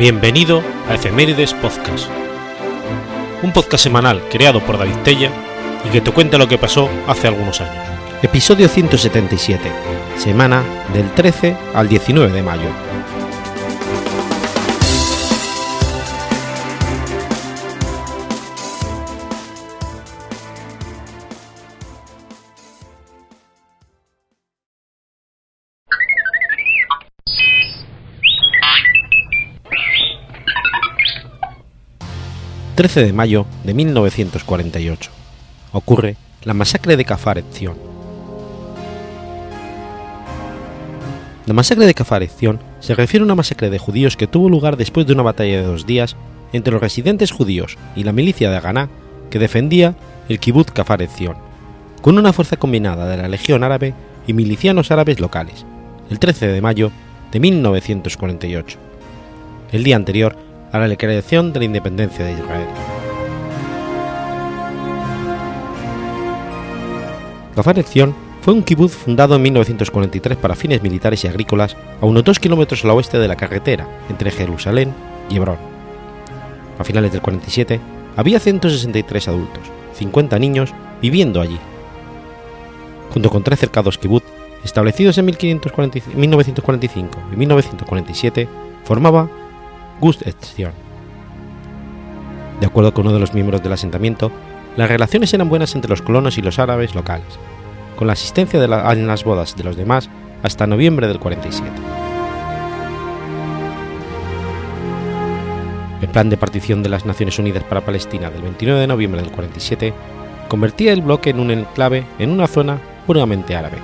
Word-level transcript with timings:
Bienvenido 0.00 0.62
a 0.88 0.94
Efemérides 0.94 1.52
Podcast, 1.52 2.08
un 3.42 3.52
podcast 3.52 3.84
semanal 3.84 4.22
creado 4.30 4.64
por 4.64 4.78
David 4.78 4.96
Tella 5.04 5.30
y 5.86 5.90
que 5.90 6.00
te 6.00 6.10
cuenta 6.10 6.38
lo 6.38 6.48
que 6.48 6.56
pasó 6.56 6.88
hace 7.06 7.28
algunos 7.28 7.60
años. 7.60 7.84
Episodio 8.22 8.66
177, 8.66 9.60
semana 10.16 10.62
del 10.94 11.10
13 11.12 11.54
al 11.74 11.86
19 11.86 12.32
de 12.32 12.42
mayo. 12.42 12.70
13 32.80 33.04
de 33.04 33.12
mayo 33.12 33.44
de 33.62 33.74
1948. 33.74 35.10
Ocurre 35.72 36.16
la 36.44 36.54
masacre 36.54 36.96
de 36.96 37.02
Etzion. 37.02 37.76
La 41.44 41.52
masacre 41.52 41.84
de 41.84 41.90
Etzion 41.90 42.58
se 42.80 42.94
refiere 42.94 43.20
a 43.20 43.26
una 43.26 43.34
masacre 43.34 43.68
de 43.68 43.78
judíos 43.78 44.16
que 44.16 44.26
tuvo 44.26 44.48
lugar 44.48 44.78
después 44.78 45.06
de 45.06 45.12
una 45.12 45.22
batalla 45.22 45.60
de 45.60 45.66
dos 45.66 45.84
días 45.84 46.16
entre 46.54 46.72
los 46.72 46.80
residentes 46.80 47.32
judíos 47.32 47.76
y 47.96 48.04
la 48.04 48.12
milicia 48.12 48.48
de 48.48 48.56
Haganah 48.56 48.88
que 49.28 49.38
defendía 49.38 49.94
el 50.30 50.40
kibbutz 50.40 50.72
Etzion, 50.74 51.36
con 52.00 52.16
una 52.16 52.32
fuerza 52.32 52.56
combinada 52.56 53.06
de 53.06 53.18
la 53.18 53.28
Legión 53.28 53.62
Árabe 53.62 53.92
y 54.26 54.32
milicianos 54.32 54.90
árabes 54.90 55.20
locales, 55.20 55.66
el 56.08 56.18
13 56.18 56.46
de 56.46 56.62
mayo 56.62 56.92
de 57.30 57.40
1948. 57.40 58.78
El 59.70 59.84
día 59.84 59.96
anterior 59.96 60.49
a 60.72 60.78
la 60.78 60.88
declaración 60.88 61.52
de 61.52 61.60
la 61.60 61.64
independencia 61.64 62.24
de 62.24 62.32
Israel. 62.32 62.68
Kafar 67.54 67.78
Etzion 67.78 68.14
fue 68.40 68.54
un 68.54 68.62
kibutz 68.62 68.92
fundado 68.92 69.36
en 69.36 69.42
1943 69.42 70.38
para 70.38 70.54
fines 70.54 70.82
militares 70.82 71.24
y 71.24 71.28
agrícolas 71.28 71.76
a 72.00 72.06
unos 72.06 72.24
2 72.24 72.38
kilómetros 72.38 72.84
al 72.84 72.90
oeste 72.92 73.18
de 73.18 73.28
la 73.28 73.36
carretera 73.36 73.86
entre 74.08 74.30
Jerusalén 74.30 74.94
y 75.28 75.36
Hebrón. 75.36 75.58
A 76.78 76.84
finales 76.84 77.12
del 77.12 77.20
47 77.20 77.80
había 78.16 78.40
163 78.40 79.28
adultos, 79.28 79.64
50 79.94 80.38
niños 80.38 80.72
viviendo 81.02 81.40
allí. 81.40 81.58
Junto 83.12 83.28
con 83.28 83.42
tres 83.42 83.58
cercados 83.58 83.98
kibutz 83.98 84.24
establecidos 84.64 85.18
en 85.18 85.26
1945 85.26 87.18
y 87.32 87.36
1947, 87.36 88.48
formaba 88.84 89.28
Gust 90.00 90.26
Etzion. 90.26 90.72
De 92.58 92.66
acuerdo 92.66 92.94
con 92.94 93.06
uno 93.06 93.14
de 93.14 93.20
los 93.20 93.34
miembros 93.34 93.62
del 93.62 93.72
asentamiento, 93.72 94.32
las 94.76 94.88
relaciones 94.88 95.32
eran 95.34 95.48
buenas 95.48 95.74
entre 95.74 95.90
los 95.90 96.02
colonos 96.02 96.38
y 96.38 96.42
los 96.42 96.58
árabes 96.58 96.94
locales, 96.94 97.38
con 97.96 98.06
la 98.06 98.14
asistencia 98.14 98.60
de 98.60 98.68
la, 98.68 98.90
en 98.92 99.06
las 99.06 99.24
bodas 99.24 99.56
de 99.56 99.64
los 99.64 99.76
demás 99.76 100.08
hasta 100.42 100.66
noviembre 100.66 101.06
del 101.06 101.18
47. 101.18 101.70
El 106.00 106.08
plan 106.08 106.30
de 106.30 106.38
partición 106.38 106.82
de 106.82 106.88
las 106.88 107.04
Naciones 107.04 107.38
Unidas 107.38 107.64
para 107.64 107.82
Palestina 107.82 108.30
del 108.30 108.42
29 108.42 108.80
de 108.80 108.86
noviembre 108.86 109.20
del 109.20 109.32
47 109.32 109.92
convertía 110.48 110.94
el 110.94 111.02
bloque 111.02 111.30
en 111.30 111.40
un 111.40 111.50
enclave 111.50 112.04
en 112.18 112.30
una 112.30 112.46
zona 112.46 112.78
puramente 113.06 113.54
árabe, 113.54 113.76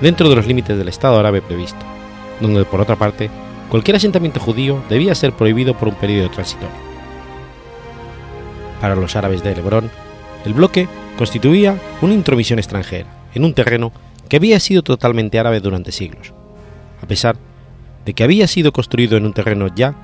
dentro 0.00 0.28
de 0.28 0.36
los 0.36 0.46
límites 0.46 0.76
del 0.76 0.88
Estado 0.88 1.18
árabe 1.18 1.42
previsto, 1.42 1.84
donde 2.40 2.64
por 2.64 2.80
otra 2.80 2.96
parte 2.96 3.30
cualquier 3.68 3.96
asentamiento 3.96 4.40
judío 4.40 4.82
debía 4.88 5.14
ser 5.14 5.32
prohibido 5.32 5.76
por 5.76 5.88
un 5.88 5.94
periodo 5.94 6.30
transitorio. 6.30 6.76
Para 8.80 8.96
los 8.96 9.16
árabes 9.16 9.42
de 9.42 9.52
Hebrón, 9.52 9.90
el 10.44 10.54
bloque 10.54 10.88
constituía 11.16 11.78
una 12.02 12.14
intromisión 12.14 12.58
extranjera 12.58 13.08
en 13.34 13.44
un 13.44 13.54
terreno 13.54 13.92
que 14.28 14.36
había 14.36 14.60
sido 14.60 14.82
totalmente 14.82 15.38
árabe 15.38 15.60
durante 15.60 15.92
siglos, 15.92 16.32
a 17.02 17.06
pesar 17.06 17.36
de 18.04 18.14
que 18.14 18.24
había 18.24 18.46
sido 18.46 18.72
construido 18.72 19.16
en 19.16 19.26
un 19.26 19.32
terreno 19.32 19.68
ya 19.74 19.94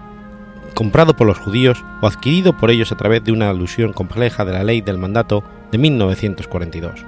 comprado 0.74 1.14
por 1.14 1.26
los 1.26 1.38
judíos 1.38 1.84
o 2.00 2.06
adquirido 2.06 2.56
por 2.56 2.70
ellos 2.70 2.92
a 2.92 2.96
través 2.96 3.22
de 3.24 3.32
una 3.32 3.50
alusión 3.50 3.92
compleja 3.92 4.44
de 4.44 4.52
la 4.52 4.64
ley 4.64 4.80
del 4.80 4.98
mandato 4.98 5.42
de 5.70 5.78
1942. 5.78 7.04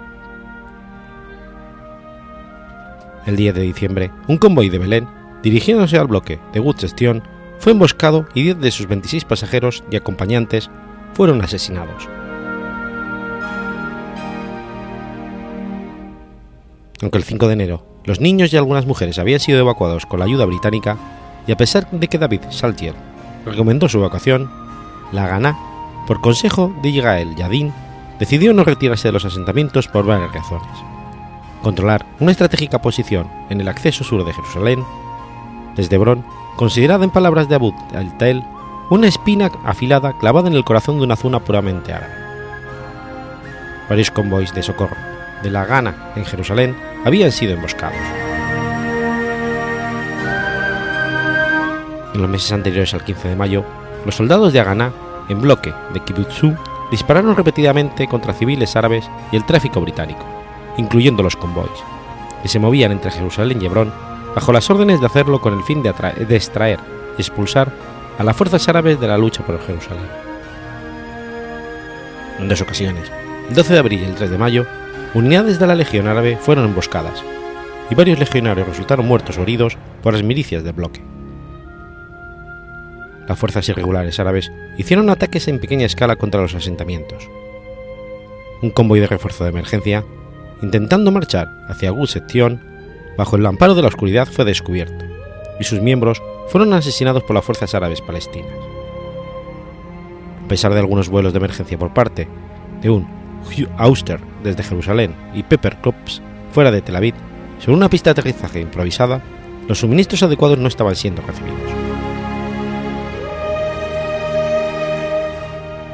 El 3.24 3.36
10 3.36 3.54
de 3.54 3.62
diciembre, 3.62 4.10
un 4.26 4.36
convoy 4.36 4.68
de 4.68 4.78
Belén 4.78 5.08
dirigiéndose 5.42 5.98
al 5.98 6.06
bloque 6.06 6.40
de 6.52 6.74
Gestión, 6.78 7.22
fue 7.58 7.72
emboscado 7.72 8.26
y 8.34 8.42
10 8.42 8.60
de 8.60 8.70
sus 8.70 8.86
26 8.86 9.24
pasajeros 9.24 9.84
y 9.90 9.96
acompañantes 9.96 10.70
fueron 11.14 11.42
asesinados. 11.42 12.08
Aunque 17.00 17.18
el 17.18 17.24
5 17.24 17.46
de 17.48 17.52
enero 17.52 17.92
los 18.04 18.20
niños 18.20 18.52
y 18.52 18.56
algunas 18.56 18.86
mujeres 18.86 19.18
habían 19.18 19.40
sido 19.40 19.60
evacuados 19.60 20.06
con 20.06 20.18
la 20.18 20.24
ayuda 20.24 20.44
británica, 20.44 20.96
y 21.46 21.52
a 21.52 21.56
pesar 21.56 21.88
de 21.90 22.08
que 22.08 22.18
David 22.18 22.40
Saltier 22.50 22.94
recomendó 23.44 23.88
su 23.88 23.98
evacuación, 23.98 24.50
la 25.12 25.28
Gana, 25.28 25.56
por 26.06 26.20
consejo 26.20 26.74
de 26.82 26.92
Yigael 26.92 27.36
Yadin, 27.36 27.72
decidió 28.18 28.52
no 28.52 28.64
retirarse 28.64 29.08
de 29.08 29.12
los 29.12 29.24
asentamientos 29.24 29.88
por 29.88 30.04
varias 30.04 30.32
razones. 30.32 30.68
Controlar 31.62 32.04
una 32.18 32.32
estratégica 32.32 32.82
posición 32.82 33.28
en 33.50 33.60
el 33.60 33.68
acceso 33.68 34.02
sur 34.02 34.24
de 34.24 34.32
Jerusalén 34.32 34.84
desde 35.76 35.96
Hebrón, 35.96 36.24
considerada 36.56 37.04
en 37.04 37.10
palabras 37.10 37.48
de 37.48 37.54
Abu 37.54 37.74
al-Tael 37.94 38.44
una 38.90 39.08
espina 39.08 39.50
afilada 39.64 40.12
clavada 40.18 40.48
en 40.48 40.54
el 40.54 40.64
corazón 40.64 40.98
de 40.98 41.04
una 41.04 41.16
zona 41.16 41.40
puramente 41.40 41.92
árabe. 41.92 42.14
Varios 43.88 44.10
convoys 44.10 44.52
de 44.54 44.62
socorro 44.62 44.96
de 45.42 45.50
la 45.50 45.64
Gana 45.64 46.12
en 46.14 46.24
Jerusalén 46.24 46.76
habían 47.04 47.32
sido 47.32 47.54
emboscados. 47.54 47.98
En 52.14 52.20
los 52.20 52.30
meses 52.30 52.52
anteriores 52.52 52.92
al 52.94 53.04
15 53.04 53.28
de 53.28 53.36
mayo, 53.36 53.64
los 54.04 54.14
soldados 54.14 54.52
de 54.52 54.60
Haganah, 54.60 54.92
en 55.28 55.40
bloque 55.40 55.72
de 55.94 56.00
Kibbutzu, 56.00 56.54
dispararon 56.90 57.34
repetidamente 57.34 58.06
contra 58.06 58.34
civiles 58.34 58.76
árabes 58.76 59.08
y 59.30 59.36
el 59.36 59.46
tráfico 59.46 59.80
británico, 59.80 60.24
incluyendo 60.76 61.22
los 61.22 61.36
convoys, 61.36 61.70
que 62.42 62.48
se 62.48 62.58
movían 62.58 62.92
entre 62.92 63.10
Jerusalén 63.10 63.62
y 63.62 63.66
Hebrón 63.66 63.92
bajo 64.34 64.52
las 64.52 64.68
órdenes 64.70 65.00
de 65.00 65.06
hacerlo 65.06 65.40
con 65.40 65.54
el 65.54 65.62
fin 65.64 65.82
de, 65.82 65.92
de 65.92 66.36
extraer 66.36 66.80
y 67.18 67.22
expulsar 67.22 67.72
a 68.18 68.24
las 68.24 68.36
fuerzas 68.36 68.68
árabes 68.68 69.00
de 69.00 69.08
la 69.08 69.18
lucha 69.18 69.44
por 69.44 69.60
Jerusalén. 69.60 70.06
En 72.38 72.48
dos 72.48 72.60
ocasiones, 72.60 73.10
el 73.48 73.54
12 73.54 73.72
de 73.72 73.78
abril 73.78 74.00
y 74.02 74.04
el 74.04 74.14
3 74.14 74.30
de 74.30 74.38
mayo, 74.38 74.66
unidades 75.14 75.58
de 75.58 75.66
la 75.66 75.74
Legión 75.74 76.08
Árabe 76.08 76.38
fueron 76.40 76.64
emboscadas, 76.64 77.22
y 77.90 77.94
varios 77.94 78.18
legionarios 78.18 78.66
resultaron 78.66 79.06
muertos 79.06 79.38
o 79.38 79.42
heridos 79.42 79.76
por 80.02 80.14
las 80.14 80.22
milicias 80.22 80.64
del 80.64 80.72
bloque. 80.72 81.02
Las 83.28 83.38
fuerzas 83.38 83.68
irregulares 83.68 84.18
árabes 84.18 84.50
hicieron 84.78 85.10
ataques 85.10 85.46
en 85.48 85.60
pequeña 85.60 85.86
escala 85.86 86.16
contra 86.16 86.40
los 86.40 86.54
asentamientos. 86.54 87.28
Un 88.62 88.70
convoy 88.70 89.00
de 89.00 89.06
refuerzo 89.06 89.44
de 89.44 89.50
emergencia, 89.50 90.04
intentando 90.60 91.12
marchar 91.12 91.48
hacia 91.68 91.90
Gus 91.90 92.16
bajo 93.16 93.36
el 93.36 93.46
amparo 93.46 93.74
de 93.74 93.82
la 93.82 93.88
oscuridad 93.88 94.28
fue 94.28 94.44
descubierto, 94.44 95.04
y 95.60 95.64
sus 95.64 95.80
miembros 95.80 96.22
fueron 96.48 96.72
asesinados 96.72 97.22
por 97.22 97.34
las 97.34 97.44
fuerzas 97.44 97.74
árabes 97.74 98.00
palestinas. 98.00 98.52
A 100.44 100.48
pesar 100.48 100.72
de 100.72 100.80
algunos 100.80 101.08
vuelos 101.08 101.32
de 101.32 101.38
emergencia 101.38 101.78
por 101.78 101.94
parte 101.94 102.28
de 102.80 102.90
un 102.90 103.06
Auster 103.76 104.20
desde 104.42 104.62
Jerusalén 104.62 105.14
y 105.34 105.42
Pepper 105.42 105.76
Clubs 105.76 106.22
fuera 106.52 106.70
de 106.70 106.80
Tel 106.80 106.96
Aviv, 106.96 107.14
sobre 107.58 107.76
una 107.76 107.88
pista 107.88 108.10
de 108.12 108.20
aterrizaje 108.20 108.60
improvisada, 108.60 109.22
los 109.68 109.78
suministros 109.78 110.22
adecuados 110.22 110.58
no 110.58 110.68
estaban 110.68 110.96
siendo 110.96 111.22
recibidos. 111.22 111.72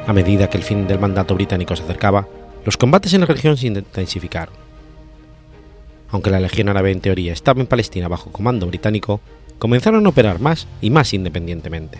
A 0.07 0.13
medida 0.13 0.49
que 0.49 0.57
el 0.57 0.63
fin 0.63 0.87
del 0.87 0.99
mandato 0.99 1.35
británico 1.35 1.75
se 1.75 1.83
acercaba, 1.83 2.27
los 2.65 2.77
combates 2.77 3.13
en 3.13 3.21
la 3.21 3.27
región 3.27 3.55
se 3.57 3.67
intensificaron 3.67 4.68
aunque 6.11 6.29
la 6.29 6.39
Legión 6.39 6.69
Árabe 6.69 6.91
en 6.91 7.01
teoría 7.01 7.33
estaba 7.33 7.61
en 7.61 7.67
Palestina 7.67 8.07
bajo 8.07 8.31
comando 8.31 8.67
británico, 8.67 9.21
comenzaron 9.57 10.05
a 10.05 10.09
operar 10.09 10.39
más 10.39 10.67
y 10.81 10.89
más 10.89 11.13
independientemente. 11.13 11.99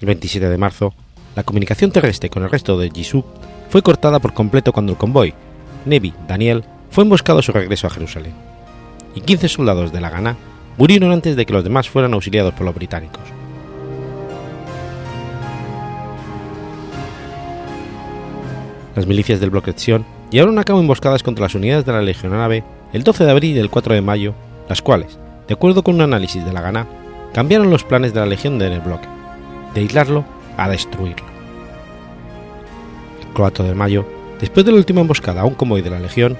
El 0.00 0.06
27 0.06 0.48
de 0.48 0.58
marzo, 0.58 0.94
la 1.34 1.42
comunicación 1.44 1.90
terrestre 1.90 2.30
con 2.30 2.42
el 2.42 2.50
resto 2.50 2.78
de 2.78 2.90
Yisub 2.90 3.24
fue 3.70 3.82
cortada 3.82 4.18
por 4.18 4.34
completo 4.34 4.72
cuando 4.72 4.92
el 4.92 4.98
convoy, 4.98 5.34
Nevi 5.84 6.12
Daniel, 6.26 6.64
fue 6.90 7.04
emboscado 7.04 7.38
a 7.38 7.42
su 7.42 7.52
regreso 7.52 7.86
a 7.86 7.90
Jerusalén, 7.90 8.32
y 9.14 9.20
15 9.20 9.48
soldados 9.48 9.92
de 9.92 10.00
la 10.00 10.10
Ghana 10.10 10.36
murieron 10.76 11.12
antes 11.12 11.36
de 11.36 11.46
que 11.46 11.52
los 11.52 11.64
demás 11.64 11.88
fueran 11.88 12.14
auxiliados 12.14 12.54
por 12.54 12.64
los 12.66 12.74
británicos. 12.74 13.22
Las 18.94 19.06
milicias 19.06 19.38
del 19.38 19.50
bloque 19.50 19.74
Sion 19.76 20.04
llevaron 20.30 20.58
a 20.58 20.64
cabo 20.64 20.80
emboscadas 20.80 21.22
contra 21.22 21.44
las 21.44 21.54
unidades 21.54 21.84
de 21.84 21.92
la 21.92 22.02
Legión 22.02 22.34
Árabe 22.34 22.64
el 22.92 23.02
12 23.02 23.24
de 23.24 23.30
abril 23.30 23.56
y 23.56 23.60
el 23.60 23.70
4 23.70 23.94
de 23.94 24.02
mayo, 24.02 24.34
las 24.68 24.82
cuales, 24.82 25.18
de 25.46 25.54
acuerdo 25.54 25.82
con 25.82 25.96
un 25.96 26.02
análisis 26.02 26.44
de 26.44 26.52
la 26.52 26.60
Gana, 26.60 26.86
cambiaron 27.32 27.70
los 27.70 27.84
planes 27.84 28.14
de 28.14 28.20
la 28.20 28.26
Legión 28.26 28.58
del 28.58 28.80
bloque, 28.80 29.08
de 29.74 29.80
aislarlo 29.80 30.24
a 30.56 30.68
destruirlo. 30.68 31.26
El 33.20 33.28
4 33.34 33.64
de 33.64 33.74
mayo, 33.74 34.06
después 34.40 34.64
de 34.64 34.72
la 34.72 34.78
última 34.78 35.00
emboscada 35.00 35.42
a 35.42 35.44
un 35.44 35.54
convoy 35.54 35.82
de 35.82 35.90
la 35.90 36.00
Legión, 36.00 36.36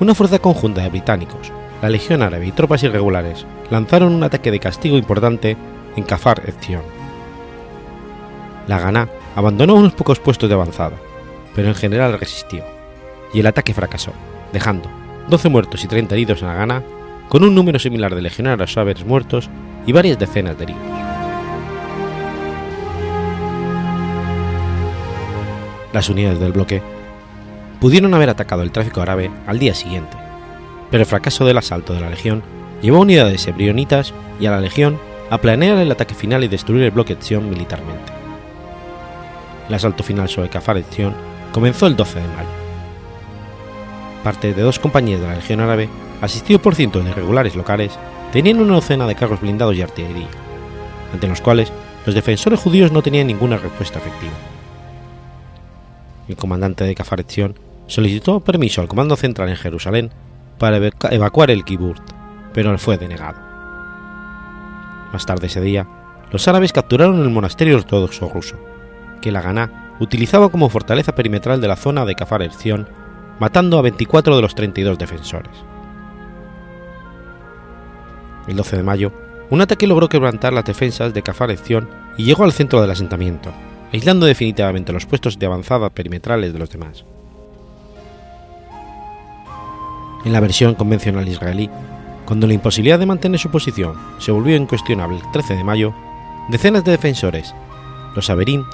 una 0.00 0.14
fuerza 0.14 0.38
conjunta 0.38 0.82
de 0.82 0.90
británicos, 0.90 1.52
la 1.80 1.90
Legión 1.90 2.22
Árabe 2.22 2.46
y 2.46 2.52
tropas 2.52 2.82
irregulares 2.82 3.44
lanzaron 3.70 4.12
un 4.12 4.22
ataque 4.22 4.50
de 4.50 4.60
castigo 4.60 4.96
importante 4.96 5.56
en 5.96 6.04
Kafar 6.04 6.42
Ezzion. 6.46 6.82
La 8.68 8.78
Gana 8.78 9.08
abandonó 9.34 9.74
unos 9.74 9.92
pocos 9.92 10.20
puestos 10.20 10.48
de 10.48 10.54
avanzada, 10.54 10.96
pero 11.54 11.68
en 11.68 11.74
general 11.74 12.18
resistió, 12.18 12.64
y 13.32 13.40
el 13.40 13.46
ataque 13.46 13.74
fracasó, 13.74 14.12
dejando 14.52 14.90
12 15.28 15.48
muertos 15.48 15.84
y 15.84 15.88
30 15.88 16.14
heridos 16.14 16.42
en 16.42 16.48
la 16.48 16.54
Gana, 16.54 16.82
con 17.28 17.44
un 17.44 17.54
número 17.54 17.78
similar 17.78 18.14
de 18.14 18.22
legionarios 18.22 18.76
árabes 18.76 19.04
muertos 19.04 19.48
y 19.86 19.92
varias 19.92 20.18
decenas 20.18 20.58
de 20.58 20.64
heridos. 20.64 20.82
Las 25.92 26.08
unidades 26.08 26.40
del 26.40 26.52
bloque 26.52 26.82
pudieron 27.80 28.14
haber 28.14 28.30
atacado 28.30 28.62
el 28.62 28.72
tráfico 28.72 29.02
árabe 29.02 29.30
al 29.46 29.58
día 29.58 29.74
siguiente, 29.74 30.16
pero 30.90 31.02
el 31.02 31.08
fracaso 31.08 31.44
del 31.44 31.58
asalto 31.58 31.94
de 31.94 32.00
la 32.00 32.10
Legión 32.10 32.42
llevó 32.80 32.98
a 32.98 33.00
unidades 33.02 33.46
hebrionitas 33.46 34.14
y 34.40 34.46
a 34.46 34.50
la 34.50 34.60
Legión 34.60 34.98
a 35.30 35.38
planear 35.38 35.78
el 35.78 35.90
ataque 35.90 36.14
final 36.14 36.44
y 36.44 36.48
destruir 36.48 36.82
el 36.82 36.90
bloque 36.90 37.14
Etzion 37.14 37.48
militarmente. 37.48 38.12
El 39.68 39.74
asalto 39.74 40.02
final 40.02 40.28
sobre 40.28 40.50
Kafar 40.50 40.76
Etzion 40.76 41.14
comenzó 41.52 41.86
el 41.86 41.96
12 41.96 42.20
de 42.20 42.28
mayo. 42.28 42.61
Parte 44.22 44.54
de 44.54 44.62
dos 44.62 44.78
compañías 44.78 45.20
de 45.20 45.26
la 45.26 45.34
Legión 45.34 45.60
Árabe, 45.60 45.88
asistido 46.20 46.60
por 46.60 46.74
cientos 46.74 47.04
de 47.04 47.10
irregulares 47.10 47.56
locales, 47.56 47.98
tenían 48.32 48.60
una 48.60 48.74
docena 48.74 49.06
de 49.06 49.14
carros 49.14 49.40
blindados 49.40 49.76
y 49.76 49.82
artillería, 49.82 50.28
ante 51.12 51.28
los 51.28 51.40
cuales 51.40 51.72
los 52.06 52.14
defensores 52.14 52.60
judíos 52.60 52.92
no 52.92 53.02
tenían 53.02 53.26
ninguna 53.26 53.58
respuesta 53.58 53.98
efectiva. 53.98 54.32
El 56.28 56.36
comandante 56.36 56.84
de 56.84 56.94
Kafar 56.94 57.20
Etzion 57.20 57.58
solicitó 57.86 58.40
permiso 58.40 58.80
al 58.80 58.88
Comando 58.88 59.16
Central 59.16 59.48
en 59.48 59.56
Jerusalén 59.56 60.10
para 60.58 60.78
evacuar 61.10 61.50
el 61.50 61.64
kibbutz, 61.64 62.00
pero 62.52 62.72
le 62.72 62.78
fue 62.78 62.96
denegado. 62.96 63.40
Más 65.12 65.26
tarde 65.26 65.48
ese 65.48 65.60
día, 65.60 65.86
los 66.30 66.46
árabes 66.48 66.72
capturaron 66.72 67.20
el 67.20 67.30
monasterio 67.30 67.76
ortodoxo 67.76 68.28
ruso, 68.28 68.56
que 69.20 69.32
la 69.32 69.42
Ganá 69.42 69.96
utilizaba 70.00 70.48
como 70.48 70.68
fortaleza 70.68 71.14
perimetral 71.14 71.60
de 71.60 71.68
la 71.68 71.76
zona 71.76 72.04
de 72.04 72.14
Kafar 72.14 72.42
Erzion, 72.42 72.88
matando 73.42 73.76
a 73.76 73.82
24 73.82 74.36
de 74.36 74.40
los 74.40 74.54
32 74.54 74.96
defensores. 74.96 75.50
El 78.46 78.54
12 78.54 78.76
de 78.76 78.82
mayo, 78.84 79.12
un 79.50 79.60
ataque 79.60 79.88
logró 79.88 80.08
quebrantar 80.08 80.52
las 80.52 80.64
defensas 80.64 81.12
de 81.12 81.22
Kafar 81.22 81.50
Erzion 81.50 81.90
y 82.16 82.22
llegó 82.22 82.44
al 82.44 82.52
centro 82.52 82.80
del 82.80 82.92
asentamiento, 82.92 83.50
aislando 83.92 84.26
definitivamente 84.26 84.92
los 84.92 85.06
puestos 85.06 85.40
de 85.40 85.46
avanzada 85.46 85.90
perimetrales 85.90 86.52
de 86.52 86.58
los 86.60 86.70
demás. 86.70 87.04
En 90.24 90.32
la 90.32 90.38
versión 90.38 90.76
convencional 90.76 91.26
israelí, 91.26 91.68
cuando 92.24 92.46
la 92.46 92.54
imposibilidad 92.54 93.00
de 93.00 93.06
mantener 93.06 93.40
su 93.40 93.50
posición 93.50 93.96
se 94.18 94.30
volvió 94.30 94.54
incuestionable 94.54 95.16
el 95.16 95.32
13 95.32 95.56
de 95.56 95.64
mayo, 95.64 95.92
decenas 96.48 96.84
de 96.84 96.92
defensores, 96.92 97.56
los 98.14 98.30
Averín, 98.30 98.64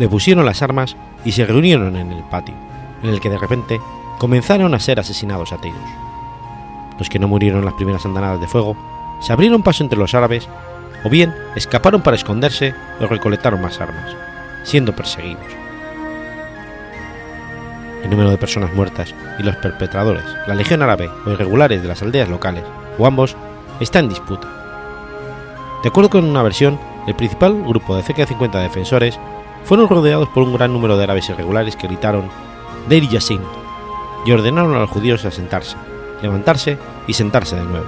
depusieron 0.00 0.44
las 0.44 0.62
armas 0.62 0.96
y 1.24 1.30
se 1.30 1.46
reunieron 1.46 1.94
en 1.94 2.10
el 2.10 2.24
patio, 2.24 2.56
en 3.04 3.10
el 3.10 3.20
que 3.20 3.30
de 3.30 3.38
repente 3.38 3.80
comenzaron 4.18 4.74
a 4.74 4.80
ser 4.80 4.98
asesinados 4.98 5.52
a 5.52 5.58
tiros. 5.58 5.78
Los 6.98 7.08
que 7.08 7.18
no 7.18 7.28
murieron 7.28 7.60
en 7.60 7.64
las 7.66 7.74
primeras 7.74 8.04
andanadas 8.04 8.40
de 8.40 8.48
fuego 8.48 8.76
se 9.20 9.32
abrieron 9.32 9.62
paso 9.62 9.84
entre 9.84 9.98
los 9.98 10.14
árabes 10.14 10.48
o 11.04 11.08
bien 11.08 11.32
escaparon 11.54 12.02
para 12.02 12.16
esconderse 12.16 12.74
o 13.00 13.06
recolectaron 13.06 13.60
más 13.60 13.80
armas, 13.80 14.16
siendo 14.64 14.96
perseguidos 14.96 15.64
el 18.04 18.10
número 18.10 18.30
de 18.30 18.38
personas 18.38 18.72
muertas 18.74 19.14
y 19.38 19.42
los 19.42 19.56
perpetradores, 19.56 20.24
la 20.46 20.54
Legión 20.54 20.82
Árabe 20.82 21.10
o 21.26 21.30
irregulares 21.30 21.82
de 21.82 21.88
las 21.88 22.02
aldeas 22.02 22.28
locales, 22.28 22.64
o 22.98 23.06
ambos, 23.06 23.36
está 23.80 23.98
en 23.98 24.10
disputa. 24.10 24.46
De 25.82 25.88
acuerdo 25.88 26.10
con 26.10 26.24
una 26.24 26.42
versión, 26.42 26.78
el 27.06 27.14
principal 27.14 27.62
grupo 27.62 27.96
de 27.96 28.02
cerca 28.02 28.22
de 28.22 28.28
50 28.28 28.60
defensores 28.60 29.18
fueron 29.64 29.88
rodeados 29.88 30.28
por 30.28 30.42
un 30.42 30.52
gran 30.52 30.72
número 30.72 30.96
de 30.96 31.04
árabes 31.04 31.28
irregulares 31.30 31.76
que 31.76 31.86
gritaron 31.86 32.28
Deir 32.88 33.08
Yassin 33.08 33.40
y 34.26 34.32
ordenaron 34.32 34.74
a 34.74 34.80
los 34.80 34.90
judíos 34.90 35.24
a 35.24 35.30
sentarse, 35.30 35.76
levantarse 36.22 36.78
y 37.06 37.12
sentarse 37.12 37.56
de 37.56 37.64
nuevo, 37.64 37.86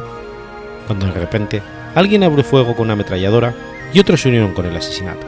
cuando 0.87 1.07
de 1.07 1.13
repente 1.13 1.63
alguien 1.95 2.23
abrió 2.23 2.45
fuego 2.45 2.75
con 2.75 2.87
una 2.87 2.95
ametralladora 2.95 3.55
y 3.93 4.01
otros 4.01 4.21
se 4.21 4.29
unieron 4.29 4.53
con 4.53 4.67
el 4.67 4.77
asesinato. 4.77 5.27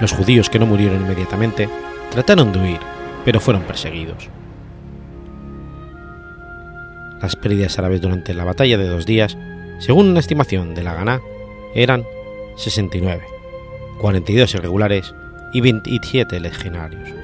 Los 0.00 0.12
judíos 0.12 0.50
que 0.50 0.58
no 0.58 0.66
murieron 0.66 1.02
inmediatamente 1.02 1.68
trataron 2.10 2.52
de 2.52 2.58
huir, 2.58 2.80
pero 3.24 3.40
fueron 3.40 3.62
perseguidos. 3.62 4.28
Las 7.20 7.36
pérdidas 7.36 7.78
árabes 7.78 8.00
durante 8.00 8.34
la 8.34 8.44
batalla 8.44 8.76
de 8.78 8.88
dos 8.88 9.06
días, 9.06 9.38
según 9.78 10.08
una 10.08 10.20
estimación 10.20 10.74
de 10.74 10.82
la 10.82 10.94
Ganá, 10.94 11.20
eran 11.74 12.04
69, 12.56 13.22
42 14.00 14.54
irregulares 14.54 15.14
y 15.52 15.60
27 15.60 16.40
legionarios. 16.40 17.21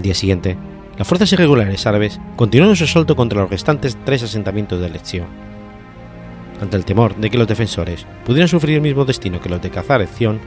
Al 0.00 0.04
día 0.04 0.14
siguiente, 0.14 0.56
las 0.96 1.06
fuerzas 1.06 1.30
irregulares 1.34 1.86
árabes 1.86 2.18
continuaron 2.34 2.74
su 2.74 2.84
asalto 2.84 3.14
contra 3.16 3.42
los 3.42 3.50
restantes 3.50 3.98
tres 4.06 4.22
asentamientos 4.22 4.80
de 4.80 4.86
elección 4.86 5.26
ante 6.58 6.78
el 6.78 6.86
temor 6.86 7.14
de 7.16 7.28
que 7.28 7.36
los 7.36 7.46
defensores 7.46 8.06
pudieran 8.24 8.48
sufrir 8.48 8.76
el 8.76 8.80
mismo 8.80 9.04
destino 9.04 9.42
que 9.42 9.50
los 9.50 9.60
de 9.60 9.68
Cazar 9.68 10.06
Zion, 10.06 10.40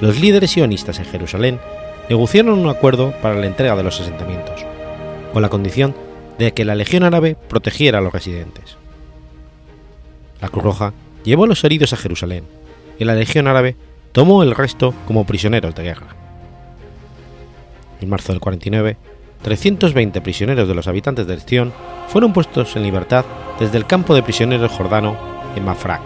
los 0.00 0.20
líderes 0.20 0.50
sionistas 0.50 0.98
en 0.98 1.04
Jerusalén 1.04 1.60
negociaron 2.08 2.58
un 2.58 2.68
acuerdo 2.68 3.14
para 3.22 3.36
la 3.36 3.46
entrega 3.46 3.76
de 3.76 3.84
los 3.84 4.00
asentamientos, 4.00 4.66
con 5.32 5.40
la 5.40 5.50
condición 5.50 5.94
de 6.36 6.52
que 6.52 6.64
la 6.64 6.74
Legión 6.74 7.04
Árabe 7.04 7.36
protegiera 7.48 7.98
a 7.98 8.00
los 8.00 8.12
residentes. 8.12 8.76
La 10.40 10.48
Cruz 10.48 10.64
Roja 10.64 10.94
llevó 11.22 11.44
a 11.44 11.46
los 11.46 11.62
heridos 11.62 11.92
a 11.92 11.96
Jerusalén 11.96 12.42
y 12.98 13.04
la 13.04 13.14
Legión 13.14 13.46
Árabe 13.46 13.76
tomó 14.10 14.42
el 14.42 14.52
resto 14.52 14.94
como 15.06 15.26
prisioneros 15.26 15.76
de 15.76 15.84
guerra. 15.84 16.25
En 18.00 18.08
marzo 18.08 18.32
del 18.32 18.40
49, 18.40 18.96
320 19.42 20.20
prisioneros 20.20 20.68
de 20.68 20.74
los 20.74 20.88
habitantes 20.88 21.26
de 21.26 21.38
Zion 21.38 21.72
fueron 22.08 22.32
puestos 22.32 22.76
en 22.76 22.82
libertad 22.82 23.24
desde 23.58 23.78
el 23.78 23.86
campo 23.86 24.14
de 24.14 24.22
prisioneros 24.22 24.72
jordano 24.72 25.16
en 25.54 25.64
Mafraq, 25.64 26.02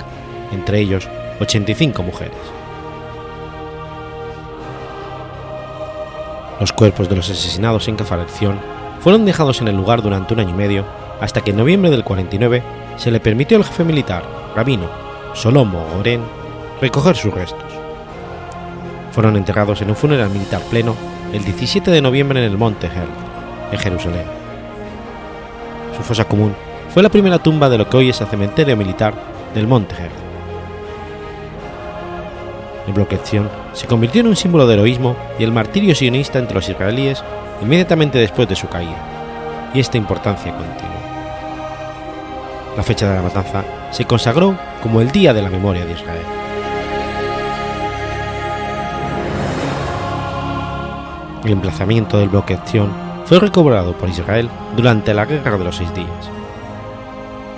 entre 0.52 0.80
ellos 0.80 1.08
85 1.40 2.02
mujeres. 2.02 2.36
Los 6.60 6.72
cuerpos 6.72 7.08
de 7.08 7.16
los 7.16 7.30
asesinados 7.30 7.88
en 7.88 7.96
Cafalección 7.96 8.60
fueron 9.00 9.24
dejados 9.24 9.60
en 9.62 9.68
el 9.68 9.76
lugar 9.76 10.02
durante 10.02 10.34
un 10.34 10.40
año 10.40 10.50
y 10.50 10.54
medio 10.54 10.84
hasta 11.20 11.40
que 11.40 11.50
en 11.50 11.56
noviembre 11.56 11.90
del 11.90 12.04
49 12.04 12.62
se 12.96 13.10
le 13.10 13.20
permitió 13.20 13.56
al 13.56 13.64
jefe 13.64 13.84
militar, 13.84 14.22
rabino 14.54 14.88
Solomo 15.32 15.86
Goren, 15.94 16.22
recoger 16.80 17.16
sus 17.16 17.32
restos. 17.32 17.72
Fueron 19.12 19.36
enterrados 19.36 19.80
en 19.80 19.90
un 19.90 19.96
funeral 19.96 20.28
militar 20.30 20.60
pleno 20.70 20.94
el 21.32 21.44
17 21.44 21.90
de 21.92 22.02
noviembre 22.02 22.44
en 22.44 22.50
el 22.50 22.58
Monte 22.58 22.88
Hel, 22.88 23.08
en 23.70 23.78
Jerusalén. 23.78 24.24
Su 25.96 26.02
fosa 26.02 26.24
común 26.24 26.54
fue 26.92 27.02
la 27.04 27.08
primera 27.08 27.38
tumba 27.38 27.68
de 27.68 27.78
lo 27.78 27.88
que 27.88 27.96
hoy 27.96 28.10
es 28.10 28.20
el 28.20 28.26
cementerio 28.26 28.76
militar 28.76 29.14
del 29.54 29.68
Monte 29.68 29.94
Herd. 29.94 30.10
El 32.88 32.94
bloque 32.94 33.20
se 33.72 33.86
convirtió 33.86 34.22
en 34.22 34.26
un 34.26 34.34
símbolo 34.34 34.66
de 34.66 34.74
heroísmo 34.74 35.14
y 35.38 35.44
el 35.44 35.52
martirio 35.52 35.94
sionista 35.94 36.40
entre 36.40 36.56
los 36.56 36.68
israelíes 36.68 37.22
inmediatamente 37.62 38.18
después 38.18 38.48
de 38.48 38.56
su 38.56 38.68
caída, 38.68 39.70
y 39.72 39.78
esta 39.78 39.98
importancia 39.98 40.52
continuó. 40.52 40.90
La 42.76 42.82
fecha 42.82 43.08
de 43.08 43.16
la 43.16 43.22
matanza 43.22 43.62
se 43.92 44.04
consagró 44.04 44.56
como 44.82 45.00
el 45.00 45.12
Día 45.12 45.32
de 45.32 45.42
la 45.42 45.50
Memoria 45.50 45.84
de 45.84 45.92
Israel. 45.92 46.39
El 51.44 51.52
emplazamiento 51.52 52.18
del 52.18 52.28
bloque 52.28 52.58
fue 53.26 53.38
recobrado 53.38 53.92
por 53.96 54.08
Israel 54.08 54.48
durante 54.76 55.14
la 55.14 55.24
Guerra 55.24 55.56
de 55.58 55.64
los 55.64 55.76
Seis 55.76 55.92
Días 55.94 56.30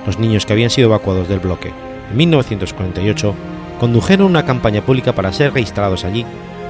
los 0.06 0.18
niños 0.18 0.46
que 0.46 0.52
habían 0.52 0.70
sido 0.70 0.88
evacuados 0.88 1.28
del 1.28 1.40
bloque 1.40 1.72
en 2.10 2.16
1948 2.16 3.34
condujeron 3.78 4.26
una 4.26 4.44
campaña 4.44 4.82
pública 4.82 5.12
para 5.12 5.32
ser 5.32 5.52
registrados 5.52 6.04
allí 6.04 6.24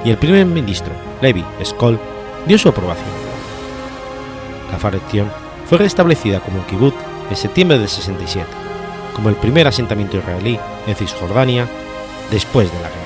y 0.05 0.11
el 0.11 0.17
primer 0.17 0.47
ministro, 0.47 0.93
Levi 1.21 1.45
Skoll, 1.65 1.99
dio 2.47 2.59
su 2.59 2.69
aprobación. 2.69 3.07
La 4.71 4.79
Farección 4.79 5.31
fue 5.67 5.79
restablecida 5.79 6.41
como 6.41 6.67
kibbutz 6.67 6.97
en 7.31 7.37
septiembre 7.37 7.79
del 7.79 7.89
67, 7.89 8.47
como 9.15 9.29
el 9.29 9.37
primer 9.37 9.67
asentamiento 9.67 10.17
israelí 10.17 10.59
en 10.87 10.97
Cisjordania 10.97 11.67
después 12.31 12.73
de 12.73 12.81
la 12.81 12.89
guerra. 12.89 13.02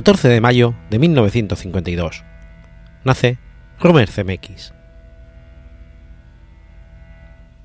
14 0.00 0.28
de 0.30 0.40
mayo 0.40 0.74
de 0.88 0.98
1952. 0.98 2.24
Nace 3.04 3.36
Robert 3.78 4.10
Zemeckis. 4.10 4.72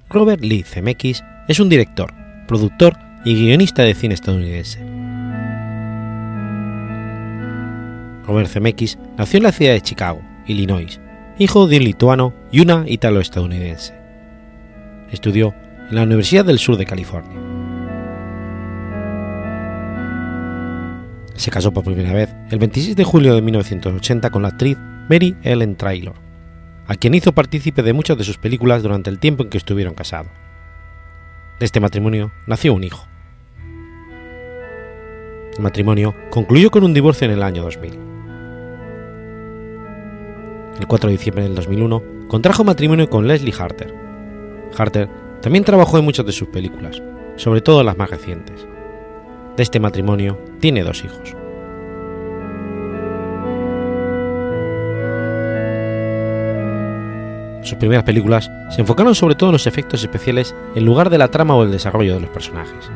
Robert 0.10 0.44
Lee 0.44 0.64
Zemeckis 0.64 1.24
es 1.48 1.62
un 1.62 1.70
director, 1.70 2.14
productor 2.46 2.98
y 3.24 3.36
guionista 3.36 3.84
de 3.84 3.94
cine 3.94 4.16
estadounidense. 4.16 4.80
Robert 8.28 8.50
Zemeckis 8.50 9.00
nació 9.18 9.38
en 9.38 9.44
la 9.44 9.54
ciudad 9.54 9.72
de 9.72 9.82
Chicago, 9.82 10.22
Illinois, 10.46 11.00
hijo 11.40 11.68
de 11.68 11.78
un 11.78 11.84
lituano 11.86 12.34
y 12.52 12.60
una 12.60 12.84
italo-estadounidense. 12.86 13.94
Estudió 15.10 15.56
en 15.90 15.96
la 15.96 16.04
Universidad 16.04 16.44
del 16.44 16.60
Sur 16.60 16.76
de 16.76 16.86
California. 16.86 17.55
Se 21.36 21.52
casó 21.52 21.74
por 21.74 21.84
primera 21.84 22.14
vez 22.14 22.34
el 22.50 22.60
26 22.60 22.96
de 22.96 23.04
julio 23.04 23.36
de 23.36 23.42
1980 23.42 24.30
con 24.30 24.42
la 24.44 24.50
actriz 24.50 24.78
Mary 25.10 25.36
Ellen 25.44 25.76
Traylor, 25.76 26.16
a 26.88 26.96
quien 26.96 27.14
hizo 27.14 27.34
partícipe 27.34 27.84
de 27.84 27.94
muchas 27.94 28.18
de 28.18 28.24
sus 28.24 28.38
películas 28.38 28.82
durante 28.84 29.10
el 29.10 29.20
tiempo 29.20 29.44
en 29.44 29.50
que 29.50 29.58
estuvieron 29.58 29.94
casados. 29.94 30.32
De 31.60 31.66
este 31.66 31.80
matrimonio 31.80 32.32
nació 32.48 32.74
un 32.74 32.84
hijo. 32.86 33.06
El 35.58 35.62
matrimonio 35.62 36.16
concluyó 36.32 36.72
con 36.72 36.84
un 36.84 36.94
divorcio 36.94 37.26
en 37.26 37.32
el 37.32 37.44
año 37.44 37.64
2000. 37.64 38.00
El 40.80 40.88
4 40.88 41.10
de 41.10 41.18
diciembre 41.18 41.44
del 41.44 41.56
2001 41.56 42.04
contrajo 42.28 42.64
matrimonio 42.64 43.10
con 43.10 43.28
Leslie 43.28 43.54
Harter. 43.58 43.94
Harter 44.78 45.10
también 45.42 45.64
trabajó 45.64 45.98
en 45.98 46.06
muchas 46.06 46.26
de 46.26 46.32
sus 46.32 46.48
películas, 46.48 47.02
sobre 47.36 47.62
todo 47.62 47.84
las 47.84 47.98
más 47.98 48.10
recientes. 48.10 48.68
De 49.58 49.64
este 49.64 49.80
matrimonio 49.80 50.38
tiene 50.60 50.84
dos 50.84 51.04
hijos. 51.04 51.34
Sus 57.66 57.78
primeras 57.80 58.04
películas 58.04 58.52
se 58.70 58.82
enfocaron 58.82 59.16
sobre 59.16 59.36
todo 59.36 59.50
en 59.50 59.54
los 59.54 59.66
efectos 59.66 60.04
especiales 60.04 60.54
en 60.76 60.86
lugar 60.86 61.10
de 61.10 61.18
la 61.18 61.30
trama 61.30 61.56
o 61.56 61.64
el 61.64 61.72
desarrollo 61.72 62.14
de 62.14 62.20
los 62.20 62.30
personajes. 62.30 62.92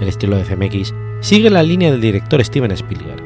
El 0.00 0.08
estilo 0.08 0.36
de 0.36 0.44
CMX 0.44 0.94
sigue 1.20 1.48
la 1.48 1.62
línea 1.62 1.90
del 1.90 2.00
director 2.00 2.44
Steven 2.44 2.72
Spielberg, 2.72 3.22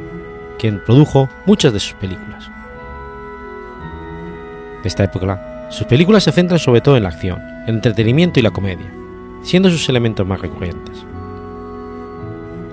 quien 0.59 0.83
produjo 0.85 1.29
muchas 1.45 1.73
de 1.73 1.81
sus 1.81 1.95
películas. 1.95 2.51
De 4.83 4.89
esta 4.89 5.05
época, 5.05 5.67
sus 5.71 5.87
películas 5.87 6.25
se 6.25 6.33
centran 6.33 6.61
sobre 6.61 6.81
todo 6.83 6.97
en 6.97 7.03
la 7.03 7.09
acción, 7.09 7.41
el 7.67 7.77
entretenimiento 7.77 8.39
y 8.39 8.43
la 8.43 8.51
comedia, 8.51 8.93
siendo 9.43 9.71
sus 9.71 9.89
elementos 9.89 10.27
más 10.27 10.41
recurrentes. 10.41 11.05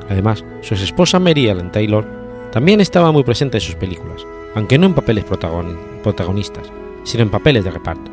Además, 0.10 0.44
su 0.62 0.74
esposa 0.74 1.20
Mary 1.20 1.48
Ellen 1.48 1.72
Taylor 1.72 2.06
también 2.51 2.82
estaba 2.82 3.12
muy 3.12 3.24
presente 3.24 3.58
en 3.58 3.62
sus 3.62 3.75
películas, 3.75 4.25
aunque 4.56 4.78
no 4.78 4.88
en 4.88 4.96
papeles 4.96 5.24
protagonistas, 5.24 6.72
sino 7.04 7.24
en 7.24 7.30
papeles 7.30 7.63
de 7.63 7.72
reparto. 7.72 8.12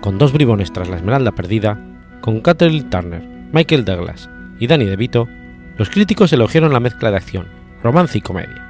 Con 0.00 0.18
dos 0.18 0.32
bribones 0.32 0.72
tras 0.72 0.88
la 0.88 0.96
Esmeralda 0.96 1.32
Perdida, 1.32 1.78
con 2.20 2.40
Catherine 2.40 2.88
Turner, 2.88 3.22
Michael 3.52 3.84
Douglas 3.84 4.30
y 4.60 4.68
Danny 4.68 4.84
DeVito, 4.84 5.28
los 5.76 5.90
críticos 5.90 6.32
elogiaron 6.32 6.72
la 6.72 6.80
mezcla 6.80 7.10
de 7.10 7.16
acción, 7.16 7.46
romance 7.82 8.18
y 8.18 8.20
comedia. 8.20 8.62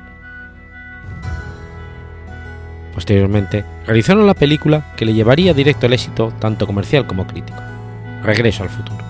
Posteriormente, 2.95 3.65
realizaron 3.87 4.27
la 4.27 4.33
película 4.33 4.95
que 4.97 5.05
le 5.05 5.13
llevaría 5.13 5.53
directo 5.53 5.87
al 5.87 5.93
éxito 5.93 6.33
tanto 6.41 6.67
comercial 6.67 7.07
como 7.07 7.27
crítico, 7.27 7.61
Regreso 8.23 8.63
al 8.63 8.71
futuro. 8.71 9.06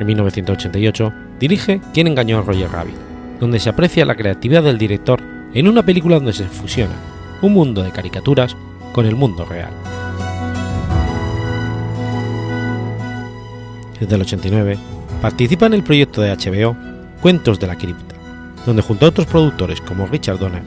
En 0.00 0.06
1988 0.06 1.12
dirige 1.38 1.80
Quién 1.92 2.06
engañó 2.08 2.38
a 2.38 2.42
Roger 2.42 2.70
Rabbit, 2.70 2.96
donde 3.38 3.60
se 3.60 3.68
aprecia 3.68 4.06
la 4.06 4.16
creatividad 4.16 4.62
del 4.62 4.78
director 4.78 5.20
en 5.52 5.68
una 5.68 5.84
película 5.84 6.16
donde 6.16 6.32
se 6.32 6.44
fusiona 6.44 6.94
un 7.42 7.52
mundo 7.52 7.82
de 7.82 7.90
caricaturas 7.90 8.56
con 8.92 9.04
el 9.06 9.14
mundo 9.14 9.44
real. 9.44 9.70
Desde 14.00 14.14
el 14.14 14.22
89 14.22 14.78
participa 15.20 15.66
en 15.66 15.74
el 15.74 15.82
proyecto 15.82 16.22
de 16.22 16.34
HBO 16.34 16.74
Cuentos 17.20 17.60
de 17.60 17.66
la 17.66 17.76
Cripta, 17.76 18.14
donde 18.64 18.82
junto 18.82 19.04
a 19.04 19.10
otros 19.10 19.26
productores 19.26 19.82
como 19.82 20.06
Richard 20.06 20.38
Donner 20.38 20.62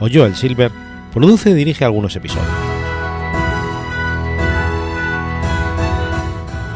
o 0.00 0.08
Joel 0.12 0.34
Silver 0.34 0.70
produce 1.12 1.50
y 1.50 1.54
dirige 1.54 1.86
algunos 1.86 2.14
episodios. 2.16 2.83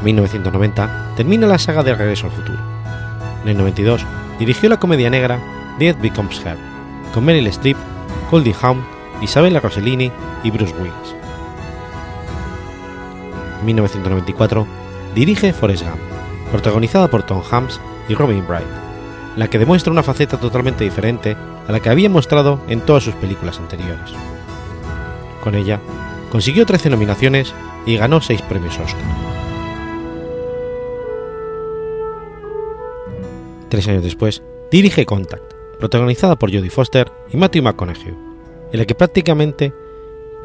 1990 0.02 1.14
termina 1.16 1.46
la 1.46 1.58
saga 1.58 1.82
de 1.82 1.94
Regreso 1.94 2.26
al 2.26 2.32
Futuro. 2.32 2.58
En 3.42 3.48
el 3.48 3.56
92 3.56 4.04
dirigió 4.38 4.68
la 4.68 4.78
comedia 4.78 5.10
negra 5.10 5.40
Death 5.78 6.00
Becomes 6.00 6.40
Her, 6.44 6.56
con 7.12 7.24
Meryl 7.24 7.46
Streep, 7.48 7.76
Goldie 8.30 8.54
Hawn, 8.60 8.84
Isabella 9.20 9.60
Rossellini 9.60 10.12
y 10.42 10.50
Bruce 10.50 10.74
Willis. 10.78 11.14
En 13.60 13.66
1994 13.66 14.66
dirige 15.14 15.52
Forrest 15.52 15.84
Gump, 15.84 16.00
protagonizada 16.52 17.08
por 17.08 17.24
Tom 17.24 17.42
Hanks 17.50 17.80
y 18.08 18.14
Robin 18.14 18.44
Wright, 18.46 18.66
la 19.36 19.48
que 19.48 19.58
demuestra 19.58 19.92
una 19.92 20.02
faceta 20.02 20.38
totalmente 20.38 20.84
diferente 20.84 21.36
a 21.66 21.72
la 21.72 21.80
que 21.80 21.90
había 21.90 22.08
mostrado 22.08 22.60
en 22.68 22.80
todas 22.80 23.04
sus 23.04 23.14
películas 23.14 23.58
anteriores. 23.58 24.12
Con 25.42 25.54
ella, 25.54 25.80
consiguió 26.30 26.66
13 26.66 26.90
nominaciones 26.90 27.54
y 27.86 27.96
ganó 27.96 28.20
6 28.20 28.42
premios 28.42 28.78
Oscar. 28.78 29.37
Tres 33.68 33.86
años 33.88 34.02
después, 34.02 34.42
dirige 34.70 35.04
Contact, 35.04 35.52
protagonizada 35.78 36.36
por 36.36 36.50
Jodie 36.50 36.70
Foster 36.70 37.10
y 37.32 37.36
Matthew 37.36 37.62
McConaughey, 37.62 38.14
en 38.72 38.78
la 38.78 38.86
que 38.86 38.94
prácticamente 38.94 39.72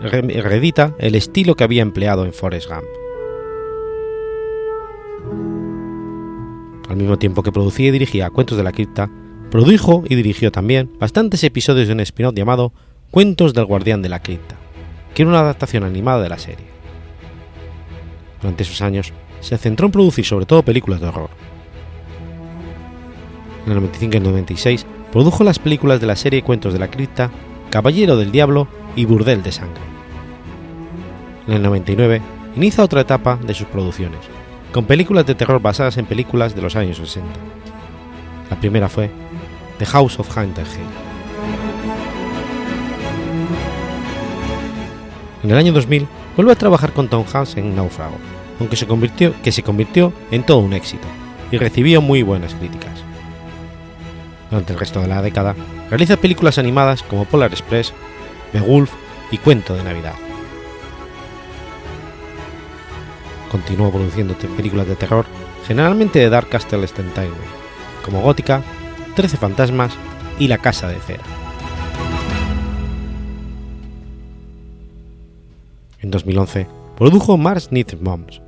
reedita 0.01 0.93
el 0.99 1.15
estilo 1.15 1.55
que 1.55 1.63
había 1.63 1.81
empleado 1.81 2.25
en 2.25 2.33
Forrest 2.33 2.69
Gump. 2.69 2.83
Al 6.89 6.97
mismo 6.97 7.17
tiempo 7.17 7.43
que 7.43 7.51
producía 7.51 7.87
y 7.87 7.91
dirigía 7.91 8.29
Cuentos 8.29 8.57
de 8.57 8.63
la 8.63 8.73
Cripta, 8.73 9.09
produjo 9.49 10.03
y 10.07 10.15
dirigió 10.15 10.51
también 10.51 10.91
bastantes 10.99 11.43
episodios 11.43 11.87
de 11.87 11.93
un 11.93 12.01
spin-off 12.01 12.35
llamado 12.35 12.73
Cuentos 13.09 13.53
del 13.53 13.65
Guardián 13.65 14.01
de 14.01 14.09
la 14.09 14.21
Cripta, 14.21 14.57
que 15.13 15.21
era 15.21 15.29
una 15.29 15.39
adaptación 15.39 15.83
animada 15.83 16.21
de 16.21 16.29
la 16.29 16.39
serie. 16.39 16.65
Durante 18.41 18.63
esos 18.63 18.81
años, 18.81 19.13
se 19.39 19.57
centró 19.57 19.85
en 19.85 19.91
producir 19.93 20.25
sobre 20.25 20.45
todo 20.45 20.63
películas 20.63 20.99
de 20.99 21.07
horror. 21.07 21.29
En 23.65 23.71
el 23.71 23.77
95 23.77 24.13
y 24.13 24.17
el 24.17 24.23
96 24.23 24.85
produjo 25.11 25.43
las 25.43 25.59
películas 25.59 26.01
de 26.01 26.07
la 26.07 26.15
serie 26.15 26.43
Cuentos 26.43 26.73
de 26.73 26.79
la 26.79 26.89
Cripta, 26.89 27.31
Caballero 27.69 28.17
del 28.17 28.31
Diablo 28.31 28.67
y 28.95 29.05
Burdel 29.05 29.41
de 29.43 29.51
Sangre. 29.51 29.81
En 31.47 31.53
el 31.53 31.61
99 31.61 32.21
inicia 32.55 32.83
otra 32.83 33.01
etapa 33.01 33.37
de 33.37 33.53
sus 33.53 33.67
producciones, 33.67 34.19
con 34.71 34.85
películas 34.85 35.25
de 35.25 35.35
terror 35.35 35.61
basadas 35.61 35.97
en 35.97 36.05
películas 36.05 36.55
de 36.55 36.61
los 36.61 36.75
años 36.75 36.97
60. 36.97 37.29
La 38.49 38.59
primera 38.59 38.89
fue 38.89 39.09
The 39.79 39.85
House 39.85 40.19
of 40.19 40.37
Hunter 40.37 40.65
Hill. 40.65 41.13
En 45.43 45.51
el 45.51 45.57
año 45.57 45.73
2000 45.73 46.07
vuelve 46.35 46.51
a 46.51 46.55
trabajar 46.55 46.93
con 46.93 47.07
Tom 47.07 47.25
Hanks 47.31 47.57
en 47.57 47.75
Náufrago, 47.75 48.17
aunque 48.59 48.77
que 49.43 49.51
se 49.51 49.63
convirtió 49.63 50.13
en 50.31 50.43
todo 50.43 50.59
un 50.59 50.73
éxito 50.73 51.07
y 51.51 51.57
recibió 51.57 52.01
muy 52.01 52.23
buenas 52.23 52.55
críticas. 52.55 52.92
Durante 54.53 54.73
el 54.73 54.79
resto 54.79 55.01
de 55.01 55.07
la 55.07 55.23
década, 55.23 55.55
realiza 55.89 56.15
películas 56.15 56.59
animadas 56.59 57.01
como 57.01 57.25
Polar 57.25 57.51
Express, 57.51 57.91
Beowulf 58.53 58.93
y 59.31 59.39
Cuento 59.39 59.73
de 59.73 59.83
Navidad. 59.83 60.13
Continuó 63.49 63.89
produciendo 63.89 64.35
películas 64.35 64.87
de 64.87 64.95
terror, 64.95 65.25
generalmente 65.65 66.19
de 66.19 66.29
Dark 66.29 66.49
Castle 66.49 66.81
Entertainment, 66.81 67.41
como 68.05 68.21
Gótica, 68.21 68.61
Trece 69.15 69.37
Fantasmas 69.37 69.93
y 70.37 70.47
La 70.47 70.59
Casa 70.59 70.87
de 70.87 70.99
Cera. 70.99 71.23
En 75.99 76.11
2011 76.11 76.67
produjo 76.95 77.37
Mars 77.37 77.71
Needs 77.71 77.99
Moms, 77.99 78.39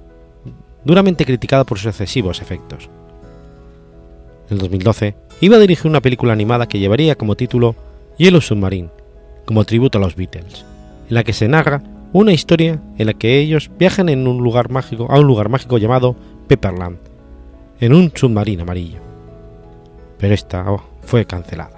duramente 0.83 1.25
criticada 1.25 1.63
por 1.63 1.79
sus 1.79 1.87
excesivos 1.87 2.43
efectos. 2.43 2.91
En 4.51 4.59
2012 4.59 5.24
iba 5.41 5.57
a 5.57 5.59
dirigir 5.59 5.87
una 5.87 6.01
película 6.01 6.33
animada 6.33 6.67
que 6.67 6.79
llevaría 6.79 7.15
como 7.15 7.35
título 7.35 7.75
Yellow 8.17 8.41
Submarine, 8.41 8.89
como 9.45 9.63
tributo 9.65 9.97
a 9.97 10.01
los 10.01 10.15
Beatles, 10.15 10.65
en 11.09 11.15
la 11.15 11.23
que 11.23 11.33
se 11.33 11.47
narra 11.47 11.83
una 12.13 12.31
historia 12.31 12.81
en 12.97 13.07
la 13.07 13.13
que 13.13 13.39
ellos 13.39 13.69
viajan 13.77 14.09
en 14.09 14.27
un 14.27 14.37
lugar 14.37 14.71
mágico, 14.71 15.07
a 15.09 15.19
un 15.19 15.27
lugar 15.27 15.49
mágico 15.49 15.77
llamado 15.77 16.15
Pepperland, 16.47 16.97
en 17.79 17.93
un 17.93 18.11
submarino 18.15 18.63
amarillo. 18.63 18.99
Pero 20.17 20.33
esta 20.33 20.71
oh, 20.71 20.81
fue 21.01 21.25
cancelada. 21.25 21.74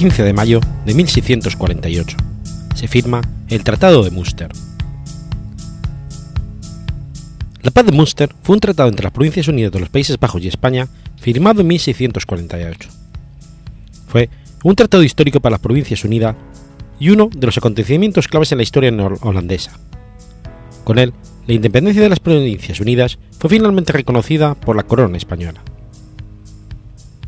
15 0.00 0.22
de 0.22 0.32
mayo 0.32 0.60
de 0.86 0.94
1648. 0.94 2.16
Se 2.74 2.88
firma 2.88 3.20
el 3.50 3.62
Tratado 3.62 4.02
de 4.02 4.10
Münster. 4.10 4.50
La 7.60 7.70
paz 7.70 7.84
de 7.84 7.92
Münster 7.92 8.34
fue 8.42 8.54
un 8.54 8.60
tratado 8.60 8.88
entre 8.88 9.02
las 9.04 9.12
Provincias 9.12 9.46
Unidas 9.48 9.72
de 9.72 9.78
los 9.78 9.90
Países 9.90 10.18
Bajos 10.18 10.42
y 10.42 10.48
España 10.48 10.88
firmado 11.18 11.60
en 11.60 11.66
1648. 11.66 12.88
Fue 14.08 14.30
un 14.64 14.74
tratado 14.74 15.02
histórico 15.02 15.40
para 15.40 15.56
las 15.56 15.60
Provincias 15.60 16.02
Unidas 16.02 16.34
y 16.98 17.10
uno 17.10 17.28
de 17.30 17.46
los 17.46 17.58
acontecimientos 17.58 18.26
claves 18.26 18.52
en 18.52 18.58
la 18.58 18.64
historia 18.64 18.90
holandesa. 19.20 19.78
Con 20.82 20.98
él, 20.98 21.12
la 21.46 21.52
independencia 21.52 22.02
de 22.02 22.08
las 22.08 22.20
Provincias 22.20 22.80
Unidas 22.80 23.18
fue 23.38 23.50
finalmente 23.50 23.92
reconocida 23.92 24.54
por 24.54 24.76
la 24.76 24.84
corona 24.84 25.18
española. 25.18 25.62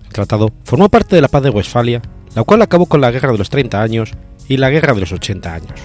El 0.06 0.12
tratado 0.14 0.50
formó 0.64 0.88
parte 0.88 1.16
de 1.16 1.20
la 1.20 1.28
paz 1.28 1.42
de 1.42 1.50
Westfalia, 1.50 2.00
la 2.34 2.44
cual 2.44 2.62
acabó 2.62 2.86
con 2.86 3.00
la 3.00 3.10
Guerra 3.10 3.32
de 3.32 3.38
los 3.38 3.50
30 3.50 3.80
años 3.80 4.12
y 4.48 4.56
la 4.56 4.70
Guerra 4.70 4.94
de 4.94 5.00
los 5.00 5.12
80 5.12 5.54
años. 5.54 5.80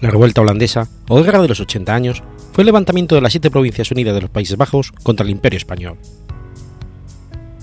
La 0.00 0.10
revuelta 0.10 0.40
holandesa, 0.40 0.88
o 1.08 1.22
Guerra 1.22 1.42
de 1.42 1.48
los 1.48 1.60
80 1.60 1.94
años, 1.94 2.22
fue 2.52 2.62
el 2.62 2.66
levantamiento 2.66 3.14
de 3.14 3.20
las 3.20 3.32
siete 3.32 3.50
provincias 3.50 3.90
unidas 3.90 4.14
de 4.14 4.22
los 4.22 4.30
Países 4.30 4.56
Bajos 4.56 4.92
contra 5.02 5.24
el 5.24 5.30
Imperio 5.30 5.58
Español. 5.58 5.98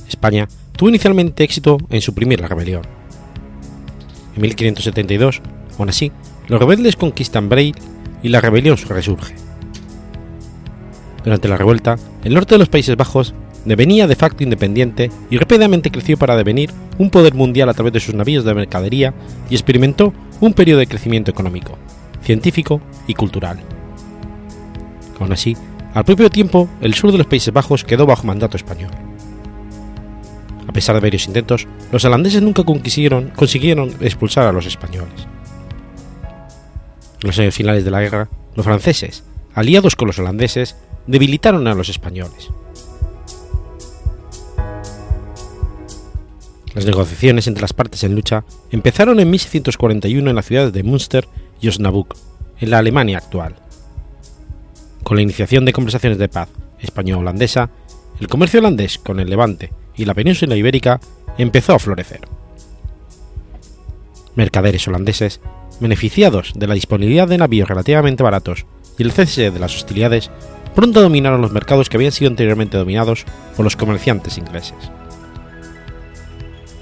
España 0.08 0.48
tuvo 0.76 0.90
inicialmente 0.90 1.44
éxito 1.44 1.78
en 1.90 2.02
suprimir 2.02 2.40
la 2.40 2.48
rebelión. 2.48 2.84
En 4.36 4.42
1572, 4.42 5.42
aún 5.80 5.90
así, 5.90 6.12
los 6.48 6.60
rebeldes 6.60 6.96
conquistan 6.96 7.50
Breil 7.50 7.76
y 8.22 8.30
la 8.30 8.40
rebelión 8.40 8.78
resurge. 8.78 9.47
Durante 11.28 11.50
la 11.50 11.58
revuelta, 11.58 11.98
el 12.24 12.34
norte 12.34 12.56
de 12.56 12.60
los 12.60 12.70
Países 12.70 12.96
Bajos 12.96 13.34
devenía 13.66 14.08
de 14.08 14.16
facto 14.16 14.46
independiente 14.46 15.12
y 15.30 15.38
rápidamente 15.38 15.92
creció 15.92 16.16
para 16.16 16.38
devenir 16.38 16.72
un 17.00 17.10
poder 17.10 17.34
mundial 17.34 17.68
a 17.68 17.74
través 17.74 17.92
de 17.92 18.00
sus 18.00 18.16
navíos 18.16 18.46
de 18.46 18.54
mercadería 18.54 19.14
y 19.50 19.56
experimentó 19.56 20.14
un 20.40 20.54
periodo 20.54 20.80
de 20.80 20.88
crecimiento 20.88 21.30
económico, 21.30 21.78
científico 22.24 22.80
y 23.08 23.14
cultural. 23.14 23.60
Aún 25.20 25.34
así, 25.34 25.58
al 25.94 26.06
propio 26.06 26.30
tiempo, 26.30 26.70
el 26.80 26.94
sur 26.94 27.12
de 27.12 27.18
los 27.18 27.28
Países 27.28 27.54
Bajos 27.54 27.84
quedó 27.84 28.06
bajo 28.06 28.26
mandato 28.26 28.56
español. 28.56 28.92
A 30.66 30.72
pesar 30.72 30.96
de 30.96 31.02
varios 31.02 31.28
intentos, 31.28 31.68
los 31.92 32.06
holandeses 32.06 32.42
nunca 32.42 32.64
consiguieron, 32.64 33.32
consiguieron 33.36 33.92
expulsar 34.00 34.48
a 34.48 34.54
los 34.54 34.66
españoles. 34.66 35.28
En 37.22 37.28
los 37.28 37.38
años 37.38 37.54
finales 37.54 37.84
de 37.84 37.92
la 37.92 38.00
guerra, 38.00 38.30
los 38.56 38.66
franceses, 38.66 39.26
aliados 39.54 39.98
con 39.98 40.08
los 40.08 40.20
holandeses, 40.20 40.78
debilitaron 41.08 41.68
a 41.68 41.74
los 41.74 41.90
españoles. 41.90 42.50
Las 46.76 46.86
negociaciones 46.86 47.48
entre 47.48 47.62
las 47.62 47.74
partes 47.74 48.04
en 48.04 48.14
lucha 48.14 48.44
empezaron 48.70 49.20
en 49.20 49.32
1641 49.32 50.30
en 50.30 50.36
las 50.36 50.46
ciudades 50.46 50.74
de 50.74 50.84
Münster 50.84 51.28
y 51.60 51.70
Osnabrück, 51.70 52.16
en 52.60 52.70
la 52.70 52.78
Alemania 52.78 53.18
actual. 53.18 53.56
Con 55.04 55.18
la 55.18 55.24
iniciación 55.24 55.66
de 55.66 55.74
conversaciones 55.74 56.20
de 56.20 56.30
paz 56.30 56.50
español-holandesa, 56.80 57.72
el 58.20 58.28
comercio 58.28 58.60
holandés 58.60 59.00
con 59.00 59.20
el 59.20 59.30
Levante 59.30 59.72
y 59.96 60.06
la 60.06 60.14
península 60.14 60.56
ibérica 60.56 61.00
empezó 61.38 61.74
a 61.74 61.80
florecer. 61.80 62.22
Mercaderes 64.36 64.88
holandeses, 64.88 65.40
beneficiados 65.80 66.54
de 66.56 66.68
la 66.68 66.74
disponibilidad 66.76 67.28
de 67.28 67.38
navíos 67.38 67.70
relativamente 67.70 68.24
baratos 68.24 68.66
y 68.98 69.04
el 69.04 69.12
cese 69.12 69.52
de 69.52 69.60
las 69.60 69.76
hostilidades, 69.76 70.30
pronto 70.78 71.02
dominaron 71.02 71.42
los 71.42 71.52
mercados 71.52 71.90
que 71.90 71.98
habían 71.98 72.14
sido 72.14 72.30
anteriormente 72.30 72.78
dominados 72.78 73.26
por 73.58 73.66
los 73.66 73.76
comerciantes 73.76 74.38
ingleses 74.38 74.92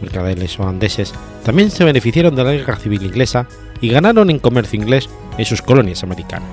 mercaderes 0.02 0.60
holandeses 0.60 1.14
también 1.44 1.72
se 1.72 1.84
beneficiaron 1.84 2.36
de 2.36 2.44
la 2.44 2.52
guerra 2.52 2.78
civil 2.78 3.04
inglesa 3.04 3.48
y 3.82 3.90
ganaron 3.90 4.30
en 4.30 4.40
comercio 4.40 4.80
inglés 4.80 5.10
en 5.38 5.46
sus 5.46 5.62
colonias 5.62 6.04
americanas. 6.04 6.50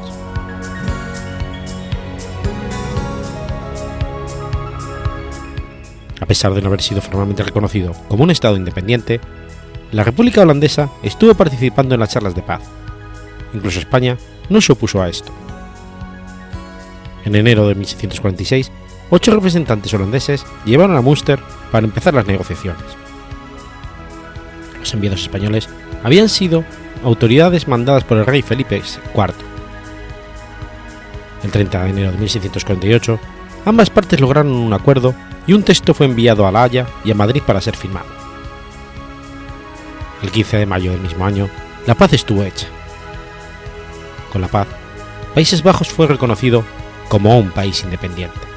A 6.20 6.26
pesar 6.26 6.55
de 6.55 6.62
no 6.62 6.68
haber 6.68 6.83
sido 6.83 7.00
formalmente 7.00 7.42
reconocido 7.42 7.94
como 8.09 8.24
un 8.24 8.31
Estado 8.31 8.57
independiente, 8.57 9.20
la 9.90 10.05
República 10.05 10.42
Holandesa 10.42 10.88
estuvo 11.02 11.35
participando 11.35 11.94
en 11.94 12.00
las 12.00 12.11
charlas 12.11 12.35
de 12.35 12.42
paz. 12.42 12.62
Incluso 13.55 13.81
España 13.81 14.16
no 14.48 14.61
se 14.61 14.72
opuso 14.72 15.02
a 15.02 15.09
esto. 15.09 15.33
En 17.24 17.35
enero 17.35 17.68
de 17.68 17.74
1646, 17.74 18.70
ocho 19.11 19.35
representantes 19.35 19.92
holandeses 19.94 20.44
llevaron 20.64 20.96
a 20.96 21.00
Münster 21.00 21.38
para 21.70 21.87
empezar 21.87 22.14
las 22.14 22.26
negociaciones 22.26 23.02
los 24.82 24.94
enviados 24.94 25.22
españoles 25.22 25.68
habían 26.02 26.28
sido 26.28 26.64
autoridades 27.04 27.68
mandadas 27.68 28.04
por 28.04 28.18
el 28.18 28.26
rey 28.26 28.42
Felipe 28.42 28.76
IV. 28.76 29.35
El 31.42 31.50
30 31.50 31.85
de 31.85 31.90
enero 31.90 32.12
de 32.12 32.18
1648, 32.18 33.18
ambas 33.64 33.90
partes 33.90 34.20
lograron 34.20 34.52
un 34.52 34.72
acuerdo 34.72 35.14
y 35.46 35.54
un 35.54 35.62
texto 35.62 35.94
fue 35.94 36.06
enviado 36.06 36.46
a 36.46 36.52
La 36.52 36.64
Haya 36.64 36.87
y 37.04 37.11
a 37.11 37.14
Madrid 37.14 37.42
para 37.44 37.61
ser 37.61 37.76
firmado. 37.76 38.06
El 40.22 40.30
15 40.30 40.58
de 40.58 40.66
mayo 40.66 40.92
del 40.92 41.00
mismo 41.00 41.24
año, 41.24 41.48
la 41.87 41.94
paz 41.94 42.12
estuvo 42.12 42.44
hecha. 42.44 42.66
Con 44.32 44.40
la 44.40 44.48
paz, 44.48 44.68
Países 45.35 45.62
Bajos 45.62 45.88
fue 45.88 46.06
reconocido 46.06 46.64
como 47.12 47.38
un 47.38 47.51
país 47.51 47.85
independiente. 47.85 48.51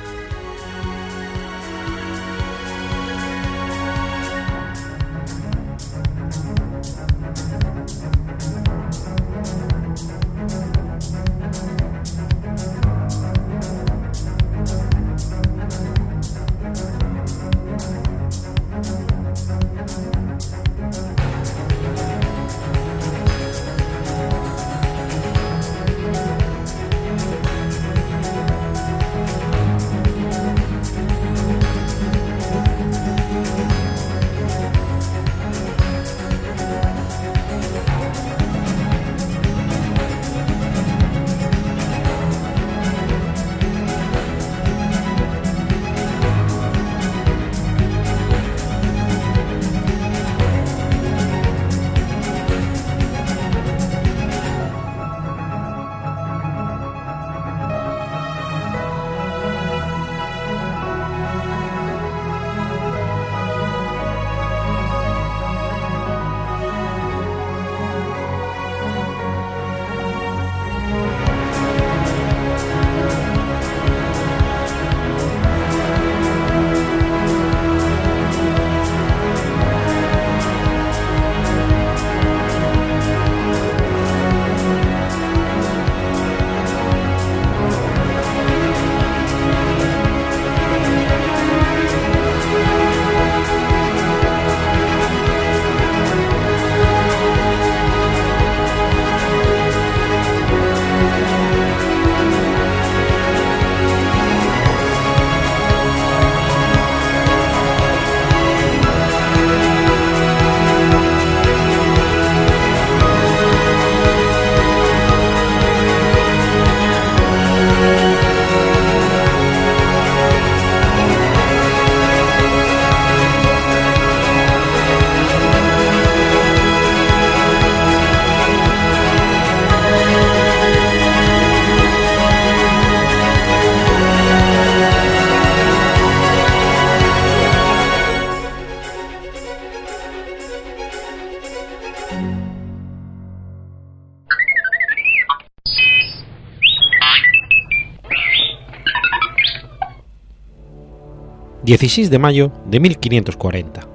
16 151.66 152.12
de 152.12 152.20
mayo 152.20 152.52
de 152.70 152.80
1540. 152.80 153.88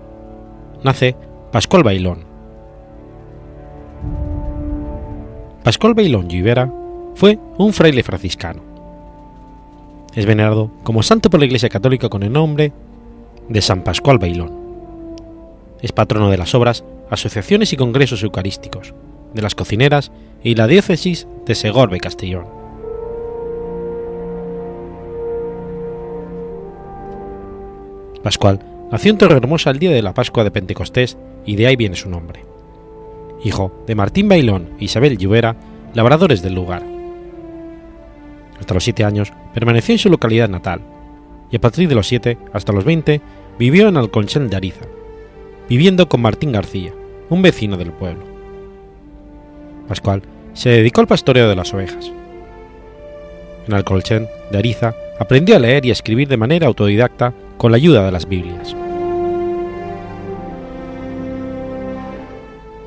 Nace 0.83 1.14
Pascual 1.52 1.85
Bailón. 1.85 2.24
Pascual 5.62 5.94
Bailón 5.94 6.28
Lluvera 6.28 6.72
fue 7.14 7.38
un 7.59 7.72
fraile 7.72 8.02
franciscano. 8.02 8.61
Es 10.16 10.26
venerado 10.26 10.72
como 10.83 11.04
santo 11.04 11.30
por 11.30 11.38
la 11.38 11.46
Iglesia 11.46 11.68
Católica 11.68 12.09
con 12.09 12.24
el 12.24 12.33
nombre 12.33 12.72
de 13.48 13.62
San 13.62 13.85
Pascual 13.85 14.18
Bailón. 14.18 14.50
Es 15.80 15.92
patrono 15.92 16.28
de 16.28 16.38
las 16.38 16.56
obras, 16.56 16.83
asociaciones 17.09 17.72
y 17.72 17.76
congresos 17.76 18.24
eucarísticos, 18.24 18.94
de 19.33 19.42
las 19.42 19.54
cocineras 19.54 20.11
y 20.42 20.56
la 20.56 20.66
diócesis 20.66 21.28
de 21.46 21.54
Segorbe 21.54 22.00
Castellón. 22.00 22.60
Pascual 28.22 28.61
nació 28.92 29.11
en 29.11 29.18
Torrehermosa 29.18 29.70
el 29.70 29.78
día 29.78 29.90
de 29.90 30.02
la 30.02 30.14
Pascua 30.14 30.44
de 30.44 30.50
Pentecostés 30.50 31.16
y 31.46 31.56
de 31.56 31.66
ahí 31.66 31.76
viene 31.76 31.96
su 31.96 32.11
nombre. 32.11 32.44
Hijo 33.42 33.72
de 33.87 33.94
Martín 33.94 34.28
Bailón 34.28 34.70
e 34.78 34.85
Isabel 34.85 35.16
Lluvera, 35.16 35.56
labradores 35.94 36.42
del 36.42 36.54
lugar. 36.54 36.83
Hasta 38.59 38.74
los 38.74 38.85
siete 38.85 39.04
años 39.04 39.33
permaneció 39.54 39.94
en 39.94 39.98
su 39.98 40.11
localidad 40.11 40.48
natal 40.48 40.83
y 41.50 41.56
a 41.56 41.61
partir 41.61 41.88
de 41.88 41.94
los 41.94 42.06
siete 42.06 42.37
hasta 42.52 42.72
los 42.72 42.85
veinte 42.85 43.22
vivió 43.59 43.88
en 43.88 43.96
Alconchel 43.96 44.50
de 44.50 44.56
Ariza, 44.56 44.85
viviendo 45.68 46.09
con 46.09 46.20
Martín 46.20 46.52
García, 46.52 46.92
un 47.30 47.40
vecino 47.40 47.76
del 47.76 47.92
pueblo. 47.92 48.24
Pascual 49.88 50.22
se 50.52 50.68
dedicó 50.68 51.00
al 51.00 51.06
pastoreo 51.06 51.48
de 51.48 51.56
las 51.56 51.72
ovejas. 51.72 52.12
En 53.66 53.74
Alcolchen 53.74 54.28
de 54.50 54.59
Ariza 54.59 54.94
aprendió 55.18 55.56
a 55.56 55.59
leer 55.59 55.87
y 55.87 55.90
a 55.90 55.92
escribir 55.92 56.28
de 56.28 56.37
manera 56.37 56.66
autodidacta 56.66 57.33
con 57.61 57.73
la 57.73 57.77
ayuda 57.77 58.07
de 58.07 58.11
las 58.11 58.27
Biblias. 58.27 58.75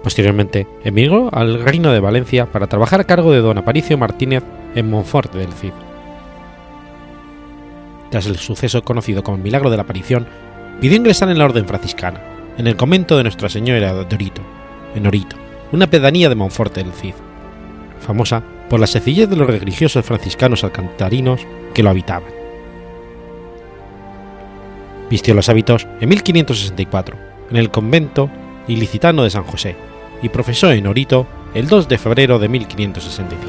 Posteriormente 0.02 0.66
emigró 0.84 1.30
al 1.32 1.64
Reino 1.64 1.92
de 1.92 2.00
Valencia 2.00 2.48
para 2.48 2.66
trabajar 2.66 3.00
a 3.00 3.04
cargo 3.04 3.32
de 3.32 3.42
don 3.42 3.60
Aparicio 3.60 4.00
Martínez 4.00 4.42
en 4.74 4.90
Monforte 4.90 5.38
del 5.38 5.54
Cid. 5.54 5.74
Tras 8.10 8.26
el 8.26 8.38
suceso 8.38 8.84
conocido 8.84 9.22
como 9.22 9.38
el 9.38 9.44
Milagro 9.44 9.70
de 9.70 9.78
la 9.78 9.84
Aparición, 9.84 10.26
pidió 10.82 10.98
ingresar 10.98 11.30
en 11.30 11.38
la 11.38 11.46
Orden 11.46 11.68
Franciscana, 11.68 12.20
en 12.58 12.66
el 12.66 12.76
convento 12.76 13.16
de 13.16 13.24
Nuestra 13.24 13.50
Señora 13.50 13.94
de 13.94 14.16
Orito, 14.16 14.42
en 14.96 15.06
Orito, 15.06 15.36
una 15.72 15.86
pedanía 15.86 16.30
de 16.30 16.36
Monforte 16.36 16.84
del 16.84 16.94
Cid, 16.94 17.14
famosa 18.00 18.42
por 18.72 18.80
la 18.80 18.88
sencillez 18.88 19.30
de 19.30 19.36
los 19.36 19.46
religiosos 19.46 20.04
franciscanos 20.04 20.64
alcantarinos 20.64 21.46
que 21.76 21.84
lo 21.84 21.92
habitaban 21.92 22.43
vistió 25.14 25.36
los 25.36 25.48
hábitos 25.48 25.86
en 26.02 26.10
1564 26.10 27.16
en 27.52 27.58
el 27.58 27.70
convento 27.70 28.32
ilicitano 28.68 29.22
de 29.22 29.30
San 29.30 29.44
José 29.44 29.76
y 30.24 30.30
profesó 30.30 30.72
en 30.72 30.88
Orito 30.88 31.28
el 31.54 31.68
2 31.68 31.88
de 31.88 32.00
febrero 32.00 32.40
de 32.40 32.50
1565. 32.50 33.46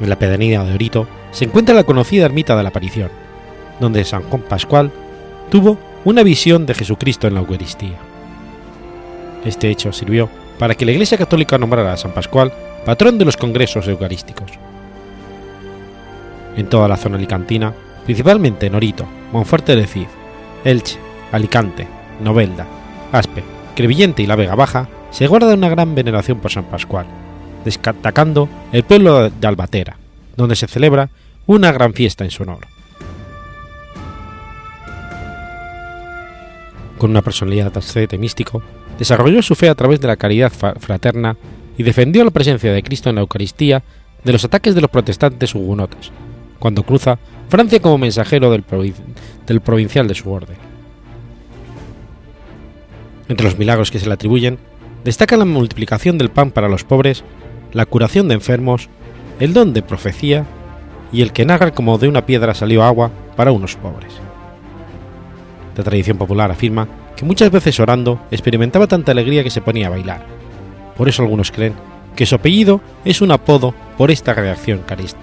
En 0.00 0.08
la 0.08 0.16
pedanía 0.16 0.62
de 0.62 0.74
Orito 0.74 1.08
se 1.32 1.46
encuentra 1.46 1.74
la 1.74 1.82
conocida 1.82 2.24
ermita 2.24 2.54
de 2.54 2.62
la 2.62 2.68
Aparición, 2.68 3.10
donde 3.80 4.04
San 4.04 4.22
Juan 4.22 4.42
Pascual 4.42 4.92
tuvo 5.50 5.76
una 6.04 6.22
visión 6.22 6.66
de 6.66 6.74
Jesucristo 6.74 7.26
en 7.26 7.34
la 7.34 7.40
Eucaristía. 7.40 7.98
Este 9.44 9.70
hecho 9.70 9.92
sirvió 9.92 10.30
para 10.56 10.76
que 10.76 10.84
la 10.84 10.92
Iglesia 10.92 11.18
Católica 11.18 11.58
nombrara 11.58 11.94
a 11.94 11.96
San 11.96 12.14
Pascual 12.14 12.52
patrón 12.86 13.18
de 13.18 13.24
los 13.24 13.36
congresos 13.36 13.88
eucarísticos 13.88 14.52
en 16.56 16.68
toda 16.68 16.88
la 16.88 16.96
zona 16.96 17.16
alicantina, 17.16 17.72
principalmente 18.04 18.66
en 18.66 18.74
Orito, 18.74 19.06
Monforte 19.32 19.76
de 19.76 19.86
Cid, 19.86 20.06
Elche, 20.64 20.98
Alicante, 21.32 21.86
Novelda, 22.22 22.66
Aspe, 23.12 23.42
Crevillente 23.74 24.22
y 24.22 24.26
la 24.26 24.36
Vega 24.36 24.54
Baja, 24.54 24.88
se 25.10 25.26
guarda 25.26 25.54
una 25.54 25.68
gran 25.68 25.94
veneración 25.94 26.40
por 26.40 26.50
San 26.50 26.64
Pascual, 26.64 27.06
destacando 27.64 28.48
el 28.72 28.84
pueblo 28.84 29.30
de 29.30 29.46
Albatera, 29.46 29.96
donde 30.36 30.56
se 30.56 30.66
celebra 30.66 31.10
una 31.46 31.72
gran 31.72 31.92
fiesta 31.92 32.24
en 32.24 32.30
su 32.30 32.42
honor. 32.42 32.66
Con 36.98 37.10
una 37.10 37.22
personalidad 37.22 37.76
ascete 37.76 38.18
místico, 38.18 38.62
desarrolló 38.98 39.42
su 39.42 39.54
fe 39.54 39.68
a 39.68 39.74
través 39.74 40.00
de 40.00 40.08
la 40.08 40.16
caridad 40.16 40.52
fraterna 40.52 41.36
y 41.76 41.82
defendió 41.82 42.24
la 42.24 42.30
presencia 42.30 42.72
de 42.72 42.82
Cristo 42.82 43.10
en 43.10 43.16
la 43.16 43.22
Eucaristía 43.22 43.82
de 44.22 44.32
los 44.32 44.44
ataques 44.44 44.74
de 44.74 44.80
los 44.80 44.90
protestantes 44.90 45.54
hugonotes, 45.54 46.10
cuando 46.64 46.82
cruza 46.82 47.18
Francia 47.50 47.82
como 47.82 47.98
mensajero 47.98 48.50
del, 48.50 48.62
provincial 49.60 50.08
de 50.08 50.14
su 50.14 50.32
orden. 50.32 50.56
Entre 53.28 53.44
los 53.44 53.58
milagros 53.58 53.90
que 53.90 53.98
se 53.98 54.06
le 54.06 54.14
atribuyen, 54.14 54.56
destacan 55.04 55.40
la 55.40 55.44
multiplicación 55.44 56.16
del 56.16 56.30
pan 56.30 56.52
para 56.52 56.70
los 56.70 56.82
pobres, 56.82 57.22
la 57.74 57.84
curación 57.84 58.28
de 58.28 58.36
enfermos, 58.36 58.88
el 59.40 59.52
don 59.52 59.74
de 59.74 59.82
profecía 59.82 60.46
y 61.12 61.20
el 61.20 61.34
que 61.34 61.44
narra 61.44 61.72
como 61.72 61.98
de 61.98 62.08
una 62.08 62.24
piedra 62.24 62.54
salió 62.54 62.82
agua 62.82 63.10
para 63.36 63.52
unos 63.52 63.76
pobres. 63.76 64.14
La 65.76 65.84
tradición 65.84 66.16
popular 66.16 66.50
afirma 66.50 66.88
que 67.14 67.26
muchas 67.26 67.50
veces 67.50 67.78
orando 67.78 68.22
experimentaba 68.30 68.86
tanta 68.86 69.12
alegría 69.12 69.44
que 69.44 69.50
se 69.50 69.60
ponía 69.60 69.88
a 69.88 69.90
bailar. 69.90 70.24
Por 70.96 71.10
eso 71.10 71.22
algunos 71.24 71.52
creen 71.52 71.74
que 72.16 72.24
su 72.24 72.36
apellido 72.36 72.80
es 73.04 73.20
un 73.20 73.32
apodo 73.32 73.74
por 73.98 74.10
esta 74.10 74.32
reacción 74.32 74.80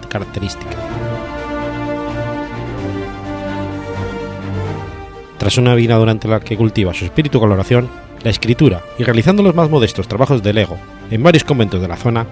característica. 0.07 1.00
Tras 5.41 5.57
una 5.57 5.73
vida 5.73 5.95
durante 5.95 6.27
la 6.27 6.39
que 6.39 6.55
cultiva 6.55 6.93
su 6.93 7.03
espíritu 7.03 7.39
con 7.39 7.49
la 7.49 7.55
la 7.55 8.29
escritura 8.29 8.83
y 8.99 9.03
realizando 9.03 9.41
los 9.41 9.55
más 9.55 9.71
modestos 9.71 10.07
trabajos 10.07 10.43
de 10.43 10.53
lego 10.53 10.77
en 11.09 11.23
varios 11.23 11.43
conventos 11.43 11.81
de 11.81 11.87
la 11.87 11.97
zona, 11.97 12.27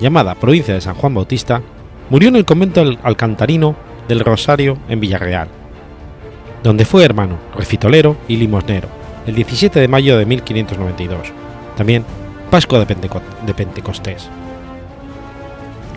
llamada 0.00 0.34
provincia 0.34 0.74
de 0.74 0.82
San 0.82 0.96
Juan 0.96 1.14
Bautista, 1.14 1.62
murió 2.10 2.28
en 2.28 2.36
el 2.36 2.44
convento 2.44 2.84
alcantarino 3.02 3.74
del 4.06 4.20
Rosario 4.20 4.76
en 4.90 5.00
Villarreal, 5.00 5.48
donde 6.62 6.84
fue 6.84 7.06
hermano, 7.06 7.38
recitolero 7.56 8.18
y 8.28 8.36
limosnero, 8.36 8.88
el 9.26 9.34
17 9.34 9.80
de 9.80 9.88
mayo 9.88 10.18
de 10.18 10.26
1592, 10.26 11.28
también 11.74 12.04
Pascua 12.50 12.84
de, 12.84 12.96
de 13.46 13.54
Pentecostés. 13.54 14.28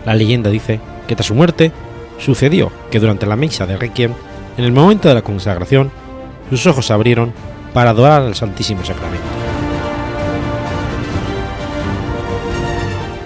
La 0.06 0.14
leyenda 0.14 0.48
dice 0.48 0.80
que 1.06 1.16
tras 1.16 1.26
su 1.26 1.34
muerte 1.34 1.70
sucedió 2.18 2.72
que 2.90 2.98
durante 2.98 3.26
la 3.26 3.36
misa 3.36 3.66
de 3.66 3.76
Requiem, 3.76 4.14
en 4.56 4.64
el 4.64 4.72
momento 4.72 5.08
de 5.08 5.16
la 5.16 5.20
consagración, 5.20 5.90
sus 6.50 6.66
ojos 6.66 6.86
se 6.86 6.92
abrieron 6.92 7.32
para 7.72 7.90
adorar 7.90 8.22
al 8.22 8.34
Santísimo 8.34 8.84
Sacramento. 8.84 9.24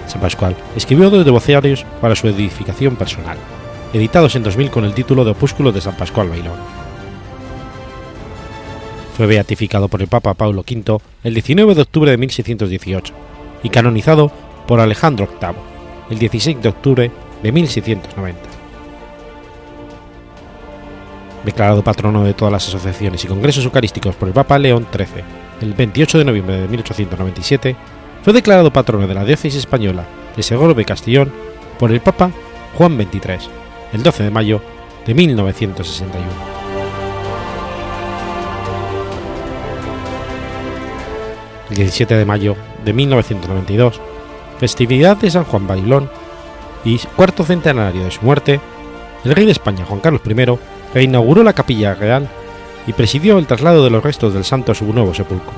San 0.07 0.21
Pascual 0.21 0.55
escribió 0.75 1.09
dos 1.09 1.23
devociarios 1.23 1.85
para 2.01 2.15
su 2.15 2.27
edificación 2.27 2.95
personal, 2.95 3.37
editados 3.93 4.35
en 4.35 4.43
2000 4.43 4.71
con 4.71 4.85
el 4.85 4.93
título 4.93 5.23
de 5.23 5.31
Opúsculo 5.31 5.71
de 5.71 5.81
San 5.81 5.95
Pascual 5.95 6.29
Bailón. 6.29 6.57
Fue 9.15 9.27
beatificado 9.27 9.87
por 9.87 10.01
el 10.01 10.07
Papa 10.07 10.33
Paulo 10.33 10.61
V 10.61 10.97
el 11.23 11.33
19 11.33 11.75
de 11.75 11.81
octubre 11.81 12.11
de 12.11 12.17
1618 12.17 13.13
y 13.63 13.69
canonizado 13.69 14.31
por 14.65 14.79
Alejandro 14.79 15.27
VIII 15.41 15.55
el 16.09 16.19
16 16.19 16.61
de 16.61 16.69
octubre 16.69 17.11
de 17.43 17.51
1690 17.51 18.48
declarado 21.43 21.83
patrono 21.83 22.23
de 22.23 22.33
todas 22.33 22.51
las 22.51 22.67
asociaciones 22.67 23.23
y 23.23 23.27
congresos 23.27 23.65
eucarísticos 23.65 24.15
por 24.15 24.27
el 24.27 24.33
Papa 24.33 24.57
León 24.57 24.87
XIII 24.91 25.23
el 25.61 25.73
28 25.73 26.19
de 26.19 26.25
noviembre 26.25 26.61
de 26.61 26.67
1897, 26.67 27.75
fue 28.23 28.33
declarado 28.33 28.71
patrono 28.71 29.07
de 29.07 29.13
la 29.13 29.25
diócesis 29.25 29.59
española 29.59 30.05
de 30.35 30.43
Segorbe 30.43 30.85
Castellón 30.85 31.31
por 31.77 31.91
el 31.91 32.01
Papa 32.01 32.31
Juan 32.75 32.97
XXIII 32.97 33.49
el 33.93 34.03
12 34.03 34.23
de 34.23 34.31
mayo 34.31 34.61
de 35.05 35.13
1961. 35.13 36.25
El 41.69 41.75
17 41.75 42.15
de 42.15 42.25
mayo 42.25 42.55
de 42.83 42.93
1992, 42.93 44.01
festividad 44.59 45.17
de 45.17 45.29
San 45.29 45.43
Juan 45.43 45.67
Bailón 45.67 46.09
y 46.83 46.97
cuarto 47.15 47.43
centenario 47.43 48.03
de 48.03 48.11
su 48.11 48.21
muerte, 48.21 48.59
el 49.23 49.35
rey 49.35 49.45
de 49.45 49.51
España 49.51 49.85
Juan 49.85 49.99
Carlos 49.99 50.21
I 50.25 50.78
reinauguró 50.93 51.43
la 51.43 51.53
capilla 51.53 51.93
real 51.93 52.27
y 52.87 52.93
presidió 52.93 53.37
el 53.37 53.47
traslado 53.47 53.83
de 53.83 53.89
los 53.89 54.03
restos 54.03 54.33
del 54.33 54.45
santo 54.45 54.71
a 54.71 54.75
su 54.75 54.91
nuevo 54.91 55.13
sepulcro, 55.13 55.53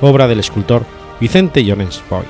obra 0.00 0.28
del 0.28 0.40
escultor 0.40 0.84
Vicente 1.20 1.64
Jones 1.66 2.02
Boy. 2.08 2.24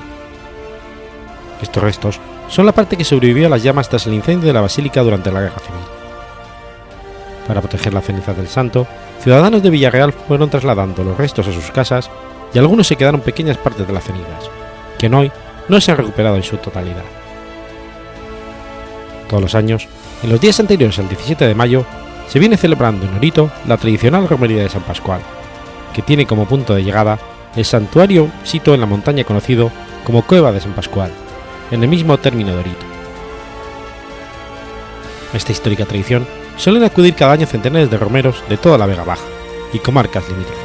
Estos 1.61 1.81
restos 1.81 2.19
son 2.49 2.65
la 2.65 2.73
parte 2.73 2.97
que 2.97 3.05
sobrevivió 3.05 3.47
a 3.47 3.49
las 3.49 3.63
llamas 3.63 3.89
tras 3.89 4.05
el 4.05 4.13
incendio 4.13 4.47
de 4.47 4.53
la 4.53 4.61
basílica 4.61 5.01
durante 5.01 5.31
la 5.31 5.41
Guerra 5.41 5.59
Civil. 5.59 5.81
Para 7.47 7.61
proteger 7.61 7.93
la 7.93 8.01
ceniza 8.01 8.33
del 8.33 8.47
santo, 8.47 8.85
ciudadanos 9.21 9.63
de 9.63 9.69
Villarreal 9.69 10.13
fueron 10.13 10.49
trasladando 10.49 11.03
los 11.03 11.17
restos 11.17 11.47
a 11.47 11.53
sus 11.53 11.71
casas 11.71 12.09
y 12.53 12.59
algunos 12.59 12.87
se 12.87 12.95
quedaron 12.95 13.21
pequeñas 13.21 13.57
partes 13.57 13.87
de 13.87 13.93
las 13.93 14.03
cenizas, 14.03 14.49
que 14.97 15.07
hoy 15.07 15.31
no 15.69 15.81
se 15.81 15.91
han 15.91 15.97
recuperado 15.97 16.35
en 16.35 16.43
su 16.43 16.57
totalidad. 16.57 17.03
Todos 19.27 19.41
los 19.41 19.55
años, 19.55 19.87
en 20.21 20.29
los 20.29 20.39
días 20.39 20.59
anteriores 20.59 20.99
al 20.99 21.09
17 21.09 21.47
de 21.47 21.55
mayo, 21.55 21.85
se 22.33 22.39
viene 22.39 22.57
celebrando 22.57 23.05
en 23.05 23.13
Orito 23.13 23.51
la 23.67 23.77
tradicional 23.77 24.27
romería 24.27 24.63
de 24.63 24.69
San 24.69 24.81
Pascual, 24.81 25.21
que 25.93 26.01
tiene 26.01 26.25
como 26.25 26.47
punto 26.47 26.73
de 26.73 26.83
llegada 26.83 27.19
el 27.55 27.63
santuario 27.63 28.27
sito 28.43 28.73
en 28.73 28.79
la 28.79 28.87
montaña 28.87 29.23
conocido 29.23 29.71
como 30.03 30.25
Cueva 30.25 30.51
de 30.51 30.59
San 30.59 30.73
Pascual, 30.73 31.11
en 31.69 31.83
el 31.83 31.89
mismo 31.89 32.17
término 32.17 32.53
de 32.53 32.57
Orito. 32.57 32.85
esta 35.35 35.51
histórica 35.51 35.85
tradición 35.85 36.25
suelen 36.57 36.83
acudir 36.83 37.13
cada 37.13 37.33
año 37.33 37.45
centenares 37.45 37.91
de 37.91 37.97
romeros 37.97 38.43
de 38.49 38.57
toda 38.57 38.79
la 38.79 38.87
Vega 38.87 39.03
Baja 39.03 39.25
y 39.71 39.77
comarcas 39.77 40.27
limítrofes. 40.27 40.63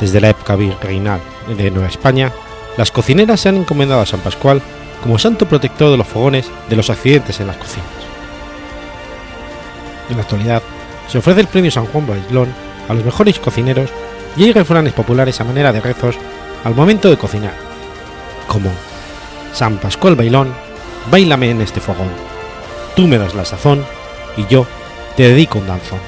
Desde 0.00 0.20
la 0.20 0.30
época 0.30 0.56
virreinal 0.56 1.20
de 1.56 1.70
Nueva 1.70 1.88
España, 1.88 2.32
las 2.76 2.90
cocineras 2.90 3.38
se 3.38 3.50
han 3.50 3.58
encomendado 3.58 4.00
a 4.00 4.06
San 4.06 4.18
Pascual 4.18 4.60
como 5.08 5.18
santo 5.18 5.48
protector 5.48 5.90
de 5.90 5.96
los 5.96 6.06
fogones 6.06 6.50
de 6.68 6.76
los 6.76 6.90
accidentes 6.90 7.40
en 7.40 7.46
las 7.46 7.56
cocinas. 7.56 7.88
En 10.10 10.16
la 10.18 10.22
actualidad, 10.22 10.62
se 11.08 11.16
ofrece 11.16 11.40
el 11.40 11.46
premio 11.46 11.70
San 11.70 11.86
Juan 11.86 12.06
Bailón 12.06 12.52
a 12.90 12.92
los 12.92 13.02
mejores 13.02 13.38
cocineros 13.38 13.88
y 14.36 14.44
hay 14.44 14.52
refranes 14.52 14.92
populares 14.92 15.40
a 15.40 15.44
manera 15.44 15.72
de 15.72 15.80
rezos 15.80 16.16
al 16.62 16.74
momento 16.74 17.08
de 17.08 17.16
cocinar, 17.16 17.54
como 18.46 18.70
San 19.54 19.78
Pascual 19.78 20.14
Bailón, 20.14 20.52
bailame 21.10 21.52
en 21.52 21.62
este 21.62 21.80
fogón, 21.80 22.10
tú 22.94 23.06
me 23.06 23.16
das 23.16 23.34
la 23.34 23.46
sazón 23.46 23.86
y 24.36 24.44
yo 24.44 24.66
te 25.16 25.22
dedico 25.22 25.58
un 25.58 25.68
danzón. 25.68 26.07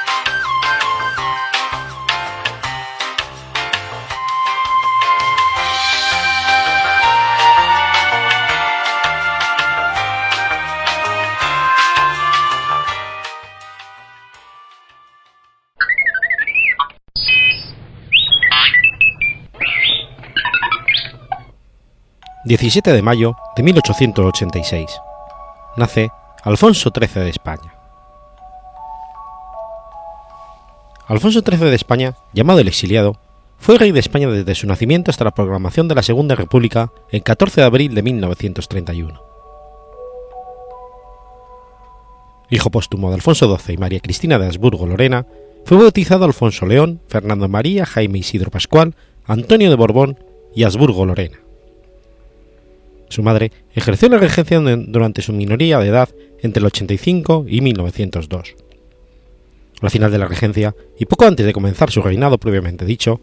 17 22.57 22.91
de 22.91 23.01
mayo 23.01 23.37
de 23.55 23.63
1886. 23.63 24.91
Nace 25.77 26.11
Alfonso 26.43 26.91
XIII 26.93 27.23
de 27.23 27.29
España. 27.29 27.75
Alfonso 31.07 31.39
XIII 31.39 31.69
de 31.69 31.75
España, 31.75 32.15
llamado 32.33 32.59
el 32.59 32.67
exiliado, 32.67 33.15
fue 33.57 33.77
rey 33.77 33.93
de 33.93 34.01
España 34.01 34.27
desde 34.27 34.53
su 34.55 34.67
nacimiento 34.67 35.11
hasta 35.11 35.23
la 35.23 35.31
proclamación 35.31 35.87
de 35.87 35.95
la 35.95 36.03
Segunda 36.03 36.35
República 36.35 36.91
el 37.09 37.23
14 37.23 37.61
de 37.61 37.67
abril 37.67 37.95
de 37.95 38.01
1931. 38.01 39.21
Hijo 42.49 42.69
póstumo 42.69 43.07
de 43.07 43.15
Alfonso 43.15 43.57
XII 43.57 43.75
y 43.75 43.77
María 43.77 44.01
Cristina 44.01 44.37
de 44.37 44.47
Habsburgo-Lorena, 44.47 45.25
fue 45.63 45.77
bautizado 45.77 46.25
Alfonso 46.25 46.65
León, 46.65 46.99
Fernando 47.07 47.47
María, 47.47 47.85
Jaime 47.85 48.19
Isidro 48.19 48.51
Pascual, 48.51 48.93
Antonio 49.23 49.69
de 49.69 49.77
Borbón 49.77 50.19
y 50.53 50.63
Habsburgo-Lorena. 50.63 51.37
Su 53.11 53.23
madre 53.23 53.51
ejerció 53.75 54.07
la 54.07 54.19
regencia 54.19 54.61
durante 54.61 55.21
su 55.21 55.33
minoría 55.33 55.79
de 55.79 55.89
edad 55.89 56.07
entre 56.41 56.61
el 56.61 56.67
85 56.67 57.45
y 57.45 57.59
1902. 57.59 58.55
Al 59.81 59.89
final 59.89 60.11
de 60.11 60.17
la 60.17 60.29
regencia, 60.29 60.73
y 60.97 61.05
poco 61.05 61.25
antes 61.25 61.45
de 61.45 61.51
comenzar 61.51 61.91
su 61.91 62.01
reinado 62.01 62.37
previamente 62.37 62.85
dicho, 62.85 63.19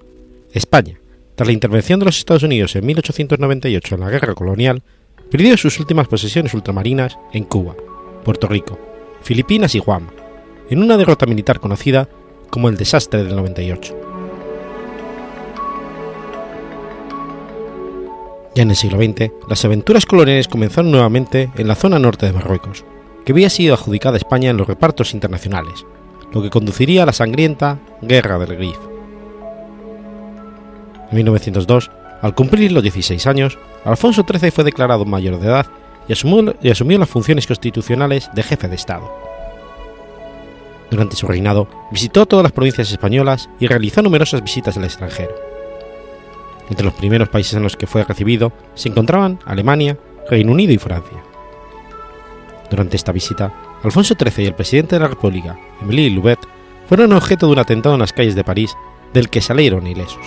España, 0.53 1.01
tras 1.37 1.47
la 1.47 1.55
intervención 1.55 2.01
de 2.01 2.05
los 2.05 2.19
Estados 2.19 2.43
Unidos 2.43 2.77
en 2.77 2.85
1898 2.85 3.95
en 3.95 4.01
la 4.03 4.11
guerra 4.11 4.35
colonial, 4.35 4.83
perdió 5.31 5.57
sus 5.57 5.81
últimas 5.81 6.07
posesiones 6.07 6.53
ultramarinas 6.53 7.19
en 7.33 7.45
Cuba, 7.45 7.75
Puerto 8.27 8.47
Rico, 8.47 8.79
Filipinas 9.23 9.75
y 9.75 9.79
Guam, 9.79 10.09
en 10.69 10.83
una 10.83 10.99
derrota 10.99 11.25
militar 11.25 11.61
conocida 11.61 12.11
como 12.51 12.69
el 12.69 12.77
Desastre 12.77 13.25
del 13.25 13.37
98. 13.37 14.18
Ya 18.59 18.63
en 18.63 18.71
el 18.71 18.77
siglo 18.77 18.99
XX, 18.99 19.31
las 19.49 19.65
aventuras 19.65 20.05
coloniales 20.05 20.49
comenzaron 20.49 20.91
nuevamente 20.91 21.49
en 21.57 21.69
la 21.69 21.77
zona 21.77 22.01
norte 22.01 22.27
de 22.27 22.33
Marruecos, 22.33 22.85
que 23.25 23.31
había 23.31 23.51
sido 23.51 23.73
adjudicada 23.73 24.17
a 24.17 24.19
España 24.19 24.51
en 24.51 24.57
los 24.57 24.67
repartos 24.67 25.15
internacionales, 25.15 25.87
lo 26.33 26.43
que 26.43 26.51
conduciría 26.51 27.05
a 27.05 27.07
la 27.07 27.13
sangrienta 27.13 27.79
Guerra 28.03 28.37
del 28.37 28.57
Grif. 28.57 28.77
En 31.09 31.17
1902, 31.19 31.89
al 32.21 32.35
cumplir 32.35 32.73
los 32.73 32.83
16 32.83 33.29
años, 33.29 33.57
Alfonso 33.85 34.27
XIII 34.29 34.51
fue 34.51 34.65
declarado 34.65 35.05
mayor 35.05 35.39
de 35.39 35.47
edad 35.47 35.67
y 36.09 36.15
asumió, 36.15 36.53
y 36.61 36.71
asumió 36.71 36.99
las 36.99 37.09
funciones 37.09 37.47
constitucionales 37.47 38.29
de 38.35 38.43
jefe 38.43 38.67
de 38.67 38.75
Estado. 38.75 39.09
Durante 40.91 41.15
su 41.15 41.29
reinado, 41.29 41.69
visitó 41.93 42.27
todas 42.27 42.43
las 42.43 42.51
provincias 42.51 42.91
españolas 42.91 43.49
y 43.61 43.69
realizó 43.69 44.03
numerosas 44.03 44.43
visitas 44.43 44.77
al 44.77 44.83
extranjero 44.83 45.58
entre 46.69 46.85
los 46.85 46.95
primeros 46.95 47.29
países 47.29 47.55
en 47.55 47.63
los 47.63 47.77
que 47.77 47.87
fue 47.87 48.05
recibido 48.05 48.53
se 48.75 48.89
encontraban 48.89 49.39
Alemania, 49.45 49.99
Reino 50.29 50.53
Unido 50.53 50.73
y 50.73 50.79
Francia. 50.79 51.19
Durante 52.71 52.97
esta 52.97 53.13
visita, 53.13 53.53
Alfonso 53.83 54.15
XIII 54.15 54.45
y 54.45 54.49
el 54.49 54.55
presidente 54.55 54.97
de 54.97 55.01
la 55.01 55.09
República, 55.09 55.59
Émile 55.81 56.11
Loubet, 56.11 56.39
fueron 56.89 57.13
objeto 57.13 57.47
de 57.47 57.53
un 57.53 57.59
atentado 57.59 57.95
en 57.95 58.01
las 58.01 58.13
calles 58.13 58.35
de 58.35 58.45
París 58.45 58.75
del 59.13 59.31
que 59.31 59.41
salieron 59.41 59.87
ilesos. 59.87 60.27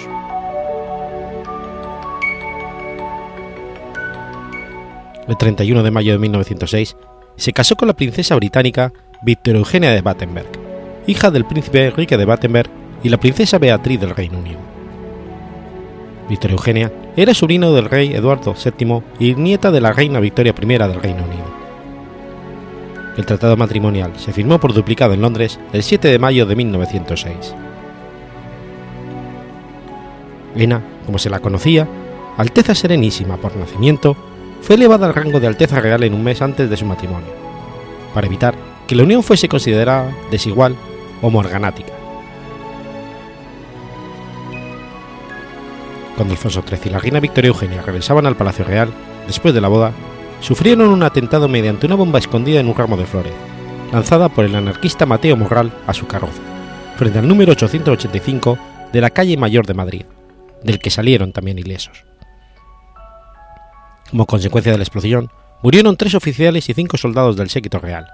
El 5.28 5.38
31 5.38 5.84
de 5.84 5.92
mayo 5.92 6.14
de 6.14 6.20
1906 6.20 6.98
se 7.36 7.54
casó 7.54 7.76
con 7.76 7.88
la 7.88 7.96
princesa 7.96 8.36
británica 8.36 8.92
Victoria 9.24 9.60
Eugenia 9.60 9.92
de 9.92 10.02
Battenberg, 10.02 10.50
hija 11.08 11.32
del 11.32 11.46
príncipe 11.46 11.86
Enrique 11.86 12.18
de 12.18 12.26
Battenberg 12.26 12.70
y 13.04 13.10
la 13.10 13.20
princesa 13.20 13.60
Beatriz 13.60 14.00
del 14.00 14.16
Reino 14.16 14.40
Unido. 14.40 14.71
Victoria 16.32 16.56
Eugenia, 16.56 16.94
era 17.18 17.34
sobrino 17.34 17.74
del 17.74 17.90
rey 17.90 18.14
Eduardo 18.14 18.56
VII 18.56 19.04
y 19.20 19.36
nieta 19.36 19.70
de 19.70 19.82
la 19.82 19.92
reina 19.92 20.22
Victoria 20.22 20.56
I 20.58 20.66
del 20.66 21.02
Reino 21.02 21.26
Unido. 21.26 21.44
El 23.18 23.26
tratado 23.26 23.58
matrimonial 23.58 24.14
se 24.18 24.32
firmó 24.32 24.58
por 24.58 24.74
duplicado 24.74 25.14
en 25.14 25.22
Londres 25.22 25.60
el 25.74 25.84
7 25.84 26.08
de 26.08 26.20
mayo 26.20 26.46
de 26.46 26.56
1906. 26.56 27.54
Lena 30.56 30.82
como 31.06 31.20
se 31.20 31.30
la 31.30 31.40
conocía, 31.40 31.86
Alteza 32.38 32.76
Serenísima 32.76 33.36
por 33.36 33.58
nacimiento, 33.58 34.16
fue 34.62 34.76
elevada 34.76 35.08
al 35.08 35.14
rango 35.14 35.42
de 35.42 35.48
Alteza 35.48 35.82
Real 35.82 36.02
en 36.04 36.14
un 36.14 36.24
mes 36.24 36.42
antes 36.42 36.70
de 36.70 36.78
su 36.78 36.86
matrimonio, 36.86 37.28
para 38.14 38.28
evitar 38.28 38.56
que 38.88 38.96
la 38.96 39.04
unión 39.04 39.22
fuese 39.22 39.50
considerada 39.50 40.10
desigual 40.32 40.78
o 41.22 41.30
morganática. 41.30 42.01
Cuando 46.16 46.34
Alfonso 46.34 46.64
XIII 46.68 46.82
y 46.86 46.90
la 46.90 47.00
reina 47.00 47.20
Victoria 47.20 47.50
Eugenia 47.50 47.82
regresaban 47.82 48.26
al 48.26 48.36
Palacio 48.36 48.66
Real, 48.66 48.90
después 49.28 49.54
de 49.54 49.62
la 49.62 49.68
boda, 49.68 49.92
sufrieron 50.40 50.90
un 50.90 51.04
atentado 51.04 51.48
mediante 51.48 51.86
una 51.86 51.96
bomba 51.96 52.20
escondida 52.20 52.60
en 52.60 52.68
un 52.68 52.76
ramo 52.76 52.98
de 52.98 53.06
flores, 53.06 53.34
lanzada 53.92 54.30
por 54.30 54.46
el 54.46 54.56
anarquista 54.56 55.06
Mateo 55.06 55.38
Morral 55.38 55.72
a 55.88 55.94
su 55.94 56.08
carroza, 56.08 56.42
frente 56.98 57.20
al 57.20 57.28
número 57.28 57.54
885 57.54 58.58
de 58.92 59.02
la 59.02 59.10
calle 59.10 59.38
Mayor 59.38 59.66
de 59.66 59.74
Madrid, 59.74 60.06
del 60.64 60.80
que 60.80 60.90
salieron 60.90 61.32
también 61.32 61.60
ilesos. 61.60 62.06
Como 64.10 64.26
consecuencia 64.26 64.72
de 64.72 64.78
la 64.78 64.84
explosión, 64.84 65.32
murieron 65.62 65.96
tres 65.96 66.16
oficiales 66.16 66.70
y 66.70 66.74
cinco 66.74 66.98
soldados 66.98 67.38
del 67.38 67.50
séquito 67.50 67.80
real. 67.80 68.08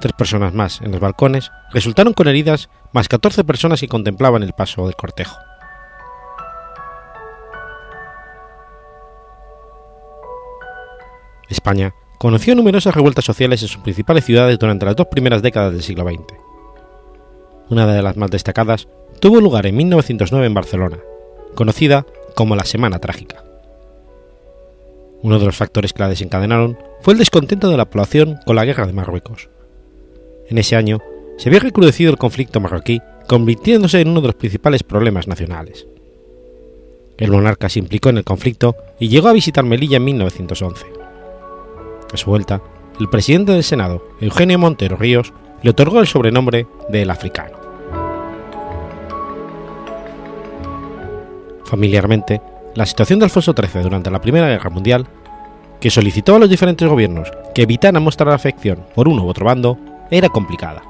Tres 0.00 0.12
personas 0.12 0.52
más 0.52 0.80
en 0.82 0.90
los 0.90 1.00
balcones 1.00 1.50
resultaron 1.72 2.12
con 2.12 2.28
heridas, 2.28 2.68
más 2.92 3.08
14 3.08 3.44
personas 3.44 3.80
que 3.80 3.88
contemplaban 3.88 4.42
el 4.42 4.52
paso 4.52 4.84
del 4.84 4.96
cortejo. 4.96 5.38
España 11.48 11.94
conoció 12.18 12.54
numerosas 12.54 12.94
revueltas 12.94 13.24
sociales 13.24 13.62
en 13.62 13.68
sus 13.68 13.82
principales 13.82 14.24
ciudades 14.24 14.58
durante 14.58 14.86
las 14.86 14.96
dos 14.96 15.08
primeras 15.08 15.42
décadas 15.42 15.72
del 15.72 15.82
siglo 15.82 16.04
XX. 16.04 16.38
Una 17.70 17.86
de 17.86 18.02
las 18.02 18.16
más 18.16 18.30
destacadas 18.30 18.88
tuvo 19.20 19.40
lugar 19.40 19.66
en 19.66 19.76
1909 19.76 20.46
en 20.46 20.54
Barcelona, 20.54 20.98
conocida 21.54 22.06
como 22.34 22.56
la 22.56 22.64
Semana 22.64 22.98
Trágica. 22.98 23.44
Uno 25.22 25.38
de 25.38 25.46
los 25.46 25.56
factores 25.56 25.92
que 25.92 26.02
la 26.02 26.08
desencadenaron 26.08 26.78
fue 27.00 27.14
el 27.14 27.18
descontento 27.18 27.70
de 27.70 27.76
la 27.76 27.86
población 27.86 28.38
con 28.44 28.56
la 28.56 28.64
guerra 28.64 28.86
de 28.86 28.92
Marruecos. 28.92 29.48
En 30.48 30.58
ese 30.58 30.76
año 30.76 31.00
se 31.38 31.48
había 31.48 31.60
recrudecido 31.60 32.10
el 32.10 32.18
conflicto 32.18 32.60
marroquí, 32.60 33.00
convirtiéndose 33.26 34.00
en 34.00 34.08
uno 34.08 34.20
de 34.20 34.28
los 34.28 34.36
principales 34.36 34.82
problemas 34.82 35.26
nacionales. 35.26 35.86
El 37.16 37.30
monarca 37.30 37.68
se 37.68 37.78
implicó 37.78 38.10
en 38.10 38.18
el 38.18 38.24
conflicto 38.24 38.76
y 38.98 39.08
llegó 39.08 39.28
a 39.28 39.32
visitar 39.32 39.64
Melilla 39.64 39.96
en 39.96 40.04
1911. 40.04 41.03
A 42.14 42.16
su 42.16 42.30
vuelta, 42.30 42.62
el 43.00 43.08
presidente 43.08 43.50
del 43.50 43.64
Senado, 43.64 44.06
Eugenio 44.20 44.56
Montero 44.56 44.96
Ríos, 44.96 45.32
le 45.62 45.70
otorgó 45.70 45.98
el 45.98 46.06
sobrenombre 46.06 46.68
de 46.88 47.02
El 47.02 47.10
Africano. 47.10 47.58
Familiarmente, 51.64 52.40
la 52.76 52.86
situación 52.86 53.18
de 53.18 53.24
Alfonso 53.24 53.52
XIII 53.52 53.82
durante 53.82 54.12
la 54.12 54.20
Primera 54.20 54.46
Guerra 54.46 54.70
Mundial, 54.70 55.08
que 55.80 55.90
solicitó 55.90 56.36
a 56.36 56.38
los 56.38 56.48
diferentes 56.48 56.88
gobiernos 56.88 57.32
que 57.52 57.62
evitaran 57.62 58.00
mostrar 58.00 58.28
afección 58.28 58.86
por 58.94 59.08
uno 59.08 59.24
u 59.24 59.28
otro 59.28 59.46
bando, 59.46 59.76
era 60.08 60.28
complicada. 60.28 60.82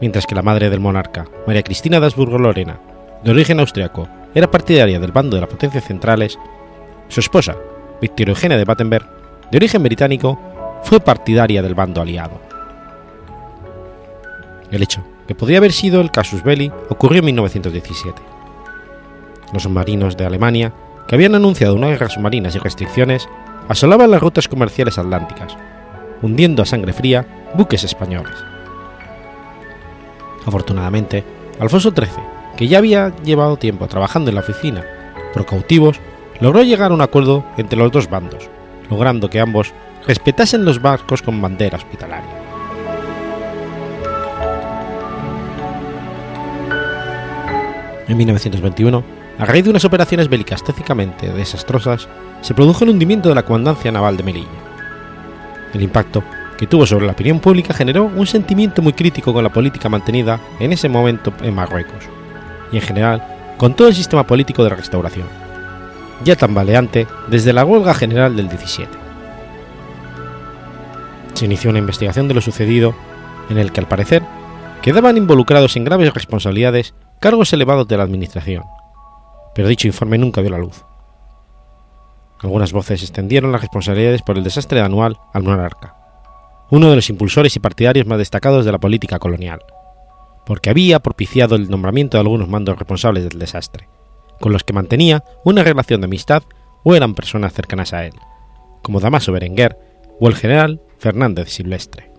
Mientras 0.00 0.26
que 0.26 0.34
la 0.34 0.40
madre 0.40 0.70
del 0.70 0.80
monarca, 0.80 1.26
María 1.46 1.62
Cristina 1.62 2.00
de 2.00 2.06
Habsburgo-Lorena, 2.06 2.80
de 3.22 3.30
origen 3.32 3.60
austriaco, 3.60 4.08
era 4.34 4.50
partidaria 4.50 4.98
del 4.98 5.12
bando 5.12 5.36
de 5.36 5.42
las 5.42 5.50
potencias 5.50 5.84
centrales, 5.84 6.38
su 7.08 7.20
esposa, 7.20 7.54
Victoria 8.00 8.32
Eugenia 8.32 8.56
de 8.56 8.64
Battenberg, 8.64 9.25
de 9.50 9.56
origen 9.56 9.82
británico, 9.82 10.38
fue 10.82 11.00
partidaria 11.00 11.62
del 11.62 11.74
bando 11.74 12.00
aliado. 12.00 12.40
El 14.70 14.82
hecho, 14.82 15.04
que 15.26 15.34
podría 15.34 15.58
haber 15.58 15.72
sido 15.72 16.00
el 16.00 16.10
casus 16.10 16.42
belli, 16.42 16.72
ocurrió 16.88 17.20
en 17.20 17.26
1917. 17.26 18.22
Los 19.52 19.62
submarinos 19.62 20.16
de 20.16 20.26
Alemania, 20.26 20.72
que 21.06 21.14
habían 21.14 21.34
anunciado 21.34 21.74
una 21.74 21.88
guerra 21.88 22.08
submarina 22.08 22.50
sin 22.50 22.60
restricciones, 22.60 23.28
asolaban 23.68 24.10
las 24.10 24.20
rutas 24.20 24.48
comerciales 24.48 24.98
atlánticas, 24.98 25.56
hundiendo 26.22 26.62
a 26.62 26.66
sangre 26.66 26.92
fría 26.92 27.50
buques 27.54 27.84
españoles. 27.84 28.34
Afortunadamente, 30.46 31.24
Alfonso 31.58 31.90
XIII, 31.90 32.22
que 32.56 32.68
ya 32.68 32.78
había 32.78 33.14
llevado 33.24 33.56
tiempo 33.56 33.86
trabajando 33.86 34.30
en 34.30 34.36
la 34.36 34.40
oficina 34.40 34.84
por 35.32 35.46
cautivos, 35.46 36.00
logró 36.40 36.62
llegar 36.62 36.90
a 36.90 36.94
un 36.94 37.00
acuerdo 37.00 37.44
entre 37.56 37.78
los 37.78 37.90
dos 37.90 38.08
bandos, 38.08 38.48
logrando 38.90 39.30
que 39.30 39.40
ambos 39.40 39.72
respetasen 40.06 40.64
los 40.64 40.80
barcos 40.80 41.22
con 41.22 41.40
bandera 41.40 41.76
hospitalaria. 41.76 42.30
En 48.08 48.16
1921, 48.16 49.04
a 49.38 49.44
raíz 49.44 49.64
de 49.64 49.70
unas 49.70 49.84
operaciones 49.84 50.28
bélicas 50.28 50.62
técnicamente 50.62 51.32
desastrosas, 51.32 52.08
se 52.40 52.54
produjo 52.54 52.84
el 52.84 52.90
hundimiento 52.90 53.28
de 53.28 53.34
la 53.34 53.42
comandancia 53.44 53.90
naval 53.90 54.16
de 54.16 54.22
Melilla. 54.22 54.48
El 55.74 55.82
impacto 55.82 56.22
que 56.56 56.66
tuvo 56.66 56.86
sobre 56.86 57.06
la 57.06 57.12
opinión 57.12 57.40
pública 57.40 57.74
generó 57.74 58.04
un 58.04 58.26
sentimiento 58.26 58.80
muy 58.80 58.92
crítico 58.92 59.32
con 59.32 59.42
la 59.42 59.52
política 59.52 59.88
mantenida 59.88 60.40
en 60.60 60.72
ese 60.72 60.88
momento 60.88 61.32
en 61.42 61.54
Marruecos, 61.54 62.04
y 62.72 62.76
en 62.76 62.82
general 62.82 63.22
con 63.58 63.74
todo 63.74 63.88
el 63.88 63.94
sistema 63.94 64.26
político 64.26 64.62
de 64.62 64.70
la 64.70 64.76
restauración, 64.76 65.26
ya 66.24 66.36
tambaleante 66.36 67.06
desde 67.28 67.52
la 67.52 67.64
huelga 67.64 67.94
general 67.94 68.36
del 68.36 68.48
17. 68.48 68.90
Se 71.34 71.44
inició 71.44 71.70
una 71.70 71.78
investigación 71.78 72.28
de 72.28 72.34
lo 72.34 72.40
sucedido, 72.40 72.94
en 73.50 73.58
el 73.58 73.72
que 73.72 73.80
al 73.80 73.88
parecer 73.88 74.22
quedaban 74.82 75.16
involucrados 75.16 75.76
en 75.76 75.84
graves 75.84 76.14
responsabilidades 76.14 76.94
cargos 77.20 77.52
elevados 77.52 77.88
de 77.88 77.96
la 77.96 78.04
Administración, 78.04 78.64
pero 79.54 79.68
dicho 79.68 79.86
informe 79.86 80.18
nunca 80.18 80.40
vio 80.40 80.50
la 80.50 80.58
luz. 80.58 80.84
Algunas 82.40 82.72
voces 82.72 83.02
extendieron 83.02 83.52
las 83.52 83.62
responsabilidades 83.62 84.22
por 84.22 84.36
el 84.36 84.44
desastre 84.44 84.80
anual 84.80 85.18
al 85.32 85.42
monarca, 85.42 85.94
uno 86.70 86.90
de 86.90 86.96
los 86.96 87.08
impulsores 87.10 87.56
y 87.56 87.60
partidarios 87.60 88.06
más 88.06 88.18
destacados 88.18 88.64
de 88.64 88.72
la 88.72 88.78
política 88.78 89.18
colonial, 89.18 89.60
porque 90.44 90.70
había 90.70 91.00
propiciado 91.00 91.56
el 91.56 91.70
nombramiento 91.70 92.16
de 92.16 92.22
algunos 92.22 92.48
mandos 92.48 92.78
responsables 92.78 93.24
del 93.24 93.38
desastre, 93.38 93.88
con 94.40 94.52
los 94.52 94.64
que 94.64 94.72
mantenía 94.72 95.24
una 95.44 95.62
relación 95.62 96.00
de 96.00 96.06
amistad 96.06 96.42
o 96.84 96.94
eran 96.94 97.14
personas 97.14 97.52
cercanas 97.52 97.92
a 97.92 98.06
él, 98.06 98.12
como 98.82 99.00
Damaso 99.00 99.32
Berenguer 99.32 99.76
o 100.20 100.28
el 100.28 100.34
general 100.36 100.80
Fernández 100.98 101.50
Silvestre. 101.50 102.10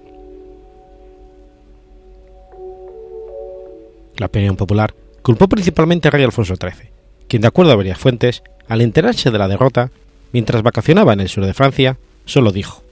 La 4.17 4.25
opinión 4.25 4.55
popular 4.55 4.93
culpó 5.21 5.47
principalmente 5.47 6.07
a 6.07 6.11
rey 6.11 6.23
Alfonso 6.23 6.55
XIII, 6.55 6.89
quien 7.27 7.41
de 7.41 7.47
acuerdo 7.47 7.71
a 7.71 7.75
varias 7.75 7.97
fuentes, 7.97 8.43
al 8.67 8.81
enterarse 8.81 9.31
de 9.31 9.37
la 9.37 9.47
derrota, 9.47 9.91
mientras 10.31 10.63
vacacionaba 10.63 11.13
en 11.13 11.21
el 11.21 11.29
sur 11.29 11.45
de 11.45 11.53
Francia, 11.53 11.97
solo 12.25 12.51
dijo, 12.51 12.83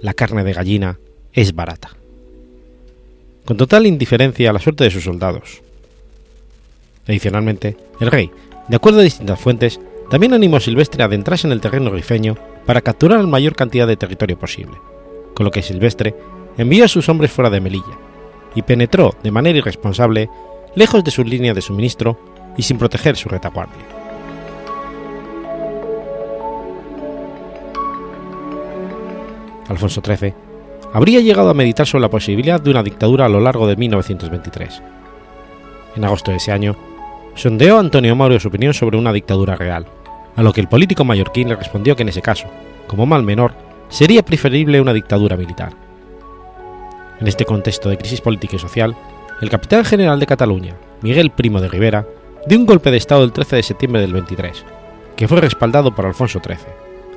la 0.00 0.14
carne 0.14 0.44
de 0.44 0.52
gallina 0.52 0.98
es 1.32 1.54
barata. 1.54 1.90
Con 3.44 3.56
total 3.56 3.86
indiferencia 3.86 4.50
a 4.50 4.52
la 4.52 4.60
suerte 4.60 4.84
de 4.84 4.90
sus 4.90 5.04
soldados. 5.04 5.62
Adicionalmente, 7.06 7.76
el 8.00 8.10
rey, 8.10 8.30
de 8.68 8.76
acuerdo 8.76 9.00
a 9.00 9.04
distintas 9.04 9.40
fuentes, 9.40 9.80
también 10.10 10.34
animó 10.34 10.58
a 10.58 10.60
Silvestre 10.60 11.02
a 11.02 11.06
adentrarse 11.06 11.46
en 11.46 11.52
el 11.52 11.60
terreno 11.60 11.90
rifeño 11.90 12.36
para 12.66 12.80
capturar 12.80 13.20
la 13.20 13.26
mayor 13.26 13.56
cantidad 13.56 13.86
de 13.86 13.96
territorio 13.96 14.38
posible, 14.38 14.76
con 15.34 15.44
lo 15.44 15.50
que 15.50 15.62
Silvestre 15.62 16.14
envió 16.58 16.84
a 16.84 16.88
sus 16.88 17.08
hombres 17.08 17.32
fuera 17.32 17.50
de 17.50 17.60
Melilla 17.60 17.98
y 18.54 18.62
penetró 18.62 19.14
de 19.22 19.30
manera 19.30 19.58
irresponsable 19.58 20.28
lejos 20.74 21.02
de 21.02 21.10
sus 21.10 21.26
líneas 21.26 21.54
de 21.54 21.62
suministro 21.62 22.18
y 22.56 22.62
sin 22.62 22.78
proteger 22.78 23.16
su 23.16 23.28
retaguardia. 23.28 23.82
Alfonso 29.68 30.02
XIII 30.04 30.34
habría 30.92 31.20
llegado 31.20 31.48
a 31.48 31.54
meditar 31.54 31.86
sobre 31.86 32.02
la 32.02 32.10
posibilidad 32.10 32.60
de 32.60 32.70
una 32.70 32.82
dictadura 32.82 33.24
a 33.24 33.28
lo 33.28 33.40
largo 33.40 33.66
de 33.66 33.76
1923. 33.76 34.82
En 35.96 36.04
agosto 36.04 36.30
de 36.30 36.36
ese 36.36 36.52
año, 36.52 36.76
sondeó 37.34 37.76
a 37.76 37.80
Antonio 37.80 38.14
Mauro 38.14 38.38
su 38.38 38.48
opinión 38.48 38.74
sobre 38.74 38.98
una 38.98 39.12
dictadura 39.12 39.56
real, 39.56 39.86
a 40.36 40.42
lo 40.42 40.52
que 40.52 40.60
el 40.60 40.68
político 40.68 41.04
mallorquín 41.04 41.48
le 41.48 41.56
respondió 41.56 41.96
que 41.96 42.02
en 42.02 42.08
ese 42.08 42.22
caso, 42.22 42.46
como 42.86 43.06
mal 43.06 43.22
menor, 43.22 43.54
sería 43.88 44.24
preferible 44.24 44.80
una 44.80 44.92
dictadura 44.92 45.36
militar. 45.36 45.72
En 47.20 47.28
este 47.28 47.44
contexto 47.44 47.88
de 47.88 47.98
crisis 47.98 48.20
política 48.20 48.56
y 48.56 48.58
social, 48.58 48.96
el 49.40 49.50
capitán 49.50 49.84
general 49.84 50.18
de 50.18 50.26
Cataluña, 50.26 50.76
Miguel 51.02 51.30
Primo 51.30 51.60
de 51.60 51.68
Rivera, 51.68 52.06
dio 52.46 52.58
un 52.58 52.66
golpe 52.66 52.90
de 52.90 52.96
Estado 52.96 53.24
el 53.24 53.32
13 53.32 53.56
de 53.56 53.62
septiembre 53.62 54.00
del 54.00 54.12
23, 54.12 54.64
que 55.16 55.28
fue 55.28 55.40
respaldado 55.40 55.94
por 55.94 56.06
Alfonso 56.06 56.40
XIII, 56.44 56.58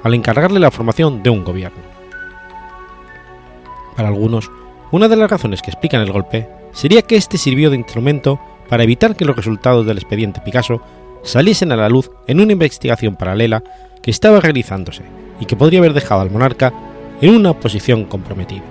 al 0.03 0.13
encargarle 0.13 0.59
la 0.59 0.72
formación 0.72 1.24
de 1.24 1.30
un 1.30 1.43
gobierno. 1.43 1.80
Para 3.95 4.09
algunos, 4.09 4.51
una 4.91 5.07
de 5.07 5.16
las 5.16 5.30
razones 5.32 5.61
que 5.61 5.72
explican 5.72 6.01
el 6.01 6.11
golpe 6.11 6.47
sería 6.72 7.01
que 7.01 7.16
este 7.16 7.38
sirvió 7.38 7.70
de 7.70 7.78
instrumento 7.78 8.39
para 8.70 8.84
evitar 8.84 9.16
que 9.16 9.26
los 9.26 9.36
resultados 9.36 9.86
del 9.86 9.97
expediente 9.97 10.41
Picasso 10.43 10.82
saliesen 11.24 11.72
a 11.72 11.76
la 11.76 11.89
luz 11.89 12.11
en 12.28 12.39
una 12.39 12.53
investigación 12.53 13.16
paralela 13.16 13.63
que 14.01 14.11
estaba 14.11 14.39
realizándose 14.39 15.03
y 15.39 15.45
que 15.45 15.55
podría 15.55 15.80
haber 15.80 15.93
dejado 15.93 16.22
al 16.22 16.32
monarca 16.32 16.74
en 17.22 17.36
una 17.36 17.53
posición 17.53 18.05
comprometida. 18.05 18.63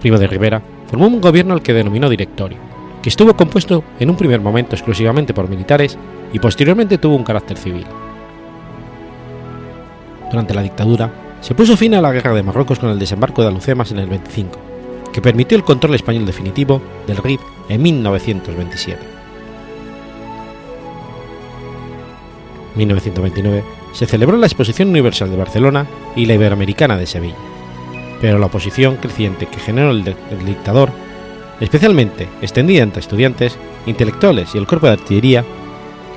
Primo 0.00 0.18
de 0.18 0.26
Rivera 0.26 0.62
formó 0.88 1.06
un 1.06 1.20
gobierno 1.20 1.54
al 1.54 1.62
que 1.62 1.72
denominó 1.72 2.08
directorio, 2.08 2.58
que 3.02 3.08
estuvo 3.08 3.36
compuesto 3.36 3.84
en 3.98 4.10
un 4.10 4.16
primer 4.16 4.40
momento 4.40 4.74
exclusivamente 4.74 5.34
por 5.34 5.48
militares 5.48 5.98
y 6.32 6.38
posteriormente 6.38 6.98
tuvo 6.98 7.16
un 7.16 7.24
carácter 7.24 7.56
civil. 7.56 7.86
Durante 10.30 10.54
la 10.54 10.62
dictadura, 10.62 11.10
se 11.40 11.54
puso 11.54 11.76
fin 11.76 11.94
a 11.94 12.02
la 12.02 12.12
guerra 12.12 12.34
de 12.34 12.42
Marruecos 12.42 12.78
con 12.78 12.90
el 12.90 12.98
desembarco 12.98 13.42
de 13.42 13.48
Alucemas 13.48 13.92
en 13.92 13.98
el 13.98 14.08
25, 14.08 14.58
que 15.12 15.22
permitió 15.22 15.56
el 15.56 15.64
control 15.64 15.94
español 15.94 16.26
definitivo 16.26 16.80
del 17.06 17.16
Rif 17.18 17.40
en 17.68 17.82
1927. 17.82 19.00
En 22.72 22.78
1929 22.78 23.64
se 23.92 24.06
celebró 24.06 24.36
la 24.36 24.46
Exposición 24.46 24.88
Universal 24.88 25.30
de 25.30 25.36
Barcelona 25.36 25.86
y 26.14 26.26
la 26.26 26.34
Iberoamericana 26.34 26.96
de 26.96 27.06
Sevilla, 27.06 27.36
pero 28.20 28.38
la 28.38 28.46
oposición 28.46 28.96
creciente 28.96 29.46
que 29.46 29.60
generó 29.60 29.90
el, 29.90 30.06
el 30.06 30.46
dictador, 30.46 30.90
especialmente 31.60 32.28
extendida 32.42 32.82
entre 32.82 33.00
estudiantes, 33.00 33.58
intelectuales 33.86 34.54
y 34.54 34.58
el 34.58 34.66
cuerpo 34.66 34.86
de 34.86 34.92
artillería, 34.92 35.44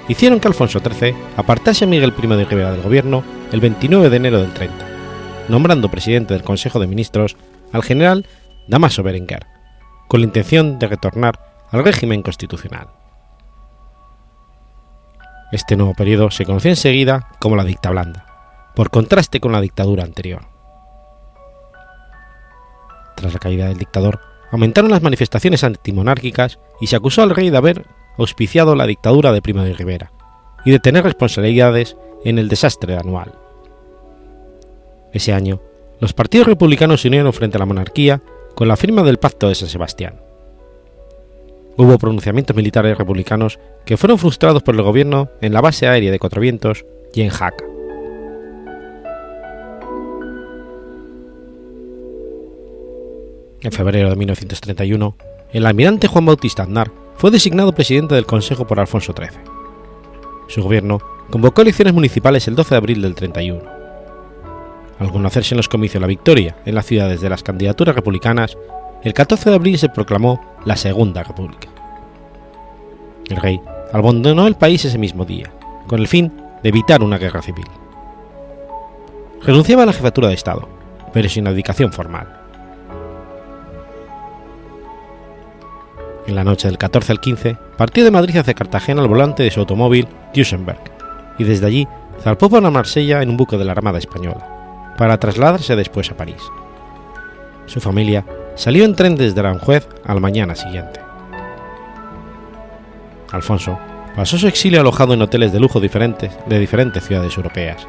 hicieron 0.08 0.40
que 0.40 0.48
Alfonso 0.48 0.80
XIII 0.80 1.16
apartase 1.38 1.86
a 1.86 1.88
Miguel 1.88 2.14
I 2.22 2.28
de 2.28 2.46
Rivera 2.46 2.72
del 2.72 2.82
gobierno 2.82 3.24
el 3.52 3.60
29 3.60 4.10
de 4.10 4.18
enero 4.18 4.42
del 4.42 4.54
30, 4.54 4.86
nombrando 5.48 5.90
presidente 5.90 6.34
del 6.34 6.44
Consejo 6.44 6.80
de 6.80 6.88
Ministros 6.88 7.38
al 7.72 7.84
general 7.84 8.26
Damaso 8.72 9.04
Berenguer, 9.04 9.48
con 10.08 10.22
la 10.22 10.28
intención 10.28 10.80
de 10.80 10.88
retornar 10.88 11.38
al 11.72 11.84
régimen 11.84 12.22
constitucional. 12.22 12.88
Este 15.52 15.76
nuevo 15.76 15.94
periodo 15.94 16.32
se 16.32 16.46
conoció 16.46 16.70
enseguida 16.70 17.28
como 17.42 17.58
la 17.58 17.66
dicta 17.66 17.90
blanda, 17.90 18.26
por 18.74 18.90
contraste 18.90 19.42
con 19.42 19.52
la 19.52 19.60
dictadura 19.60 20.06
anterior. 20.06 20.44
Tras 23.18 23.34
la 23.34 23.40
caída 23.40 23.68
del 23.68 23.78
dictador, 23.78 24.22
aumentaron 24.54 24.90
las 24.90 25.02
manifestaciones 25.02 25.66
antimonárquicas 25.66 26.58
y 26.80 26.88
se 26.88 26.96
acusó 26.96 27.24
al 27.24 27.32
rey 27.32 27.50
de 27.50 27.58
haber 27.58 27.86
auspiciado 28.18 28.78
la 28.78 28.88
dictadura 28.88 29.34
de 29.34 29.42
Primo 29.42 29.64
de 29.64 29.74
Rivera 29.74 30.14
y 30.64 30.72
de 30.72 30.80
tener 30.80 31.04
responsabilidades 31.04 31.98
en 32.24 32.40
el 32.40 32.48
desastre 32.48 32.96
anual. 32.96 33.34
Ese 35.12 35.34
año, 35.34 35.60
los 36.00 36.14
partidos 36.14 36.48
republicanos 36.48 37.02
se 37.02 37.10
unieron 37.10 37.34
frente 37.34 37.58
a 37.58 37.60
la 37.60 37.66
monarquía 37.66 38.22
con 38.56 38.68
la 38.68 38.78
firma 38.78 39.04
del 39.04 39.18
Pacto 39.18 39.48
de 39.48 39.56
San 39.56 39.70
Sebastián. 39.70 40.22
Hubo 41.78 41.98
pronunciamientos 41.98 42.56
militares 42.56 42.98
republicanos 42.98 43.60
que 43.86 43.98
fueron 43.98 44.18
frustrados 44.18 44.62
por 44.62 44.76
el 44.76 44.82
gobierno 44.82 45.30
en 45.42 45.54
la 45.54 45.62
base 45.62 45.88
aérea 45.88 46.12
de 46.12 46.20
Cuatro 46.20 46.42
Vientos 46.42 46.86
y 47.14 47.22
en 47.22 47.30
Jaca. 47.30 47.66
En 53.62 53.72
febrero 53.72 54.10
de 54.10 54.16
1931, 54.16 55.16
el 55.54 55.66
almirante 55.66 56.08
Juan 56.08 56.26
Bautista 56.26 56.64
Aznar 56.64 56.92
fue 57.16 57.30
designado 57.30 57.74
presidente 57.74 58.16
del 58.16 58.26
Consejo 58.26 58.66
por 58.66 58.80
Alfonso 58.80 59.14
XIII. 59.16 59.40
Su 60.48 60.64
gobierno 60.64 61.00
convocó 61.30 61.62
elecciones 61.62 61.94
municipales 61.94 62.48
el 62.48 62.56
12 62.56 62.70
de 62.72 62.78
abril 62.78 63.02
del 63.02 63.16
31. 63.16 63.81
Al 65.02 65.12
conocerse 65.12 65.56
en 65.56 65.58
los 65.58 65.68
comicios 65.68 66.00
la 66.00 66.06
victoria 66.06 66.56
en 66.64 66.76
las 66.76 66.86
ciudades 66.86 67.22
de 67.22 67.30
las 67.30 67.42
candidaturas 67.42 67.96
republicanas, 67.96 68.56
el 69.02 69.16
14 69.16 69.50
de 69.50 69.56
abril 69.56 69.80
se 69.80 69.90
proclamó 69.90 70.40
la 70.64 70.78
Segunda 70.78 71.24
República. 71.24 71.70
El 73.28 73.38
rey 73.38 73.60
abandonó 73.92 74.46
el 74.46 74.54
país 74.54 74.86
ese 74.86 75.00
mismo 75.00 75.26
día, 75.26 75.52
con 75.88 76.00
el 76.00 76.08
fin 76.08 76.32
de 76.62 76.70
evitar 76.70 77.02
una 77.02 77.18
guerra 77.18 77.42
civil. 77.42 77.66
Renunciaba 79.42 79.82
a 79.82 79.86
la 79.88 79.94
jefatura 79.94 80.28
de 80.28 80.36
Estado, 80.36 80.70
pero 81.12 81.28
sin 81.30 81.48
abdicación 81.48 81.92
formal. 81.92 82.28
En 86.28 86.36
la 86.36 86.44
noche 86.44 86.68
del 86.68 86.78
14 86.78 87.12
al 87.12 87.20
15, 87.20 87.58
partió 87.76 88.04
de 88.04 88.12
Madrid 88.12 88.38
hacia 88.38 88.54
Cartagena 88.54 89.02
al 89.02 89.08
volante 89.08 89.42
de 89.42 89.50
su 89.50 89.62
automóvil 89.62 90.08
Duesenberg, 90.36 90.80
y 91.40 91.44
desde 91.44 91.66
allí 91.66 91.88
zarpó 92.22 92.52
para 92.52 92.70
Marsella 92.70 93.24
en 93.24 93.32
un 93.32 93.38
buque 93.38 93.58
de 93.58 93.66
la 93.66 93.72
Armada 93.72 93.98
Española, 93.98 94.61
para 95.02 95.18
trasladarse 95.18 95.76
después 95.76 96.12
a 96.12 96.16
París. 96.16 96.44
Su 97.66 97.82
familia 97.82 98.24
salió 98.54 98.86
en 98.86 98.94
tren 98.94 99.16
desde 99.16 99.40
Aranjuez 99.40 99.88
a 100.06 100.14
la 100.14 100.20
mañana 100.20 100.54
siguiente. 100.54 101.00
Alfonso 103.32 103.80
pasó 104.16 104.38
su 104.38 104.48
exilio 104.48 104.80
alojado 104.80 105.16
en 105.16 105.24
hoteles 105.24 105.52
de 105.52 105.60
lujo 105.60 105.80
diferentes 105.80 106.38
de 106.46 106.60
diferentes 106.60 107.04
ciudades 107.04 107.36
europeas, 107.36 107.88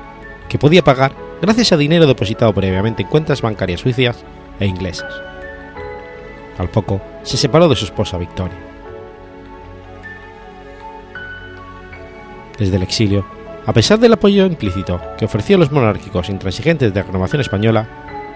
que 0.48 0.58
podía 0.58 0.82
pagar 0.82 1.12
gracias 1.42 1.72
a 1.72 1.76
dinero 1.76 2.06
depositado 2.06 2.54
previamente 2.54 3.02
en 3.02 3.10
cuentas 3.10 3.42
bancarias 3.42 3.82
suizas 3.82 4.24
e 4.58 4.64
inglesas. 4.64 5.12
Al 6.56 6.70
poco, 6.70 6.98
se 7.24 7.36
separó 7.36 7.68
de 7.68 7.76
su 7.76 7.84
esposa 7.84 8.16
Victoria. 8.16 8.56
Desde 12.58 12.76
el 12.76 12.82
exilio, 12.82 13.26
a 13.64 13.72
pesar 13.72 13.98
del 13.98 14.12
apoyo 14.12 14.46
implícito 14.46 15.00
que 15.16 15.24
ofreció 15.24 15.56
a 15.56 15.58
los 15.58 15.70
monárquicos 15.70 16.28
intransigentes 16.28 16.92
de 16.92 17.00
la 17.00 17.06
renovación 17.06 17.40
española, 17.40 17.86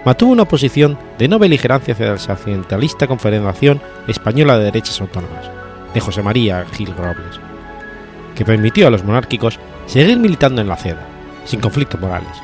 mantuvo 0.05 0.31
una 0.31 0.45
posición 0.45 0.97
de 1.17 1.27
no 1.27 1.37
beligerancia 1.37 1.93
hacia 1.93 2.07
la 2.07 2.13
occidentalista 2.13 3.07
Confederación 3.07 3.81
Española 4.07 4.57
de 4.57 4.65
Derechas 4.65 5.01
Autónomas, 5.01 5.49
de 5.93 5.99
José 5.99 6.23
María 6.23 6.65
Gil 6.71 6.95
Robles, 6.95 7.39
que 8.35 8.45
permitió 8.45 8.87
a 8.87 8.89
los 8.89 9.03
monárquicos 9.03 9.59
seguir 9.85 10.17
militando 10.17 10.61
en 10.61 10.69
la 10.69 10.77
CEDA, 10.77 11.05
sin 11.43 11.59
conflictos 11.59 11.99
morales, 11.99 12.37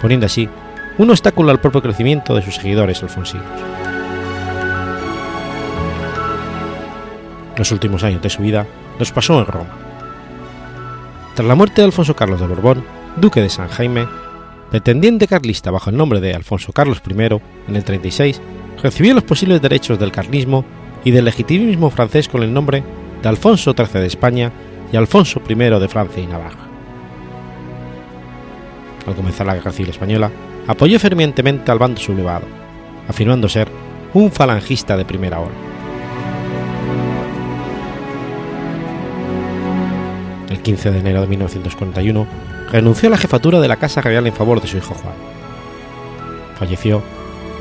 poniendo 0.00 0.26
así 0.26 0.48
un 0.96 1.10
obstáculo 1.10 1.50
al 1.50 1.60
propio 1.60 1.82
crecimiento 1.82 2.34
de 2.34 2.42
sus 2.42 2.56
seguidores 2.56 3.02
alfonsinos. 3.02 3.46
Los 7.56 7.70
últimos 7.72 8.02
años 8.04 8.22
de 8.22 8.30
su 8.30 8.40
vida 8.42 8.66
los 8.98 9.12
pasó 9.12 9.38
en 9.38 9.46
Roma. 9.46 9.87
Tras 11.38 11.46
la 11.46 11.54
muerte 11.54 11.82
de 11.82 11.86
Alfonso 11.86 12.16
Carlos 12.16 12.40
de 12.40 12.48
Borbón, 12.48 12.84
duque 13.14 13.40
de 13.40 13.48
San 13.48 13.68
Jaime, 13.68 14.08
pretendiente 14.72 15.28
carlista 15.28 15.70
bajo 15.70 15.88
el 15.88 15.96
nombre 15.96 16.20
de 16.20 16.34
Alfonso 16.34 16.72
Carlos 16.72 17.00
I, 17.08 17.12
en 17.68 17.76
el 17.76 17.84
36, 17.84 18.40
recibió 18.82 19.14
los 19.14 19.22
posibles 19.22 19.62
derechos 19.62 20.00
del 20.00 20.10
carlismo 20.10 20.64
y 21.04 21.12
del 21.12 21.26
legitimismo 21.26 21.90
francés 21.90 22.26
con 22.26 22.42
el 22.42 22.52
nombre 22.52 22.82
de 23.22 23.28
Alfonso 23.28 23.72
XIII 23.72 24.00
de 24.00 24.06
España 24.08 24.50
y 24.92 24.96
Alfonso 24.96 25.40
I 25.48 25.54
de 25.54 25.86
Francia 25.88 26.20
y 26.20 26.26
Navarra. 26.26 26.66
Al 29.06 29.14
comenzar 29.14 29.46
la 29.46 29.54
Guerra 29.54 29.70
Civil 29.70 29.90
Española, 29.90 30.32
apoyó 30.66 30.98
fervientemente 30.98 31.70
al 31.70 31.78
bando 31.78 32.00
sublevado, 32.00 32.46
afirmando 33.06 33.48
ser 33.48 33.68
un 34.12 34.32
falangista 34.32 34.96
de 34.96 35.04
primera 35.04 35.38
hora. 35.38 35.67
El 40.58 40.64
15 40.64 40.90
de 40.90 40.98
enero 40.98 41.20
de 41.20 41.28
1941 41.28 42.26
renunció 42.72 43.06
a 43.06 43.10
la 43.12 43.16
jefatura 43.16 43.60
de 43.60 43.68
la 43.68 43.76
Casa 43.76 44.00
Real 44.00 44.26
en 44.26 44.32
favor 44.32 44.60
de 44.60 44.66
su 44.66 44.76
hijo 44.76 44.92
Juan. 44.92 45.14
Falleció 46.58 47.00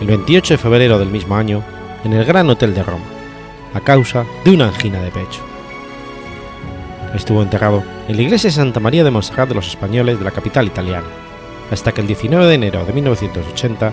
el 0.01 0.07
28 0.07 0.55
de 0.55 0.57
febrero 0.57 0.97
del 0.97 1.09
mismo 1.09 1.35
año 1.35 1.63
en 2.03 2.13
el 2.13 2.25
Gran 2.25 2.49
Hotel 2.49 2.73
de 2.73 2.81
Roma, 2.81 3.05
a 3.75 3.81
causa 3.81 4.25
de 4.43 4.51
una 4.51 4.69
angina 4.69 4.99
de 4.99 5.11
pecho. 5.11 5.41
Estuvo 7.13 7.43
enterrado 7.43 7.83
en 8.07 8.15
la 8.15 8.23
iglesia 8.23 8.49
de 8.49 8.55
Santa 8.55 8.79
María 8.79 9.03
de 9.03 9.11
Montserrat 9.11 9.47
de 9.47 9.55
los 9.55 9.67
Españoles 9.67 10.17
de 10.17 10.25
la 10.25 10.31
capital 10.31 10.65
italiana, 10.65 11.05
hasta 11.69 11.91
que 11.91 12.01
el 12.01 12.07
19 12.07 12.47
de 12.47 12.55
enero 12.55 12.83
de 12.83 12.93
1980 12.93 13.91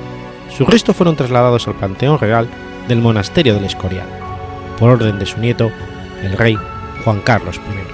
sus 0.57 0.67
restos 0.67 0.97
fueron 0.97 1.15
trasladados 1.15 1.69
al 1.69 1.75
Panteón 1.75 2.19
Real 2.19 2.49
del 2.89 3.03
Monasterio 3.03 3.53
del 3.53 3.67
Escorial, 3.67 4.09
por 4.79 4.89
orden 4.89 5.19
de 5.19 5.27
su 5.27 5.39
nieto, 5.41 5.71
el 6.23 6.39
rey 6.39 6.57
Juan 7.05 7.21
Carlos 7.21 7.57
I. 7.59 7.94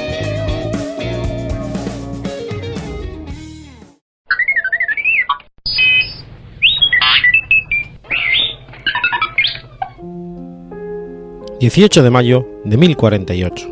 18 11.61 12.01
de 12.01 12.09
mayo 12.09 12.47
de 12.63 12.75
1048. 12.75 13.69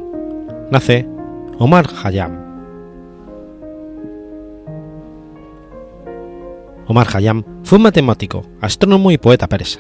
Nace 0.70 1.08
Omar 1.58 1.88
Hayam. 2.04 2.38
Omar 6.86 7.08
Hayam 7.12 7.44
fue 7.64 7.78
un 7.78 7.82
matemático, 7.82 8.46
astrónomo 8.62 9.10
y 9.10 9.18
poeta 9.18 9.48
persa. 9.48 9.80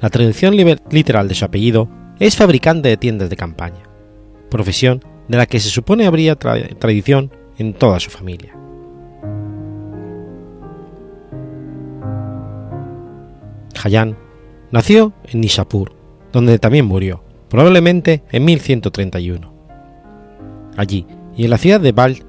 La 0.00 0.08
tradición 0.08 0.54
literal 0.54 1.26
de 1.26 1.34
su 1.34 1.44
apellido 1.44 1.90
es 2.20 2.36
fabricante 2.36 2.90
de 2.90 2.96
tiendas 2.96 3.28
de 3.28 3.36
campaña, 3.36 3.82
profesión 4.48 5.02
de 5.26 5.36
la 5.36 5.46
que 5.46 5.58
se 5.58 5.68
supone 5.68 6.06
habría 6.06 6.36
tradición 6.36 7.32
en 7.58 7.74
toda 7.74 7.98
su 7.98 8.10
familia. 8.10 8.54
Hayam 13.82 14.14
nació 14.70 15.12
en 15.24 15.40
Nishapur, 15.40 15.99
donde 16.32 16.58
también 16.58 16.86
murió, 16.86 17.24
probablemente 17.48 18.22
en 18.30 18.44
1131. 18.44 19.52
Allí, 20.76 21.06
y 21.36 21.44
en 21.44 21.50
la 21.50 21.58
ciudad 21.58 21.80
de 21.80 21.92
Bald, 21.92 22.24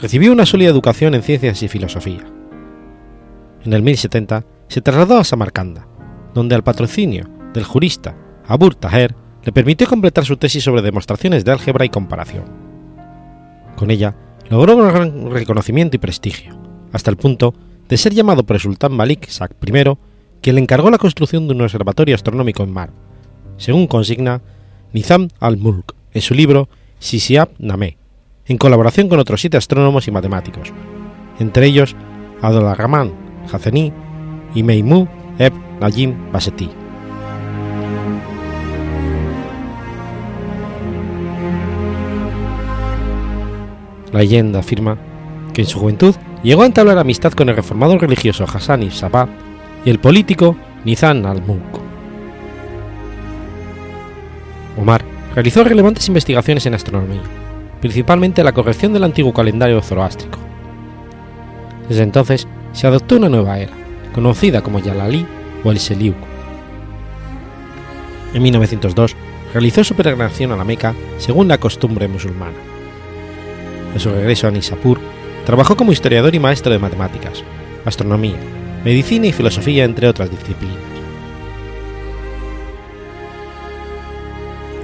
recibió 0.00 0.32
una 0.32 0.46
sólida 0.46 0.70
educación 0.70 1.14
en 1.14 1.22
ciencias 1.22 1.62
y 1.62 1.68
filosofía. 1.68 2.24
En 3.64 3.72
el 3.72 3.82
1070 3.82 4.44
se 4.68 4.80
trasladó 4.80 5.18
a 5.18 5.24
Samarcanda, 5.24 5.86
donde 6.34 6.54
al 6.54 6.64
patrocinio 6.64 7.28
del 7.52 7.64
jurista 7.64 8.16
Abur 8.46 8.74
Taher 8.74 9.14
le 9.44 9.52
permitió 9.52 9.86
completar 9.86 10.24
su 10.24 10.36
tesis 10.36 10.64
sobre 10.64 10.82
demostraciones 10.82 11.44
de 11.44 11.52
álgebra 11.52 11.84
y 11.84 11.90
comparación. 11.90 12.44
Con 13.76 13.90
ella 13.90 14.16
logró 14.50 14.76
un 14.76 14.88
gran 14.88 15.30
reconocimiento 15.30 15.96
y 15.96 15.98
prestigio, 15.98 16.58
hasta 16.92 17.10
el 17.10 17.16
punto 17.16 17.54
de 17.88 17.96
ser 17.96 18.14
llamado 18.14 18.44
por 18.44 18.56
el 18.56 18.60
sultán 18.60 18.92
Malik 18.92 19.28
Sak 19.28 19.56
I, 19.62 19.96
quien 20.40 20.56
le 20.56 20.62
encargó 20.62 20.90
la 20.90 20.98
construcción 20.98 21.46
de 21.46 21.54
un 21.54 21.62
observatorio 21.62 22.14
astronómico 22.14 22.62
en 22.62 22.72
Mar, 22.72 22.90
según 23.56 23.86
consigna 23.86 24.40
Nizam 24.92 25.28
al-Mulk 25.40 25.94
en 26.12 26.22
su 26.22 26.34
libro 26.34 26.68
Sisiab 26.98 27.50
Nameh, 27.58 27.96
en 28.46 28.58
colaboración 28.58 29.08
con 29.08 29.18
otros 29.18 29.40
siete 29.40 29.56
astrónomos 29.56 30.08
y 30.08 30.10
matemáticos, 30.10 30.72
entre 31.38 31.66
ellos 31.66 31.96
Rahman 32.40 33.12
Hazeni 33.52 33.92
y 34.54 34.62
Meimu 34.62 35.06
Eb 35.38 35.52
Najim 35.80 36.32
Baseti. 36.32 36.70
La 44.12 44.20
leyenda 44.20 44.60
afirma 44.60 44.96
que 45.52 45.62
en 45.62 45.66
su 45.66 45.80
juventud 45.80 46.14
llegó 46.44 46.62
a 46.62 46.66
entablar 46.66 46.98
amistad 46.98 47.32
con 47.32 47.48
el 47.48 47.56
reformador 47.56 48.00
religioso 48.00 48.44
Hassan 48.44 48.84
ibn 48.84 48.92
Sabah 48.92 49.28
y 49.84 49.90
el 49.90 49.98
político 49.98 50.56
Nizam 50.84 51.26
al-Mulk. 51.26 51.83
Omar 54.76 55.04
realizó 55.34 55.64
relevantes 55.64 56.08
investigaciones 56.08 56.66
en 56.66 56.74
astronomía, 56.74 57.22
principalmente 57.80 58.44
la 58.44 58.52
corrección 58.52 58.92
del 58.92 59.04
antiguo 59.04 59.32
calendario 59.32 59.80
zoroástrico. 59.82 60.38
Desde 61.88 62.02
entonces 62.02 62.46
se 62.72 62.86
adoptó 62.86 63.16
una 63.16 63.28
nueva 63.28 63.58
era, 63.58 63.72
conocida 64.14 64.62
como 64.62 64.78
Yalali 64.78 65.26
o 65.62 65.70
el 65.70 65.78
Seliuk. 65.78 66.16
En 68.32 68.42
1902 68.42 69.14
realizó 69.52 69.84
su 69.84 69.94
peregrinación 69.94 70.52
a 70.52 70.56
la 70.56 70.64
Meca 70.64 70.94
según 71.18 71.48
la 71.48 71.58
costumbre 71.58 72.08
musulmana. 72.08 72.56
A 73.94 73.98
su 73.98 74.10
regreso 74.10 74.48
a 74.48 74.50
Nisapur, 74.50 74.98
trabajó 75.46 75.76
como 75.76 75.92
historiador 75.92 76.34
y 76.34 76.40
maestro 76.40 76.72
de 76.72 76.78
matemáticas, 76.78 77.44
astronomía, 77.84 78.38
medicina 78.84 79.26
y 79.26 79.32
filosofía, 79.32 79.84
entre 79.84 80.08
otras 80.08 80.30
disciplinas. 80.30 80.93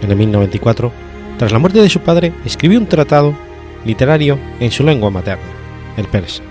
En 0.02 0.10
el 0.10 0.16
1094, 0.16 0.92
tras 1.38 1.52
la 1.52 1.58
muerte 1.58 1.80
de 1.80 1.88
su 1.88 2.00
padre, 2.00 2.32
escribió 2.44 2.78
un 2.78 2.86
tratado 2.86 3.34
literario 3.84 4.38
en 4.60 4.70
su 4.70 4.84
lengua 4.84 5.10
materna, 5.10 5.44
el 5.96 6.06
persa. 6.06 6.42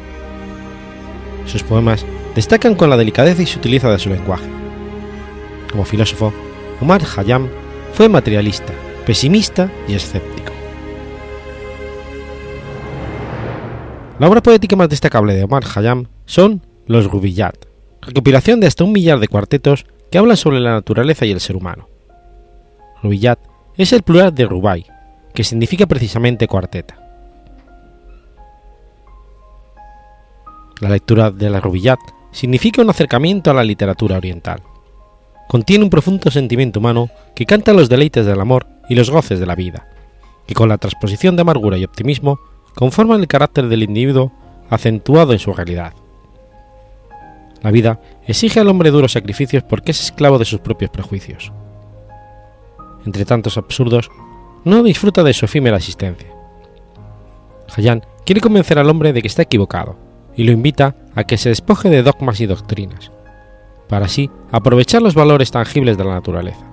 Sus 1.46 1.64
poemas 1.64 2.06
destacan 2.36 2.76
con 2.76 2.90
la 2.90 2.98
delicadeza 2.98 3.42
y 3.42 3.46
sutileza 3.46 3.92
de 3.92 4.00
su 4.00 4.10
lenguaje. 4.10 4.48
Como 5.72 5.86
filósofo, 5.86 6.34
Omar 6.82 7.02
Hayam 7.16 7.48
fue 7.94 8.10
materialista, 8.10 8.74
pesimista 9.06 9.72
y 9.88 9.94
escéptico. 9.94 10.54
La 14.20 14.28
obra 14.28 14.42
poética 14.42 14.76
más 14.76 14.90
destacable 14.90 15.34
de 15.34 15.44
Omar 15.44 15.64
Hayam 15.76 16.08
son 16.26 16.62
Los 16.88 17.10
Rubillat, 17.10 17.56
recopilación 18.02 18.60
de 18.60 18.68
hasta 18.68 18.84
un 18.84 18.92
millar 18.92 19.20
de 19.20 19.28
cuartetos 19.28 19.86
que 20.12 20.18
hablan 20.18 20.38
sobre 20.38 20.60
la 20.60 20.72
naturaleza 20.72 21.26
y 21.26 21.32
el 21.32 21.40
ser 21.40 21.56
humano. 21.56 21.88
Rubillat 23.02 23.40
es 23.78 23.94
el 23.94 24.04
plural 24.04 24.36
de 24.36 24.46
Rubai, 24.46 24.86
que 25.34 25.44
significa 25.44 25.86
precisamente 25.88 26.48
cuarteta. 26.48 26.98
La 30.82 30.90
lectura 30.90 31.32
de 31.32 31.50
la 31.50 31.62
Rubillat 31.62 32.00
significa 32.32 32.82
un 32.82 32.90
acercamiento 32.90 33.52
a 33.52 33.54
la 33.54 33.64
literatura 33.64 34.18
oriental. 34.18 34.62
Contiene 35.48 35.84
un 35.84 35.90
profundo 35.90 36.30
sentimiento 36.30 36.80
humano 36.80 37.10
que 37.36 37.46
canta 37.46 37.74
los 37.74 37.90
deleites 37.90 38.26
del 38.26 38.40
amor 38.40 38.68
y 38.90 38.96
los 38.96 39.10
goces 39.10 39.40
de 39.40 39.46
la 39.46 39.56
vida, 39.56 39.88
que 40.46 40.54
con 40.54 40.70
la 40.70 40.78
transposición 40.78 41.36
de 41.36 41.42
amargura 41.42 41.78
y 41.78 41.86
optimismo 41.86 42.40
conforman 42.76 43.22
el 43.22 43.28
carácter 43.28 43.68
del 43.68 43.84
individuo 43.84 44.32
acentuado 44.70 45.32
en 45.34 45.40
su 45.40 45.54
realidad. 45.54 45.94
La 47.62 47.72
vida 47.72 48.00
exige 48.28 48.60
al 48.60 48.68
hombre 48.68 48.92
duros 48.92 49.14
sacrificios 49.14 49.64
porque 49.64 49.92
es 49.92 50.02
esclavo 50.02 50.38
de 50.38 50.46
sus 50.46 50.60
propios 50.60 50.92
prejuicios 50.92 51.52
entre 53.06 53.26
tantos 53.26 53.58
absurdos, 53.58 54.10
no 54.64 54.84
disfruta 54.84 55.24
de 55.24 55.34
su 55.34 55.46
efímera 55.46 55.78
existencia. 55.78 56.30
Hayan 57.76 58.04
quiere 58.26 58.42
convencer 58.42 58.80
al 58.80 58.90
hombre 58.90 59.14
de 59.14 59.22
que 59.22 59.28
está 59.28 59.44
equivocado 59.44 59.98
y 60.36 60.44
lo 60.44 60.52
invita 60.52 60.96
a 61.16 61.24
que 61.24 61.38
se 61.38 61.50
despoje 61.50 61.90
de 61.90 62.04
dogmas 62.04 62.40
y 62.40 62.46
doctrinas, 62.46 63.12
para 63.88 64.06
así 64.06 64.30
aprovechar 64.52 65.02
los 65.02 65.16
valores 65.16 65.52
tangibles 65.52 65.98
de 65.98 66.04
la 66.04 66.14
naturaleza. 66.14 66.66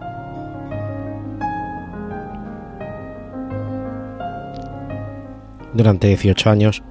Durante 5.74 6.08
18 6.08 6.48
años, 6.48 6.82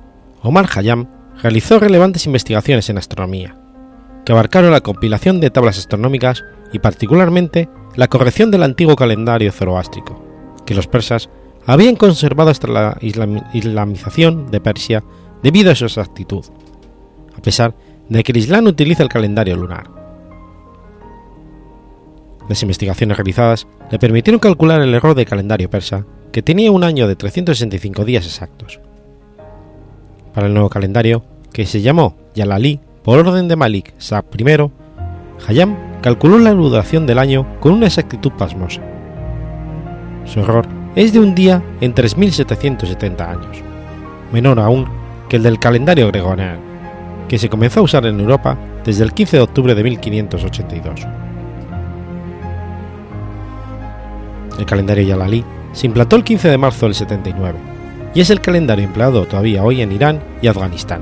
Omar 0.41 0.67
Hayam 0.75 1.07
realizó 1.41 1.79
relevantes 1.79 2.27
investigaciones 2.27 2.89
en 2.89 2.97
astronomía, 2.97 3.55
que 4.25 4.31
abarcaron 4.31 4.71
la 4.71 4.81
compilación 4.81 5.39
de 5.39 5.49
tablas 5.49 5.77
astronómicas 5.77 6.43
y 6.71 6.79
particularmente 6.79 7.69
la 7.95 8.07
corrección 8.07 8.51
del 8.51 8.63
antiguo 8.63 8.95
calendario 8.95 9.51
zoroástrico, 9.51 10.21
que 10.65 10.75
los 10.75 10.87
persas 10.87 11.29
habían 11.65 11.95
conservado 11.95 12.49
hasta 12.49 12.67
la 12.67 12.97
islamización 13.01 14.51
de 14.51 14.61
Persia 14.61 15.03
debido 15.41 15.71
a 15.71 15.75
su 15.75 15.85
exactitud, 15.85 16.45
a 17.37 17.41
pesar 17.41 17.75
de 18.09 18.23
que 18.23 18.31
el 18.31 18.37
Islam 18.37 18.67
utiliza 18.67 19.03
el 19.03 19.09
calendario 19.09 19.55
lunar. 19.55 19.89
Las 22.47 22.61
investigaciones 22.61 23.17
realizadas 23.17 23.67
le 23.89 23.97
permitieron 23.97 24.39
calcular 24.39 24.81
el 24.81 24.93
error 24.93 25.15
del 25.15 25.25
calendario 25.25 25.69
persa, 25.69 26.05
que 26.31 26.43
tenía 26.43 26.71
un 26.71 26.83
año 26.83 27.07
de 27.07 27.15
365 27.15 28.05
días 28.05 28.25
exactos. 28.25 28.79
Para 30.33 30.47
el 30.47 30.53
nuevo 30.53 30.69
calendario, 30.69 31.23
que 31.51 31.65
se 31.65 31.81
llamó 31.81 32.17
Yalali 32.35 32.81
por 33.03 33.19
orden 33.19 33.47
de 33.47 33.55
Malik 33.55 33.93
Shah 33.99 34.23
I, 34.37 34.71
Hayam 35.47 35.84
calculó 36.05 36.37
la 36.37 36.51
duración 36.51 37.07
del 37.07 37.17
año 37.17 37.47
con 37.59 37.73
una 37.73 37.87
exactitud 37.87 38.31
pasmosa. 38.33 38.79
Su 40.23 40.41
error 40.41 40.67
es 40.95 41.13
de 41.13 41.19
un 41.19 41.33
día 41.33 41.63
en 41.81 41.95
3.770 41.95 43.27
años, 43.27 43.63
menor 44.31 44.59
aún 44.59 44.85
que 45.27 45.37
el 45.37 45.41
del 45.41 45.57
calendario 45.57 46.07
gregoriano, 46.09 46.59
que 47.27 47.39
se 47.39 47.49
comenzó 47.49 47.79
a 47.79 47.83
usar 47.83 48.05
en 48.05 48.19
Europa 48.19 48.55
desde 48.83 49.03
el 49.03 49.13
15 49.13 49.37
de 49.37 49.41
octubre 49.41 49.73
de 49.73 49.83
1582. 49.83 51.07
El 54.59 54.65
calendario 54.67 55.05
Yalali 55.05 55.43
se 55.71 55.87
implantó 55.87 56.17
el 56.17 56.23
15 56.23 56.49
de 56.49 56.57
marzo 56.59 56.85
del 56.85 56.93
79 56.93 57.57
y 58.13 58.21
es 58.21 58.29
el 58.29 58.41
calendario 58.41 58.85
empleado 58.85 59.25
todavía 59.25 59.63
hoy 59.63 59.81
en 59.81 59.91
Irán 59.91 60.19
y 60.39 60.45
Afganistán. 60.45 61.01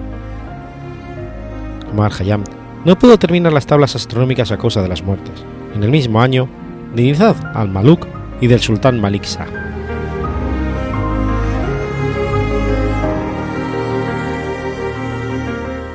Omar 1.92 2.14
Khayyam 2.14 2.46
no 2.86 3.00
pudo 3.00 3.18
terminar 3.18 3.54
las 3.54 3.66
tablas 3.66 3.96
astronómicas 3.96 4.52
a 4.52 4.58
causa 4.58 4.82
de 4.82 4.90
las 4.90 5.04
muertes, 5.04 5.44
en 5.74 5.84
el 5.84 5.92
mismo 5.92 6.22
año, 6.22 6.50
de 6.96 7.04
Nizad 7.04 7.36
al-Maluk 7.56 8.08
y 8.42 8.48
del 8.48 8.60
sultán 8.60 9.00
Malik 9.00 9.24
Shah. 9.24 9.48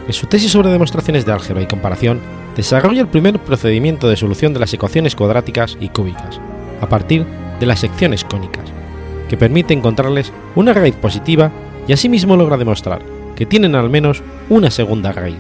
En 0.07 0.15
su 0.15 0.27
tesis 0.27 0.51
sobre 0.51 0.71
demostraciones 0.71 1.27
de 1.27 1.33
álgebra 1.33 1.63
y 1.63 1.67
comparación, 1.67 2.21
desarrolla 2.57 3.03
el 3.03 3.09
primer 3.09 3.39
procedimiento 3.39 4.09
de 4.09 4.17
solución 4.17 4.55
de 4.55 4.61
las 4.61 4.73
ecuaciones 4.73 5.15
cuadráticas 5.15 5.77
y 5.79 5.91
cúbicas, 5.91 6.41
a 6.81 6.89
partir 6.89 7.27
de 7.61 7.67
las 7.67 7.81
secciones 7.81 8.25
cónicas, 8.25 8.65
que 9.29 9.37
permite 9.37 9.75
encontrarles 9.75 10.33
una 10.55 10.73
raíz 10.73 10.97
positiva 10.97 11.53
y 11.87 11.93
asimismo 11.93 12.37
logra 12.37 12.57
demostrar 12.57 13.03
que 13.37 13.45
tienen 13.45 13.75
al 13.75 13.91
menos 13.91 14.23
una 14.49 14.71
segunda 14.71 15.13
raíz. 15.13 15.37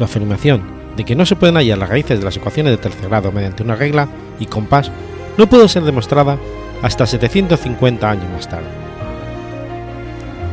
La 0.00 0.06
afirmación 0.06 0.62
de 0.96 1.04
que 1.04 1.14
no 1.14 1.26
se 1.26 1.36
pueden 1.36 1.56
hallar 1.56 1.76
las 1.76 1.90
raíces 1.90 2.18
de 2.18 2.24
las 2.24 2.34
ecuaciones 2.34 2.72
de 2.72 2.78
tercer 2.78 3.10
grado 3.10 3.30
mediante 3.32 3.62
una 3.62 3.76
regla 3.76 4.08
y 4.40 4.46
compás 4.46 4.90
no 5.36 5.46
pudo 5.46 5.68
ser 5.68 5.82
demostrada 5.82 6.38
hasta 6.80 7.06
750 7.06 8.10
años 8.10 8.24
más 8.32 8.48
tarde. 8.48 8.70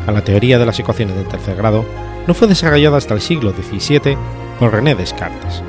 A 0.05 0.11
la 0.11 0.21
teoría 0.21 0.59
de 0.59 0.65
las 0.65 0.77
ecuaciones 0.77 1.15
de 1.15 1.23
tercer 1.23 1.55
grado 1.55 1.85
no 2.27 2.33
fue 2.33 2.49
desarrollada 2.49 2.97
hasta 2.97 3.13
el 3.13 3.21
siglo 3.21 3.53
XVII 3.53 4.17
por 4.59 4.73
René 4.73 4.95
Descartes. 4.95 5.63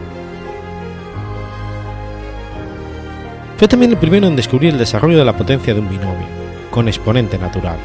Fue 3.58 3.68
también 3.68 3.92
el 3.92 3.98
primero 3.98 4.26
en 4.26 4.34
descubrir 4.34 4.72
el 4.72 4.78
desarrollo 4.78 5.18
de 5.18 5.24
la 5.24 5.36
potencia 5.36 5.72
de 5.72 5.78
un 5.78 5.88
binomio, 5.88 6.26
con 6.72 6.88
exponente 6.88 7.38
natural, 7.38 7.76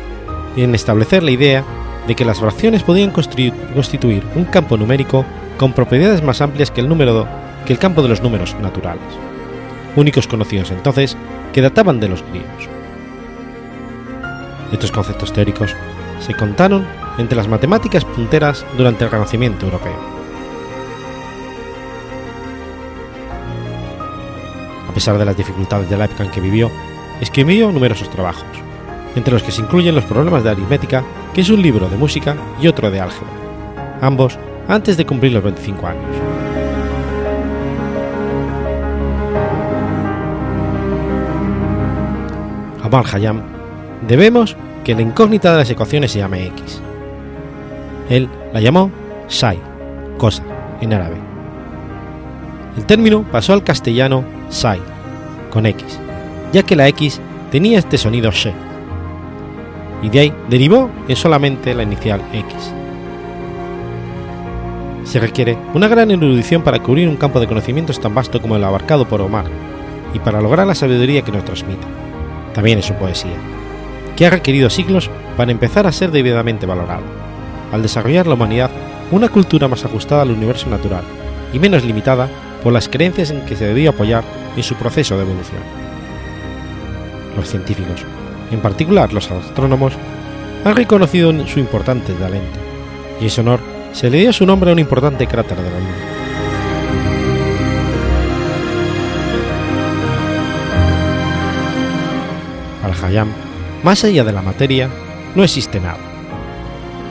y 0.55 0.63
en 0.63 0.73
establecer 0.73 1.21
la 1.21 1.31
idea 1.31 1.63
de 2.07 2.15
que 2.15 2.25
las 2.25 2.39
fracciones 2.39 2.81
podían 2.81 3.11
constituir 3.11 4.23
un 4.35 4.45
campo 4.45 4.75
numérico 4.75 5.23
con 5.57 5.73
propiedades 5.73 6.23
más 6.23 6.41
amplias 6.41 6.71
que 6.71 6.81
el, 6.81 6.89
número, 6.89 7.27
que 7.65 7.73
el 7.73 7.79
campo 7.79 8.01
de 8.01 8.09
los 8.09 8.21
números 8.21 8.55
naturales, 8.61 9.01
únicos 9.95 10.27
conocidos 10.27 10.71
entonces 10.71 11.17
que 11.51 11.61
databan 11.61 11.99
de 11.99 12.09
los 12.09 12.23
griegos. 12.23 12.69
Estos 14.71 14.91
conceptos 14.91 15.31
teóricos 15.31 15.75
se 16.19 16.33
contaron 16.33 16.85
entre 17.17 17.35
las 17.35 17.47
matemáticas 17.47 18.05
punteras 18.05 18.65
durante 18.75 19.03
el 19.03 19.11
Renacimiento 19.11 19.65
europeo. 19.65 20.13
A 24.89 24.93
pesar 24.93 25.17
de 25.17 25.25
las 25.25 25.37
dificultades 25.37 25.89
de 25.89 25.97
la 25.97 26.05
época 26.05 26.23
en 26.23 26.31
que 26.31 26.41
vivió, 26.41 26.71
escribió 27.19 27.71
numerosos 27.71 28.09
trabajos, 28.09 28.45
entre 29.15 29.33
los 29.33 29.43
que 29.43 29.51
se 29.51 29.61
incluyen 29.61 29.95
los 29.95 30.05
problemas 30.05 30.43
de 30.43 30.51
aritmética, 30.51 31.03
que 31.33 31.41
es 31.41 31.49
un 31.49 31.61
libro 31.61 31.87
de 31.87 31.97
música 31.97 32.35
y 32.61 32.67
otro 32.67 32.89
de 32.89 32.99
álgebra, 32.99 33.33
ambos 34.01 34.37
antes 34.67 34.97
de 34.97 35.05
cumplir 35.05 35.33
los 35.33 35.43
25 35.43 35.87
años. 35.87 36.03
A 42.83 42.89
Mal 42.89 43.05
Hayam 43.11 43.41
debemos 44.07 44.55
que 44.83 44.95
la 44.95 45.01
incógnita 45.01 45.51
de 45.51 45.59
las 45.59 45.69
ecuaciones 45.69 46.11
se 46.11 46.19
llame 46.19 46.47
X. 46.47 46.81
Él 48.09 48.27
la 48.51 48.59
llamó 48.59 48.91
Sai, 49.27 49.59
cosa, 50.17 50.43
en 50.81 50.93
árabe. 50.93 51.15
El 52.77 52.85
término 52.85 53.23
pasó 53.23 53.53
al 53.53 53.63
castellano 53.63 54.23
Sai, 54.49 54.79
con 55.49 55.65
X, 55.65 55.99
ya 56.51 56.63
que 56.63 56.75
la 56.75 56.87
X 56.89 57.21
tenía 57.51 57.79
este 57.79 57.97
sonido 57.97 58.31
She, 58.31 58.53
y 60.01 60.09
de 60.09 60.19
ahí 60.19 60.33
derivó 60.49 60.89
en 61.07 61.15
solamente 61.15 61.73
la 61.73 61.83
inicial 61.83 62.21
X. 62.33 62.73
Se 65.03 65.19
requiere 65.19 65.57
una 65.73 65.87
gran 65.87 66.11
erudición 66.11 66.61
para 66.61 66.81
cubrir 66.81 67.07
un 67.07 67.17
campo 67.17 67.39
de 67.39 67.47
conocimientos 67.47 67.99
tan 67.99 68.15
vasto 68.15 68.41
como 68.41 68.55
el 68.55 68.63
abarcado 68.63 69.07
por 69.07 69.21
Omar, 69.21 69.45
y 70.13 70.19
para 70.19 70.41
lograr 70.41 70.65
la 70.67 70.75
sabiduría 70.75 71.23
que 71.23 71.31
nos 71.31 71.43
transmite, 71.43 71.85
también 72.53 72.77
en 72.77 72.83
su 72.83 72.93
poesía, 72.93 73.35
que 74.15 74.25
ha 74.25 74.29
requerido 74.29 74.69
siglos 74.69 75.09
para 75.35 75.51
empezar 75.51 75.87
a 75.87 75.91
ser 75.91 76.11
debidamente 76.11 76.65
valorado, 76.65 77.03
al 77.71 77.81
desarrollar 77.81 78.27
la 78.27 78.35
humanidad 78.35 78.71
una 79.11 79.29
cultura 79.29 79.67
más 79.67 79.83
ajustada 79.85 80.21
al 80.21 80.31
universo 80.31 80.69
natural 80.69 81.03
y 81.51 81.59
menos 81.59 81.83
limitada 81.83 82.29
por 82.63 82.73
las 82.73 82.87
creencias 82.87 83.31
en 83.31 83.41
que 83.45 83.55
se 83.55 83.65
debía 83.65 83.89
apoyar 83.89 84.23
en 84.55 84.63
su 84.63 84.75
proceso 84.75 85.15
de 85.17 85.23
evolución. 85.23 85.61
Los 87.35 87.49
científicos, 87.49 88.05
en 88.51 88.59
particular 88.59 89.11
los 89.13 89.29
astrónomos, 89.29 89.93
han 90.63 90.75
reconocido 90.75 91.31
su 91.45 91.59
importante 91.59 92.13
talento, 92.13 92.59
y 93.19 93.25
en 93.25 93.29
su 93.29 93.41
honor 93.41 93.72
se 93.93 94.09
le 94.09 94.17
dio 94.17 94.33
su 94.33 94.45
nombre 94.45 94.71
a 94.71 94.73
un 94.73 94.79
importante 94.79 95.27
cráter 95.27 95.57
de 95.57 95.69
la 95.69 95.79
Luna. 95.79 95.91
Al 102.83 103.05
Hayam, 103.05 103.29
más 103.83 104.03
allá 104.03 104.23
de 104.23 104.33
la 104.33 104.41
materia, 104.41 104.89
no 105.35 105.43
existe 105.43 105.79
nada. 105.79 105.99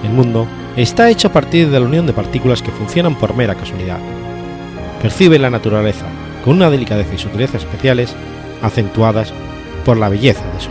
El 0.02 0.10
mundo 0.10 0.46
está 0.76 1.08
hecho 1.08 1.28
a 1.28 1.32
partir 1.32 1.70
de 1.70 1.78
la 1.78 1.86
unión 1.86 2.06
de 2.06 2.12
partículas 2.12 2.62
que 2.62 2.72
funcionan 2.72 3.14
por 3.14 3.34
mera 3.36 3.54
casualidad. 3.54 3.98
Percibe 5.00 5.38
la 5.38 5.50
naturaleza 5.50 6.06
con 6.44 6.56
una 6.56 6.68
delicadeza 6.68 7.14
y 7.14 7.18
sutileza 7.18 7.58
especiales, 7.58 8.14
acentuadas 8.60 9.32
por 9.84 9.96
la 9.96 10.08
belleza 10.08 10.44
de 10.52 10.60
su 10.60 10.70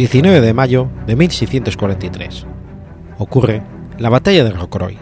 19 0.00 0.40
de 0.40 0.54
mayo 0.54 0.88
de 1.06 1.14
1643. 1.14 2.46
Ocurre 3.18 3.62
la 3.98 4.08
batalla 4.08 4.44
de 4.44 4.50
Rocroi. 4.50 4.96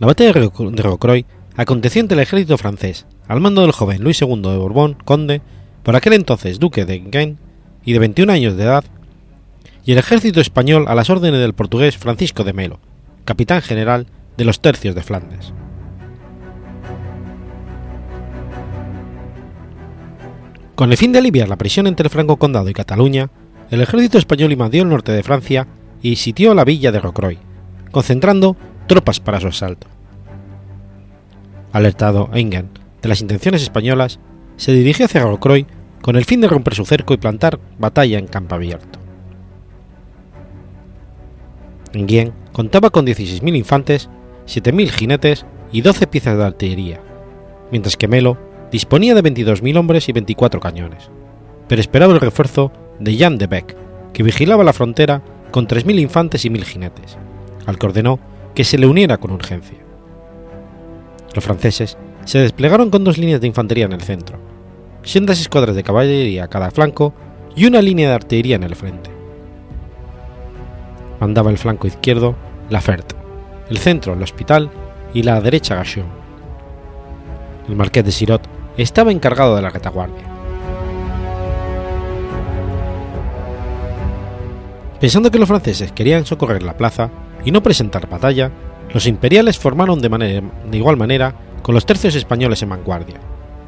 La 0.00 0.08
batalla 0.08 0.32
de 0.32 0.82
Rocroi 0.82 1.24
aconteció 1.56 2.00
entre 2.00 2.16
el 2.16 2.22
ejército 2.24 2.58
francés, 2.58 3.06
al 3.28 3.40
mando 3.40 3.62
del 3.62 3.70
joven 3.70 4.02
Luis 4.02 4.20
II 4.20 4.42
de 4.42 4.56
Borbón, 4.56 4.94
conde, 5.04 5.40
por 5.84 5.94
aquel 5.94 6.14
entonces 6.14 6.58
duque 6.58 6.84
de 6.84 6.96
Enghien 6.96 7.38
y 7.84 7.92
de 7.92 8.00
21 8.00 8.32
años 8.32 8.56
de 8.56 8.64
edad, 8.64 8.84
y 9.84 9.92
el 9.92 9.98
ejército 9.98 10.40
español 10.40 10.86
a 10.88 10.96
las 10.96 11.10
órdenes 11.10 11.38
del 11.38 11.54
portugués 11.54 11.96
Francisco 11.96 12.42
de 12.42 12.52
Melo, 12.52 12.80
capitán 13.24 13.62
general 13.62 14.08
de 14.36 14.46
los 14.46 14.58
tercios 14.58 14.96
de 14.96 15.04
Flandes. 15.04 15.52
Con 20.76 20.90
el 20.90 20.98
fin 20.98 21.10
de 21.10 21.18
aliviar 21.18 21.48
la 21.48 21.56
presión 21.56 21.86
entre 21.86 22.04
el 22.04 22.10
Franco 22.10 22.36
Condado 22.36 22.68
y 22.68 22.74
Cataluña, 22.74 23.30
el 23.70 23.80
ejército 23.80 24.18
español 24.18 24.52
invadió 24.52 24.82
el 24.82 24.90
norte 24.90 25.10
de 25.10 25.22
Francia 25.22 25.66
y 26.02 26.16
sitió 26.16 26.52
la 26.52 26.66
villa 26.66 26.92
de 26.92 27.00
Rocroi, 27.00 27.38
concentrando 27.90 28.56
tropas 28.86 29.18
para 29.18 29.40
su 29.40 29.46
asalto. 29.46 29.86
Alertado 31.72 32.28
Engen 32.34 32.68
de 33.00 33.08
las 33.08 33.22
intenciones 33.22 33.62
españolas, 33.62 34.20
se 34.56 34.72
dirigió 34.72 35.06
hacia 35.06 35.22
Rocroi 35.22 35.66
con 36.02 36.16
el 36.16 36.26
fin 36.26 36.42
de 36.42 36.48
romper 36.48 36.74
su 36.74 36.84
cerco 36.84 37.14
y 37.14 37.16
plantar 37.16 37.58
batalla 37.78 38.18
en 38.18 38.26
campo 38.26 38.54
abierto. 38.54 38.98
Nguyen 41.94 42.34
contaba 42.52 42.90
con 42.90 43.06
16.000 43.06 43.56
infantes, 43.56 44.10
7.000 44.46 44.90
jinetes 44.90 45.46
y 45.72 45.80
12 45.80 46.06
piezas 46.06 46.36
de 46.36 46.44
artillería, 46.44 47.00
mientras 47.70 47.96
que 47.96 48.08
Melo 48.08 48.36
disponía 48.70 49.14
de 49.14 49.22
22.000 49.22 49.76
hombres 49.76 50.08
y 50.08 50.12
24 50.12 50.60
cañones, 50.60 51.10
pero 51.68 51.80
esperaba 51.80 52.12
el 52.12 52.20
refuerzo 52.20 52.72
de 52.98 53.16
Jan 53.16 53.38
de 53.38 53.46
Beck, 53.46 53.76
que 54.12 54.22
vigilaba 54.22 54.64
la 54.64 54.72
frontera 54.72 55.22
con 55.50 55.66
3.000 55.66 56.00
infantes 56.00 56.44
y 56.44 56.50
1.000 56.50 56.64
jinetes, 56.64 57.18
al 57.66 57.78
que 57.78 57.86
ordenó 57.86 58.18
que 58.54 58.64
se 58.64 58.78
le 58.78 58.86
uniera 58.86 59.18
con 59.18 59.32
urgencia. 59.32 59.78
Los 61.34 61.44
franceses 61.44 61.98
se 62.24 62.38
desplegaron 62.38 62.90
con 62.90 63.04
dos 63.04 63.18
líneas 63.18 63.40
de 63.40 63.46
infantería 63.46 63.84
en 63.84 63.92
el 63.92 64.00
centro, 64.00 64.38
sendas 65.02 65.40
escuadras 65.40 65.76
de 65.76 65.82
caballería 65.82 66.44
a 66.44 66.48
cada 66.48 66.70
flanco 66.70 67.14
y 67.54 67.66
una 67.66 67.82
línea 67.82 68.08
de 68.08 68.14
artillería 68.14 68.56
en 68.56 68.64
el 68.64 68.74
frente. 68.74 69.10
Mandaba 71.20 71.50
el 71.50 71.58
flanco 71.58 71.86
izquierdo 71.86 72.34
la 72.68 72.80
Fert, 72.80 73.12
el 73.70 73.78
centro 73.78 74.14
el 74.14 74.22
hospital 74.22 74.70
y 75.14 75.22
la 75.22 75.40
derecha 75.40 75.76
Gachon. 75.76 76.06
El 77.68 77.76
marqués 77.76 78.04
de 78.04 78.12
Sirot 78.12 78.55
estaba 78.82 79.12
encargado 79.12 79.56
de 79.56 79.62
la 79.62 79.70
retaguardia. 79.70 80.24
Pensando 85.00 85.30
que 85.30 85.38
los 85.38 85.48
franceses 85.48 85.92
querían 85.92 86.24
socorrer 86.24 86.62
la 86.62 86.76
plaza 86.76 87.10
y 87.44 87.50
no 87.50 87.62
presentar 87.62 88.08
batalla, 88.08 88.50
los 88.92 89.06
imperiales 89.06 89.58
formaron 89.58 90.00
de, 90.00 90.08
manera, 90.08 90.42
de 90.70 90.76
igual 90.78 90.96
manera 90.96 91.34
con 91.62 91.74
los 91.74 91.84
tercios 91.84 92.14
españoles 92.14 92.62
en 92.62 92.70
vanguardia 92.70 93.20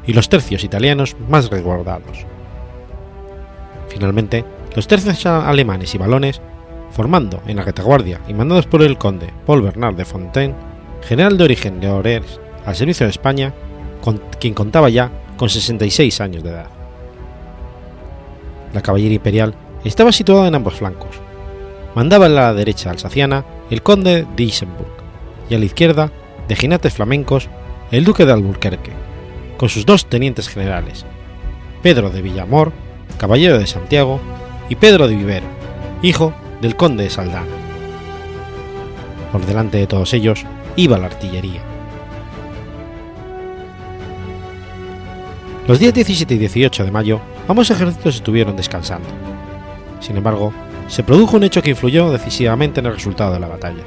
y 0.05 0.13
los 0.13 0.27
tercios 0.27 0.63
italianos 0.63 1.15
más 1.27 1.49
resguardados. 1.49 2.25
Finalmente, 3.89 4.43
los 4.75 4.87
tercios 4.87 5.25
alemanes 5.25 5.93
y 5.93 5.97
balones, 5.97 6.41
formando 6.91 7.41
en 7.45 7.57
la 7.57 7.63
retaguardia 7.63 8.21
y 8.27 8.33
mandados 8.33 8.65
por 8.65 8.81
el 8.81 8.97
conde 8.97 9.31
Paul 9.45 9.61
Bernard 9.61 9.95
de 9.95 10.05
Fontaine, 10.05 10.55
general 11.03 11.37
de 11.37 11.43
origen 11.43 11.79
de 11.79 11.89
Orers 11.89 12.39
al 12.65 12.75
servicio 12.75 13.05
de 13.05 13.11
España, 13.11 13.53
quien 14.39 14.53
contaba 14.53 14.89
ya 14.89 15.11
con 15.37 15.49
66 15.49 16.21
años 16.21 16.43
de 16.43 16.49
edad. 16.49 16.69
La 18.73 18.81
caballería 18.81 19.15
imperial 19.15 19.55
estaba 19.83 20.11
situada 20.11 20.47
en 20.47 20.55
ambos 20.55 20.75
flancos. 20.75 21.19
Mandaba 21.95 22.27
a 22.27 22.29
la 22.29 22.53
derecha 22.53 22.91
alsaciana 22.91 23.45
el 23.69 23.81
conde 23.81 24.27
de 24.35 24.43
Isenburg 24.43 24.91
y 25.49 25.55
a 25.55 25.59
la 25.59 25.65
izquierda, 25.65 26.11
de 26.47 26.55
jinetes 26.55 26.93
flamencos, 26.93 27.49
el 27.91 28.03
duque 28.03 28.25
de 28.25 28.33
Alburquerque, 28.33 28.91
con 29.57 29.69
sus 29.69 29.85
dos 29.85 30.05
tenientes 30.05 30.47
generales, 30.47 31.05
Pedro 31.81 32.09
de 32.09 32.21
Villamor, 32.21 32.71
caballero 33.17 33.57
de 33.57 33.67
Santiago, 33.67 34.19
y 34.69 34.75
Pedro 34.75 35.07
de 35.07 35.15
Vivero, 35.15 35.47
hijo 36.01 36.33
del 36.61 36.75
conde 36.75 37.03
de 37.03 37.09
Saldana. 37.09 37.47
Por 39.31 39.45
delante 39.45 39.77
de 39.77 39.87
todos 39.87 40.13
ellos 40.13 40.45
iba 40.75 40.97
la 40.97 41.07
artillería. 41.07 41.68
Los 45.69 45.77
días 45.77 45.93
17 45.93 46.33
y 46.33 46.39
18 46.39 46.83
de 46.83 46.89
mayo, 46.89 47.21
ambos 47.47 47.69
ejércitos 47.69 48.15
estuvieron 48.15 48.55
descansando. 48.55 49.07
Sin 49.99 50.17
embargo, 50.17 50.51
se 50.87 51.03
produjo 51.03 51.37
un 51.37 51.43
hecho 51.43 51.61
que 51.61 51.69
influyó 51.69 52.09
decisivamente 52.09 52.79
en 52.79 52.87
el 52.87 52.95
resultado 52.95 53.33
de 53.33 53.39
la 53.39 53.49
batalla. 53.49 53.83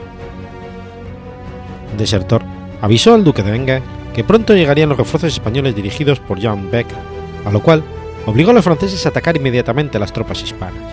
Desertor 1.98 2.44
avisó 2.80 3.14
al 3.14 3.24
duque 3.24 3.42
de 3.42 3.56
Enga 3.56 3.82
que 4.14 4.22
pronto 4.22 4.54
llegarían 4.54 4.90
los 4.90 4.98
refuerzos 4.98 5.32
españoles 5.32 5.74
dirigidos 5.74 6.20
por 6.20 6.38
Jean 6.38 6.70
Beck, 6.70 6.86
a 7.44 7.50
lo 7.50 7.60
cual 7.60 7.82
obligó 8.26 8.52
a 8.52 8.54
los 8.54 8.64
franceses 8.64 9.04
a 9.04 9.08
atacar 9.08 9.36
inmediatamente 9.36 9.96
a 9.96 10.00
las 10.00 10.12
tropas 10.12 10.40
hispanas. 10.40 10.84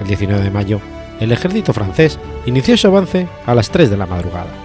El 0.00 0.06
19 0.06 0.44
de 0.44 0.50
mayo, 0.52 0.80
el 1.18 1.32
ejército 1.32 1.72
francés 1.72 2.20
inició 2.46 2.76
su 2.76 2.86
avance 2.86 3.26
a 3.46 3.54
las 3.56 3.70
3 3.70 3.90
de 3.90 3.96
la 3.96 4.06
madrugada. 4.06 4.63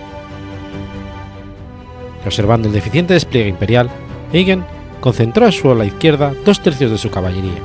Observando 2.25 2.67
el 2.67 2.73
deficiente 2.73 3.13
despliegue 3.13 3.49
imperial, 3.49 3.89
Eigen 4.33 4.63
concentró 4.99 5.45
a 5.45 5.51
su 5.51 5.71
ala 5.71 5.85
izquierda 5.85 6.33
dos 6.45 6.61
tercios 6.61 6.91
de 6.91 6.97
su 6.97 7.09
caballería, 7.09 7.59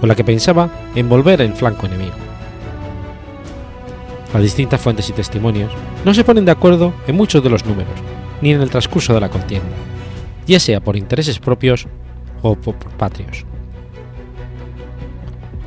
con 0.00 0.08
la 0.08 0.14
que 0.14 0.24
pensaba 0.24 0.70
envolver 0.94 1.40
el 1.42 1.52
flanco 1.52 1.86
enemigo. 1.86 2.14
Las 4.32 4.42
distintas 4.42 4.80
fuentes 4.80 5.08
y 5.10 5.12
testimonios 5.12 5.72
no 6.04 6.14
se 6.14 6.24
ponen 6.24 6.44
de 6.44 6.52
acuerdo 6.52 6.94
en 7.06 7.16
muchos 7.16 7.42
de 7.42 7.50
los 7.50 7.64
números, 7.66 7.94
ni 8.40 8.52
en 8.52 8.62
el 8.62 8.70
transcurso 8.70 9.12
de 9.12 9.20
la 9.20 9.28
contienda, 9.28 9.68
ya 10.46 10.60
sea 10.60 10.80
por 10.80 10.96
intereses 10.96 11.38
propios 11.38 11.86
o 12.42 12.54
por 12.54 12.76
patrios. 12.76 13.44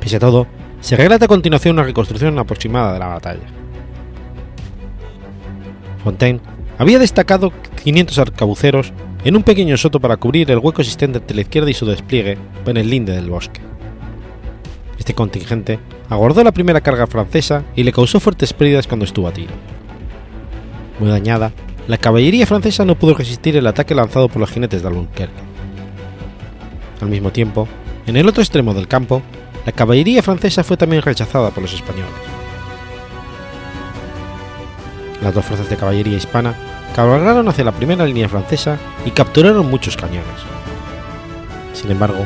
Pese 0.00 0.16
a 0.16 0.20
todo, 0.20 0.46
se 0.80 0.96
relata 0.96 1.26
a 1.26 1.28
continuación 1.28 1.76
una 1.76 1.84
reconstrucción 1.84 2.38
aproximada 2.38 2.92
de 2.92 2.98
la 2.98 3.06
batalla. 3.06 3.46
Fontaine 6.02 6.40
había 6.78 6.98
destacado 6.98 7.52
500 7.84 8.18
arcabuceros 8.18 8.92
en 9.24 9.36
un 9.36 9.42
pequeño 9.42 9.76
soto 9.76 10.00
para 10.00 10.16
cubrir 10.16 10.50
el 10.50 10.58
hueco 10.58 10.80
existente 10.80 11.18
entre 11.18 11.34
la 11.36 11.42
izquierda 11.42 11.70
y 11.70 11.74
su 11.74 11.84
despliegue 11.84 12.38
en 12.64 12.76
el 12.78 12.88
linde 12.88 13.12
del 13.12 13.28
bosque. 13.28 13.60
Este 14.98 15.14
contingente 15.14 15.78
aguardó 16.08 16.42
la 16.42 16.52
primera 16.52 16.80
carga 16.80 17.06
francesa 17.06 17.62
y 17.76 17.82
le 17.82 17.92
causó 17.92 18.20
fuertes 18.20 18.54
pérdidas 18.54 18.86
cuando 18.86 19.04
estuvo 19.04 19.28
a 19.28 19.32
tiro. 19.32 19.52
Muy 20.98 21.10
dañada, 21.10 21.52
la 21.86 21.98
caballería 21.98 22.46
francesa 22.46 22.86
no 22.86 22.94
pudo 22.94 23.14
resistir 23.14 23.54
el 23.54 23.66
ataque 23.66 23.94
lanzado 23.94 24.28
por 24.28 24.40
los 24.40 24.50
jinetes 24.50 24.80
de 24.80 24.88
Albuquerque. 24.88 25.42
Al 27.02 27.08
mismo 27.08 27.32
tiempo, 27.32 27.68
en 28.06 28.16
el 28.16 28.26
otro 28.26 28.42
extremo 28.42 28.72
del 28.72 28.88
campo, 28.88 29.20
la 29.66 29.72
caballería 29.72 30.22
francesa 30.22 30.64
fue 30.64 30.78
también 30.78 31.02
rechazada 31.02 31.50
por 31.50 31.62
los 31.62 31.74
españoles. 31.74 32.12
Las 35.22 35.34
dos 35.34 35.44
fuerzas 35.44 35.68
de 35.68 35.76
caballería 35.76 36.16
hispana 36.16 36.54
cabalgaron 36.94 37.48
hacia 37.48 37.64
la 37.64 37.72
primera 37.72 38.06
línea 38.06 38.28
francesa 38.28 38.78
y 39.04 39.10
capturaron 39.10 39.68
muchos 39.68 39.96
cañones. 39.96 40.24
Sin 41.72 41.90
embargo, 41.90 42.24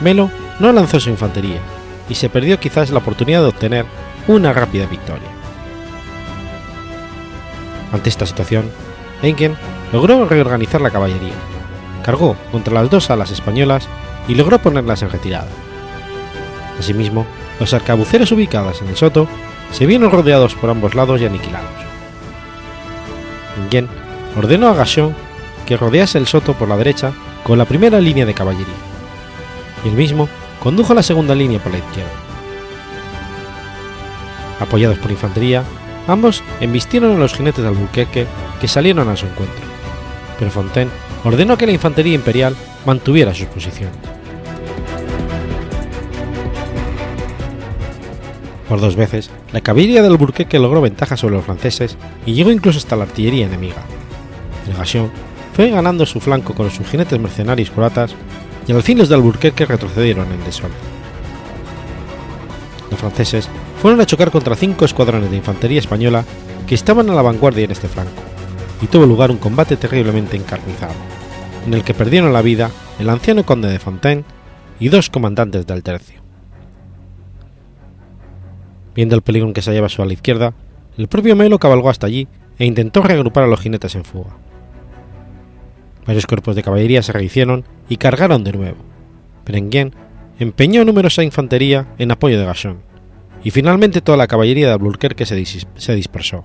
Melo 0.00 0.30
no 0.58 0.72
lanzó 0.72 0.98
su 0.98 1.10
infantería 1.10 1.60
y 2.08 2.14
se 2.14 2.30
perdió 2.30 2.58
quizás 2.58 2.90
la 2.90 2.98
oportunidad 2.98 3.42
de 3.42 3.48
obtener 3.48 3.86
una 4.26 4.52
rápida 4.52 4.86
victoria. 4.86 5.28
Ante 7.92 8.08
esta 8.08 8.26
situación, 8.26 8.70
Engen 9.22 9.54
logró 9.92 10.26
reorganizar 10.26 10.80
la 10.80 10.90
caballería, 10.90 11.34
cargó 12.02 12.36
contra 12.50 12.74
las 12.74 12.90
dos 12.90 13.10
alas 13.10 13.30
españolas 13.30 13.86
y 14.28 14.34
logró 14.34 14.58
ponerlas 14.58 15.02
en 15.02 15.10
retirada. 15.10 15.48
Asimismo, 16.78 17.26
los 17.60 17.72
arcabuceros 17.74 18.32
ubicados 18.32 18.80
en 18.80 18.88
el 18.88 18.96
soto 18.96 19.28
se 19.72 19.86
vieron 19.86 20.10
rodeados 20.10 20.54
por 20.54 20.70
ambos 20.70 20.94
lados 20.94 21.20
y 21.20 21.26
aniquilados. 21.26 21.70
Engen 23.62 24.05
ordenó 24.36 24.68
a 24.68 24.74
Gachon 24.74 25.14
que 25.66 25.76
rodease 25.76 26.18
el 26.18 26.26
soto 26.26 26.54
por 26.54 26.68
la 26.68 26.76
derecha 26.76 27.12
con 27.42 27.58
la 27.58 27.64
primera 27.64 28.00
línea 28.00 28.26
de 28.26 28.34
caballería, 28.34 28.74
y 29.84 29.88
el 29.88 29.94
mismo 29.94 30.28
condujo 30.62 30.94
la 30.94 31.02
segunda 31.02 31.34
línea 31.34 31.58
por 31.58 31.72
la 31.72 31.78
izquierda. 31.78 32.10
Apoyados 34.60 34.98
por 34.98 35.10
infantería, 35.10 35.64
ambos 36.06 36.42
embistieron 36.60 37.16
a 37.16 37.18
los 37.18 37.34
jinetes 37.34 37.62
de 37.62 37.68
Albuquerque 37.68 38.26
que 38.60 38.68
salieron 38.68 39.08
a 39.08 39.16
su 39.16 39.26
encuentro, 39.26 39.64
pero 40.38 40.50
Fontaine 40.50 40.90
ordenó 41.24 41.58
que 41.58 41.66
la 41.66 41.72
infantería 41.72 42.14
imperial 42.14 42.54
mantuviera 42.84 43.34
sus 43.34 43.46
posiciones. 43.46 43.96
Por 48.68 48.80
dos 48.80 48.96
veces, 48.96 49.30
la 49.52 49.60
caballería 49.60 50.02
de 50.02 50.08
Albuquerque 50.08 50.58
logró 50.58 50.80
ventaja 50.80 51.16
sobre 51.16 51.36
los 51.36 51.44
franceses 51.44 51.96
y 52.24 52.32
llegó 52.32 52.50
incluso 52.50 52.78
hasta 52.78 52.96
la 52.96 53.04
artillería 53.04 53.46
enemiga. 53.46 53.84
Fue 55.54 55.70
ganando 55.70 56.04
su 56.04 56.20
flanco 56.20 56.54
con 56.54 56.70
sus 56.70 56.86
jinetes 56.86 57.18
mercenarios 57.18 57.70
croatas 57.70 58.14
y 58.66 58.72
al 58.72 58.82
fin 58.82 58.98
los 58.98 59.08
de 59.08 59.14
Albuquerque 59.14 59.64
retrocedieron 59.64 60.30
en 60.30 60.44
desorden. 60.44 60.76
Los 62.90 63.00
franceses 63.00 63.48
fueron 63.80 64.00
a 64.00 64.06
chocar 64.06 64.30
contra 64.30 64.56
cinco 64.56 64.84
escuadrones 64.84 65.30
de 65.30 65.36
infantería 65.36 65.78
española 65.78 66.24
que 66.66 66.74
estaban 66.74 67.08
a 67.10 67.14
la 67.14 67.22
vanguardia 67.22 67.64
en 67.64 67.70
este 67.70 67.88
flanco, 67.88 68.22
y 68.82 68.86
tuvo 68.86 69.06
lugar 69.06 69.30
un 69.30 69.38
combate 69.38 69.76
terriblemente 69.76 70.36
encarnizado, 70.36 70.94
en 71.64 71.74
el 71.74 71.84
que 71.84 71.94
perdieron 71.94 72.32
la 72.32 72.42
vida 72.42 72.70
el 72.98 73.08
anciano 73.08 73.44
conde 73.44 73.68
de 73.68 73.78
Fontaine 73.78 74.24
y 74.80 74.88
dos 74.88 75.10
comandantes 75.10 75.66
del 75.66 75.82
tercio. 75.82 76.20
Viendo 78.94 79.14
el 79.14 79.22
peligro 79.22 79.48
en 79.48 79.54
que 79.54 79.62
se 79.62 79.70
hallaba 79.70 79.88
su 79.88 80.02
ala 80.02 80.12
izquierda, 80.12 80.54
el 80.98 81.08
propio 81.08 81.36
Melo 81.36 81.58
cabalgó 81.58 81.90
hasta 81.90 82.06
allí 82.06 82.26
e 82.58 82.64
intentó 82.64 83.02
reagrupar 83.02 83.44
a 83.44 83.46
los 83.48 83.60
jinetes 83.60 83.94
en 83.94 84.04
fuga. 84.04 84.45
Varios 86.06 86.26
cuerpos 86.26 86.54
de 86.54 86.62
caballería 86.62 87.02
se 87.02 87.12
rehicieron 87.12 87.64
y 87.88 87.96
cargaron 87.96 88.44
de 88.44 88.52
nuevo. 88.52 88.78
Berenguer 89.44 89.92
empeñó 90.38 90.84
numerosa 90.84 91.22
infantería 91.22 91.86
en 91.98 92.10
apoyo 92.10 92.38
de 92.38 92.46
Gachon, 92.46 92.78
y 93.42 93.50
finalmente 93.50 94.00
toda 94.00 94.18
la 94.18 94.26
caballería 94.26 94.68
de 94.68 94.72
Albuquerque 94.74 95.26
se, 95.26 95.44
se 95.44 95.94
dispersó. 95.94 96.44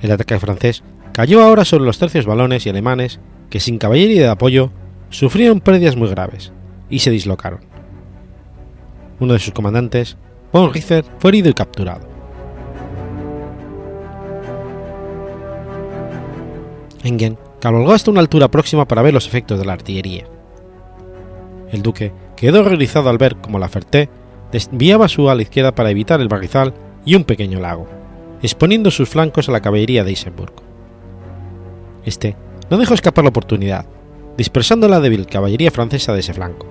El 0.00 0.12
ataque 0.12 0.38
francés 0.38 0.82
cayó 1.12 1.42
ahora 1.42 1.64
sobre 1.64 1.84
los 1.84 1.98
tercios 1.98 2.26
balones 2.26 2.66
y 2.66 2.70
alemanes 2.70 3.20
que 3.50 3.60
sin 3.60 3.78
caballería 3.78 4.22
de 4.22 4.28
apoyo 4.28 4.70
sufrieron 5.10 5.60
pérdidas 5.60 5.96
muy 5.96 6.08
graves 6.08 6.52
y 6.90 6.98
se 6.98 7.10
dislocaron. 7.10 7.60
Uno 9.20 9.32
de 9.32 9.38
sus 9.38 9.54
comandantes, 9.54 10.16
von 10.52 10.72
Ritter, 10.72 11.04
fue 11.18 11.30
herido 11.30 11.48
y 11.48 11.54
capturado. 11.54 12.13
Engen 17.04 17.38
cabalgó 17.60 17.92
hasta 17.92 18.10
una 18.10 18.20
altura 18.20 18.48
próxima 18.48 18.88
para 18.88 19.02
ver 19.02 19.14
los 19.14 19.26
efectos 19.26 19.58
de 19.58 19.64
la 19.64 19.74
artillería. 19.74 20.24
El 21.70 21.82
duque 21.82 22.12
quedó 22.36 22.60
horrorizado 22.60 23.10
al 23.10 23.18
ver 23.18 23.36
cómo 23.36 23.58
la 23.58 23.68
Ferté 23.68 24.08
desviaba 24.50 25.08
su 25.08 25.28
ala 25.28 25.42
izquierda 25.42 25.74
para 25.74 25.90
evitar 25.90 26.20
el 26.20 26.28
barrizal 26.28 26.74
y 27.04 27.14
un 27.14 27.24
pequeño 27.24 27.60
lago, 27.60 27.86
exponiendo 28.42 28.90
sus 28.90 29.08
flancos 29.08 29.48
a 29.48 29.52
la 29.52 29.60
caballería 29.60 30.04
de 30.04 30.10
Eisenburg. 30.10 30.52
Este 32.04 32.36
no 32.70 32.78
dejó 32.78 32.94
escapar 32.94 33.24
la 33.24 33.30
oportunidad, 33.30 33.86
dispersando 34.36 34.88
la 34.88 35.00
débil 35.00 35.26
caballería 35.26 35.70
francesa 35.70 36.12
de 36.12 36.20
ese 36.20 36.34
flanco. 36.34 36.66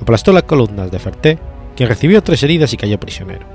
Aplastó 0.00 0.32
las 0.32 0.42
columnas 0.42 0.90
de 0.90 0.98
Ferté, 0.98 1.38
quien 1.76 1.88
recibió 1.88 2.22
tres 2.22 2.42
heridas 2.42 2.72
y 2.72 2.76
cayó 2.76 2.98
prisionero. 3.00 3.46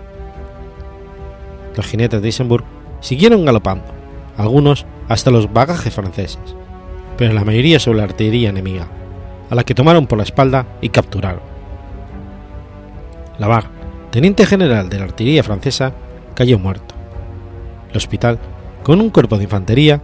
Los 1.76 1.86
jinetes 1.86 2.22
de 2.22 2.28
Eisenburg 2.28 2.66
siguieron 3.02 3.46
galopando, 3.46 3.86
algunos 4.38 4.86
hasta 5.10 5.32
los 5.32 5.52
bagajes 5.52 5.94
franceses, 5.94 6.40
pero 7.18 7.34
la 7.34 7.44
mayoría 7.44 7.80
sobre 7.80 7.98
la 7.98 8.06
artillería 8.06 8.50
enemiga, 8.50 8.88
a 9.50 9.56
la 9.56 9.64
que 9.64 9.76
tomaron 9.76 10.08
por 10.08 10.20
la 10.20 10.24
espalda 10.24 10.68
y 10.80 10.90
capturaron. 10.90 11.42
Lavar, 13.40 13.66
teniente 14.12 14.46
general 14.46 14.88
de 14.88 15.00
la 15.00 15.06
artillería 15.06 15.44
francesa, 15.44 15.94
cayó 16.36 16.60
muerto. 16.60 16.96
El 17.90 17.98
hospital, 17.98 18.40
con 18.84 19.02
un 19.02 19.10
cuerpo 19.10 19.38
de 19.38 19.44
infantería, 19.44 20.00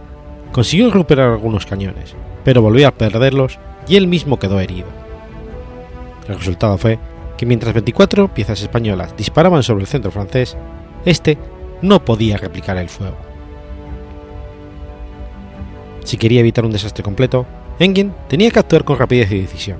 consiguió 0.52 0.90
recuperar 0.90 1.30
algunos 1.30 1.64
cañones, 1.64 2.14
pero 2.44 2.60
volvió 2.60 2.88
a 2.88 2.94
perderlos 2.94 3.58
y 3.86 3.96
él 3.96 4.08
mismo 4.08 4.38
quedó 4.38 4.58
herido. 4.58 4.88
El 6.28 6.36
resultado 6.36 6.76
fue 6.78 6.98
que 7.36 7.46
mientras 7.46 7.74
24 7.74 8.34
piezas 8.34 8.60
españolas 8.60 9.16
disparaban 9.16 9.62
sobre 9.62 9.82
el 9.82 9.88
centro 9.88 10.10
francés, 10.10 10.56
este 11.04 11.38
no 11.82 12.04
podía 12.04 12.38
replicar 12.38 12.76
el 12.78 12.88
fuego. 12.88 13.35
Si 16.06 16.16
quería 16.18 16.38
evitar 16.38 16.64
un 16.64 16.70
desastre 16.70 17.02
completo, 17.02 17.46
Enghien 17.80 18.14
tenía 18.28 18.52
que 18.52 18.60
actuar 18.60 18.84
con 18.84 18.96
rapidez 18.96 19.28
y 19.32 19.40
decisión. 19.40 19.78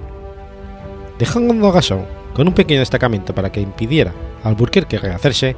Dejando 1.20 1.68
a 1.68 1.72
Gasson 1.72 2.04
con 2.34 2.48
un 2.48 2.52
pequeño 2.52 2.80
destacamento 2.80 3.32
para 3.32 3.52
que 3.52 3.60
impidiera 3.60 4.12
al 4.42 4.50
Alburquerque 4.50 4.98
rehacerse, 4.98 5.54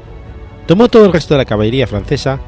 tomó 0.66 0.88
todo 0.88 1.06
el 1.06 1.12
resto 1.14 1.32
de 1.32 1.38
la 1.38 1.46
caballería 1.46 1.86
francesa 1.86 2.38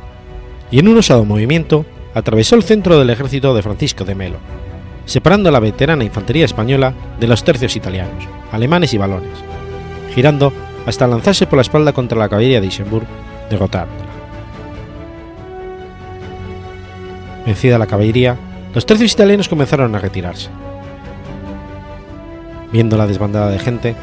y 0.70 0.78
en 0.78 0.88
un 0.88 0.98
osado 0.98 1.24
movimiento 1.24 1.86
atravesó 2.12 2.56
el 2.56 2.62
centro 2.62 2.98
del 2.98 3.08
ejército 3.08 3.54
de 3.54 3.62
Francisco 3.62 4.04
de 4.04 4.14
Melo, 4.14 4.36
separando 5.06 5.48
a 5.48 5.52
la 5.52 5.58
veterana 5.58 6.04
infantería 6.04 6.44
española 6.44 6.92
de 7.18 7.26
los 7.26 7.42
tercios 7.42 7.74
italianos, 7.74 8.28
alemanes 8.52 8.92
y 8.92 8.98
balones, 8.98 9.38
girando 10.14 10.52
hasta 10.84 11.06
lanzarse 11.06 11.46
por 11.46 11.56
la 11.56 11.62
espalda 11.62 11.94
contra 11.94 12.18
la 12.18 12.28
caballería 12.28 12.60
de 12.60 12.66
Isenburg, 12.66 13.06
derrotándola. 13.48 14.09
Vencida 17.46 17.78
la 17.78 17.86
caballería, 17.86 18.36
los 18.74 18.86
tercios 18.86 19.12
italianos 19.12 19.48
comenzaron 19.48 19.94
a 19.94 19.98
retirarse. 19.98 20.48
Viendo 22.72 22.96
la 22.96 23.06
desbandada 23.06 23.50
de 23.50 23.58
gente, 23.58 23.94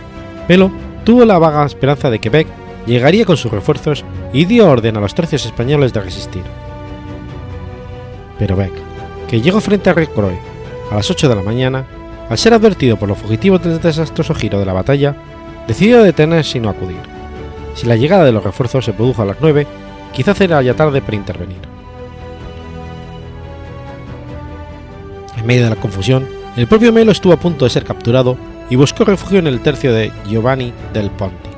Melo 0.50 0.72
tuvo 1.06 1.24
la 1.26 1.40
vaga 1.40 1.66
esperanza 1.66 2.10
de 2.10 2.20
que 2.20 2.30
Beck 2.30 2.48
llegaría 2.86 3.26
con 3.26 3.38
sus 3.38 3.52
refuerzos 3.52 4.04
y 4.34 4.46
dio 4.46 4.70
orden 4.70 4.98
a 4.98 5.00
los 5.00 5.16
tercios 5.16 5.46
españoles 5.46 5.94
de 5.94 6.02
resistir. 6.02 6.44
Pero 8.40 8.56
Beck, 8.56 8.74
que 9.30 9.42
llegó 9.42 9.62
frente 9.62 9.90
a 9.90 9.94
Recroy 9.94 10.36
a 10.92 10.96
las 10.96 11.10
8 11.10 11.30
de 11.30 11.36
la 11.36 11.44
mañana, 11.44 11.86
al 12.30 12.38
ser 12.38 12.54
advertido 12.54 12.98
por 12.98 13.08
los 13.08 13.18
fugitivos 13.18 13.64
del 13.64 13.82
desastroso 13.82 14.34
giro 14.36 14.60
de 14.60 14.66
la 14.66 14.74
batalla, 14.74 15.16
decidió 15.68 16.04
detenerse 16.04 16.58
y 16.58 16.62
no 16.62 16.70
acudir. 16.70 17.00
Si 17.74 17.86
la 17.88 17.96
llegada 17.96 18.26
de 18.26 18.32
los 18.32 18.44
refuerzos 18.44 18.84
se 18.84 18.94
produjo 18.94 19.22
a 19.22 19.26
las 19.26 19.38
9, 19.40 19.66
quizás 20.14 20.42
era 20.42 20.62
ya 20.62 20.74
tarde 20.74 21.02
para 21.02 21.16
intervenir. 21.16 21.77
Medio 25.48 25.64
de 25.64 25.70
la 25.70 25.76
confusión, 25.78 26.28
el 26.58 26.68
propio 26.68 26.92
Melo 26.92 27.12
estuvo 27.12 27.32
a 27.34 27.40
punto 27.40 27.66
de 27.66 27.72
ser 27.72 27.86
capturado 27.86 28.38
y 28.70 28.76
buscó 28.76 29.06
refugio 29.06 29.40
en 29.40 29.48
el 29.48 29.62
tercio 29.62 29.94
de 29.94 30.12
Giovanni 30.28 30.74
del 30.94 31.10
Ponti. 31.10 31.50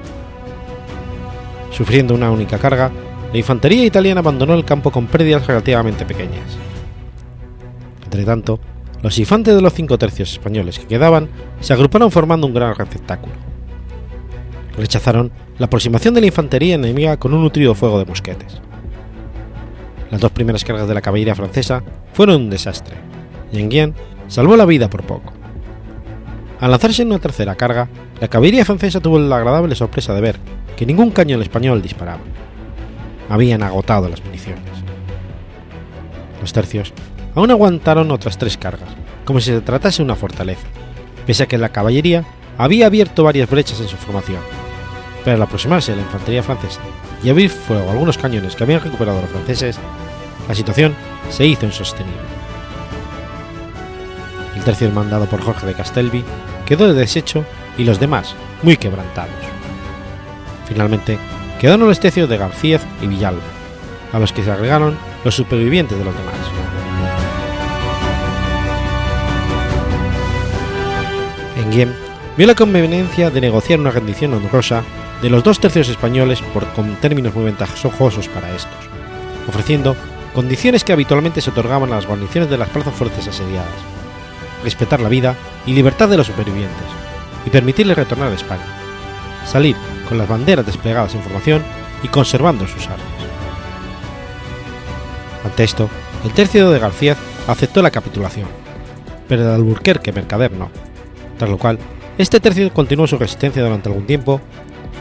Sufriendo 1.71 2.13
una 2.13 2.29
única 2.29 2.59
carga, 2.59 2.91
la 3.31 3.37
infantería 3.37 3.85
italiana 3.85 4.19
abandonó 4.19 4.53
el 4.53 4.63
campo 4.63 4.91
con 4.91 5.07
pérdidas 5.07 5.45
relativamente 5.47 6.05
pequeñas. 6.05 6.57
Entretanto, 8.03 8.59
los 9.01 9.17
infantes 9.17 9.55
de 9.55 9.61
los 9.61 9.73
cinco 9.73 9.97
tercios 9.97 10.31
españoles 10.31 10.77
que 10.77 10.87
quedaban 10.87 11.29
se 11.59 11.73
agruparon 11.73 12.11
formando 12.11 12.45
un 12.45 12.53
gran 12.53 12.75
receptáculo. 12.75 13.33
Rechazaron 14.77 15.31
la 15.57 15.65
aproximación 15.65 16.13
de 16.13 16.21
la 16.21 16.27
infantería 16.27 16.75
enemiga 16.75 17.17
con 17.17 17.33
un 17.33 17.41
nutrido 17.41 17.73
fuego 17.73 17.97
de 17.97 18.05
mosquetes. 18.05 18.61
Las 20.11 20.21
dos 20.21 20.31
primeras 20.31 20.63
cargas 20.63 20.87
de 20.87 20.93
la 20.93 21.01
caballería 21.01 21.35
francesa 21.35 21.83
fueron 22.13 22.43
un 22.43 22.49
desastre, 22.49 23.08
y 23.51 23.59
Enghien 23.59 23.95
salvó 24.27 24.55
la 24.55 24.65
vida 24.65 24.89
por 24.89 25.03
poco. 25.03 25.33
Al 26.59 26.71
lanzarse 26.71 27.03
en 27.03 27.09
una 27.09 27.19
tercera 27.19 27.55
carga, 27.55 27.87
la 28.19 28.27
caballería 28.27 28.65
francesa 28.65 28.99
tuvo 28.99 29.17
la 29.17 29.37
agradable 29.37 29.75
sorpresa 29.75 30.13
de 30.13 30.21
ver 30.21 30.39
que 30.75 30.85
ningún 30.85 31.11
cañón 31.11 31.41
español 31.41 31.81
disparaba. 31.81 32.21
Habían 33.29 33.63
agotado 33.63 34.09
las 34.09 34.23
municiones. 34.23 34.63
Los 36.41 36.53
tercios 36.53 36.93
aún 37.35 37.51
aguantaron 37.51 38.11
otras 38.11 38.37
tres 38.37 38.57
cargas, 38.57 38.89
como 39.23 39.39
si 39.39 39.51
se 39.51 39.61
tratase 39.61 39.97
de 39.97 40.05
una 40.05 40.15
fortaleza, 40.15 40.67
pese 41.25 41.43
a 41.43 41.47
que 41.47 41.57
la 41.57 41.69
caballería 41.69 42.25
había 42.57 42.87
abierto 42.87 43.23
varias 43.23 43.49
brechas 43.49 43.79
en 43.79 43.87
su 43.87 43.95
formación. 43.95 44.41
Pero 45.23 45.35
al 45.35 45.41
aproximarse 45.43 45.95
la 45.95 46.01
infantería 46.01 46.43
francesa 46.43 46.81
y 47.23 47.29
abrir 47.29 47.49
fuego 47.49 47.89
a 47.89 47.91
algunos 47.91 48.17
cañones 48.17 48.55
que 48.55 48.63
habían 48.63 48.81
recuperado 48.81 49.21
los 49.21 49.29
franceses, 49.29 49.77
la 50.47 50.55
situación 50.55 50.93
se 51.29 51.45
hizo 51.45 51.65
insostenible. 51.65 52.38
Tercio 54.69 54.91
mandado 54.91 55.25
por 55.25 55.41
Jorge 55.41 55.65
de 55.65 55.73
Castelvi 55.73 56.23
quedó 56.67 56.93
deshecho 56.93 57.43
y 57.75 57.85
los 57.85 57.99
demás 57.99 58.35
muy 58.61 58.77
quebrantados. 58.77 59.33
Finalmente, 60.67 61.17
quedaron 61.59 61.87
los 61.87 61.99
tercios 61.99 62.29
de 62.29 62.37
García 62.37 62.79
y 63.01 63.07
Villalba, 63.07 63.41
a 64.13 64.19
los 64.19 64.31
que 64.31 64.43
se 64.43 64.51
agregaron 64.51 64.95
los 65.25 65.33
supervivientes 65.33 65.97
de 65.97 66.05
los 66.05 66.13
demás. 66.15 66.35
Enghien 71.57 71.95
vio 72.37 72.45
la 72.45 72.53
conveniencia 72.53 73.31
de 73.31 73.41
negociar 73.41 73.79
una 73.79 73.89
rendición 73.89 74.35
honrosa 74.35 74.83
de 75.23 75.31
los 75.31 75.43
dos 75.43 75.59
tercios 75.59 75.89
españoles 75.89 76.43
por, 76.53 76.67
con 76.73 76.95
términos 76.97 77.33
muy 77.33 77.45
ventajosos 77.45 78.27
para 78.27 78.55
estos, 78.55 78.77
ofreciendo 79.47 79.95
condiciones 80.35 80.83
que 80.83 80.93
habitualmente 80.93 81.41
se 81.41 81.49
otorgaban 81.49 81.91
a 81.91 81.95
las 81.95 82.05
guarniciones 82.05 82.51
de 82.51 82.59
las 82.59 82.69
plazas 82.69 82.93
fuertes 82.93 83.27
asediadas, 83.27 83.98
respetar 84.63 84.99
la 84.99 85.09
vida 85.09 85.35
y 85.65 85.73
libertad 85.73 86.09
de 86.09 86.17
los 86.17 86.27
supervivientes, 86.27 86.87
y 87.45 87.49
permitirles 87.49 87.97
retornar 87.97 88.31
a 88.31 88.35
España, 88.35 88.65
salir 89.45 89.75
con 90.07 90.17
las 90.17 90.27
banderas 90.27 90.65
desplegadas 90.65 91.15
en 91.15 91.21
formación 91.21 91.63
y 92.03 92.07
conservando 92.07 92.67
sus 92.67 92.85
armas. 92.87 93.05
Ante 95.43 95.63
esto, 95.63 95.89
el 96.25 96.31
tercio 96.31 96.69
de 96.69 96.79
García 96.79 97.15
aceptó 97.47 97.81
la 97.81 97.91
capitulación, 97.91 98.47
pero 99.27 99.43
el 99.43 99.49
Alburquerque 99.49 100.11
Mercader 100.11 100.51
no, 100.51 100.69
tras 101.37 101.49
lo 101.49 101.57
cual 101.57 101.79
este 102.17 102.39
tercio 102.39 102.71
continuó 102.73 103.07
su 103.07 103.17
resistencia 103.17 103.63
durante 103.63 103.87
algún 103.87 104.05
tiempo 104.05 104.41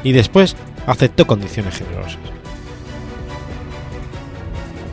y 0.04 0.12
después 0.12 0.54
aceptó 0.86 1.26
condiciones 1.26 1.76
generosas. 1.76 2.18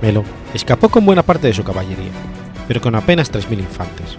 Melo 0.02 0.24
escapó 0.54 0.90
con 0.90 1.06
buena 1.06 1.24
parte 1.24 1.48
de 1.48 1.54
su 1.54 1.64
caballería, 1.64 2.12
pero 2.68 2.82
con 2.82 2.96
apenas 2.96 3.32
3.000 3.32 3.60
infantes. 3.60 4.18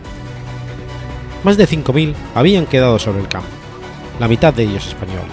Más 1.47 1.57
de 1.57 1.69
5.000 1.69 2.13
habían 2.35 2.67
quedado 2.67 2.99
sobre 2.99 3.21
el 3.21 3.29
campo, 3.29 3.47
la 4.19 4.27
mitad 4.27 4.53
de 4.53 4.65
ellos 4.65 4.89
españoles. 4.89 5.31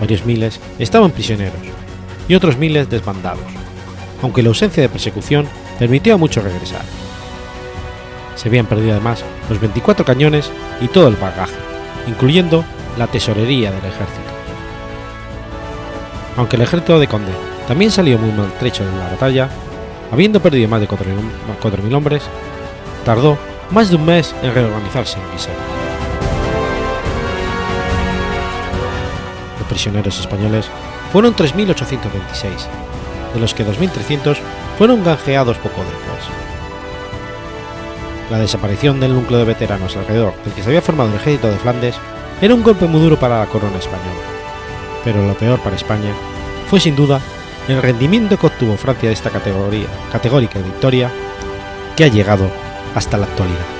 Varios 0.00 0.26
miles 0.26 0.58
estaban 0.80 1.12
prisioneros 1.12 1.60
y 2.26 2.34
otros 2.34 2.56
miles 2.56 2.90
desbandados, 2.90 3.44
aunque 4.20 4.42
la 4.42 4.48
ausencia 4.48 4.82
de 4.82 4.88
persecución 4.88 5.46
permitió 5.78 6.14
a 6.14 6.16
muchos 6.16 6.42
regresar. 6.42 6.82
Se 8.34 8.48
habían 8.48 8.66
perdido 8.66 8.90
además 8.90 9.22
los 9.48 9.60
24 9.60 10.04
cañones 10.04 10.50
y 10.80 10.88
todo 10.88 11.06
el 11.06 11.14
bagaje, 11.14 11.54
incluyendo 12.08 12.64
la 12.98 13.06
tesorería 13.06 13.70
del 13.70 13.84
ejército. 13.84 14.32
Aunque 16.36 16.56
el 16.56 16.62
ejército 16.62 16.98
de 16.98 17.06
Conde 17.06 17.32
también 17.68 17.92
salió 17.92 18.18
muy 18.18 18.32
maltrecho 18.32 18.84
de 18.84 18.98
la 18.98 19.10
batalla, 19.10 19.50
habiendo 20.10 20.42
perdido 20.42 20.68
más 20.68 20.80
de 20.80 20.88
4.000 20.88 21.94
hombres, 21.94 22.24
tardó 23.04 23.38
más 23.70 23.88
de 23.88 23.96
un 23.96 24.04
mes 24.04 24.34
en 24.42 24.54
reorganizarse 24.54 25.18
en 25.18 25.30
Guisel. 25.32 25.54
Los 29.58 29.68
prisioneros 29.68 30.18
españoles 30.18 30.66
fueron 31.12 31.34
3.826, 31.34 33.32
de 33.34 33.40
los 33.40 33.54
que 33.54 33.66
2.300 33.66 34.36
fueron 34.78 35.04
ganjeados 35.04 35.58
poco 35.58 35.82
después. 35.82 36.24
la 38.30 38.38
desaparición 38.38 39.00
del 39.00 39.12
núcleo 39.12 39.40
de 39.40 39.44
veteranos 39.44 39.96
alrededor 39.96 40.32
del 40.44 40.54
que 40.54 40.62
se 40.62 40.68
había 40.68 40.82
formado 40.82 41.10
el 41.10 41.16
ejército 41.16 41.48
de 41.48 41.58
Flandes 41.58 41.96
era 42.40 42.54
un 42.54 42.62
golpe 42.62 42.86
muy 42.86 43.00
duro 43.00 43.18
para 43.18 43.40
la 43.40 43.46
corona 43.46 43.78
española. 43.78 44.20
Pero 45.04 45.26
lo 45.26 45.34
peor 45.34 45.58
para 45.60 45.74
España 45.74 46.12
fue 46.68 46.78
sin 46.78 46.94
duda 46.94 47.20
el 47.66 47.82
rendimiento 47.82 48.38
que 48.38 48.46
obtuvo 48.46 48.76
Francia 48.76 49.08
de 49.08 49.14
esta 49.14 49.30
categoría, 49.30 49.88
categórica 50.12 50.60
victoria 50.60 51.10
que 51.96 52.04
ha 52.04 52.08
llegado 52.08 52.48
hasta 52.94 53.16
la 53.16 53.26
actualidad. 53.26 53.79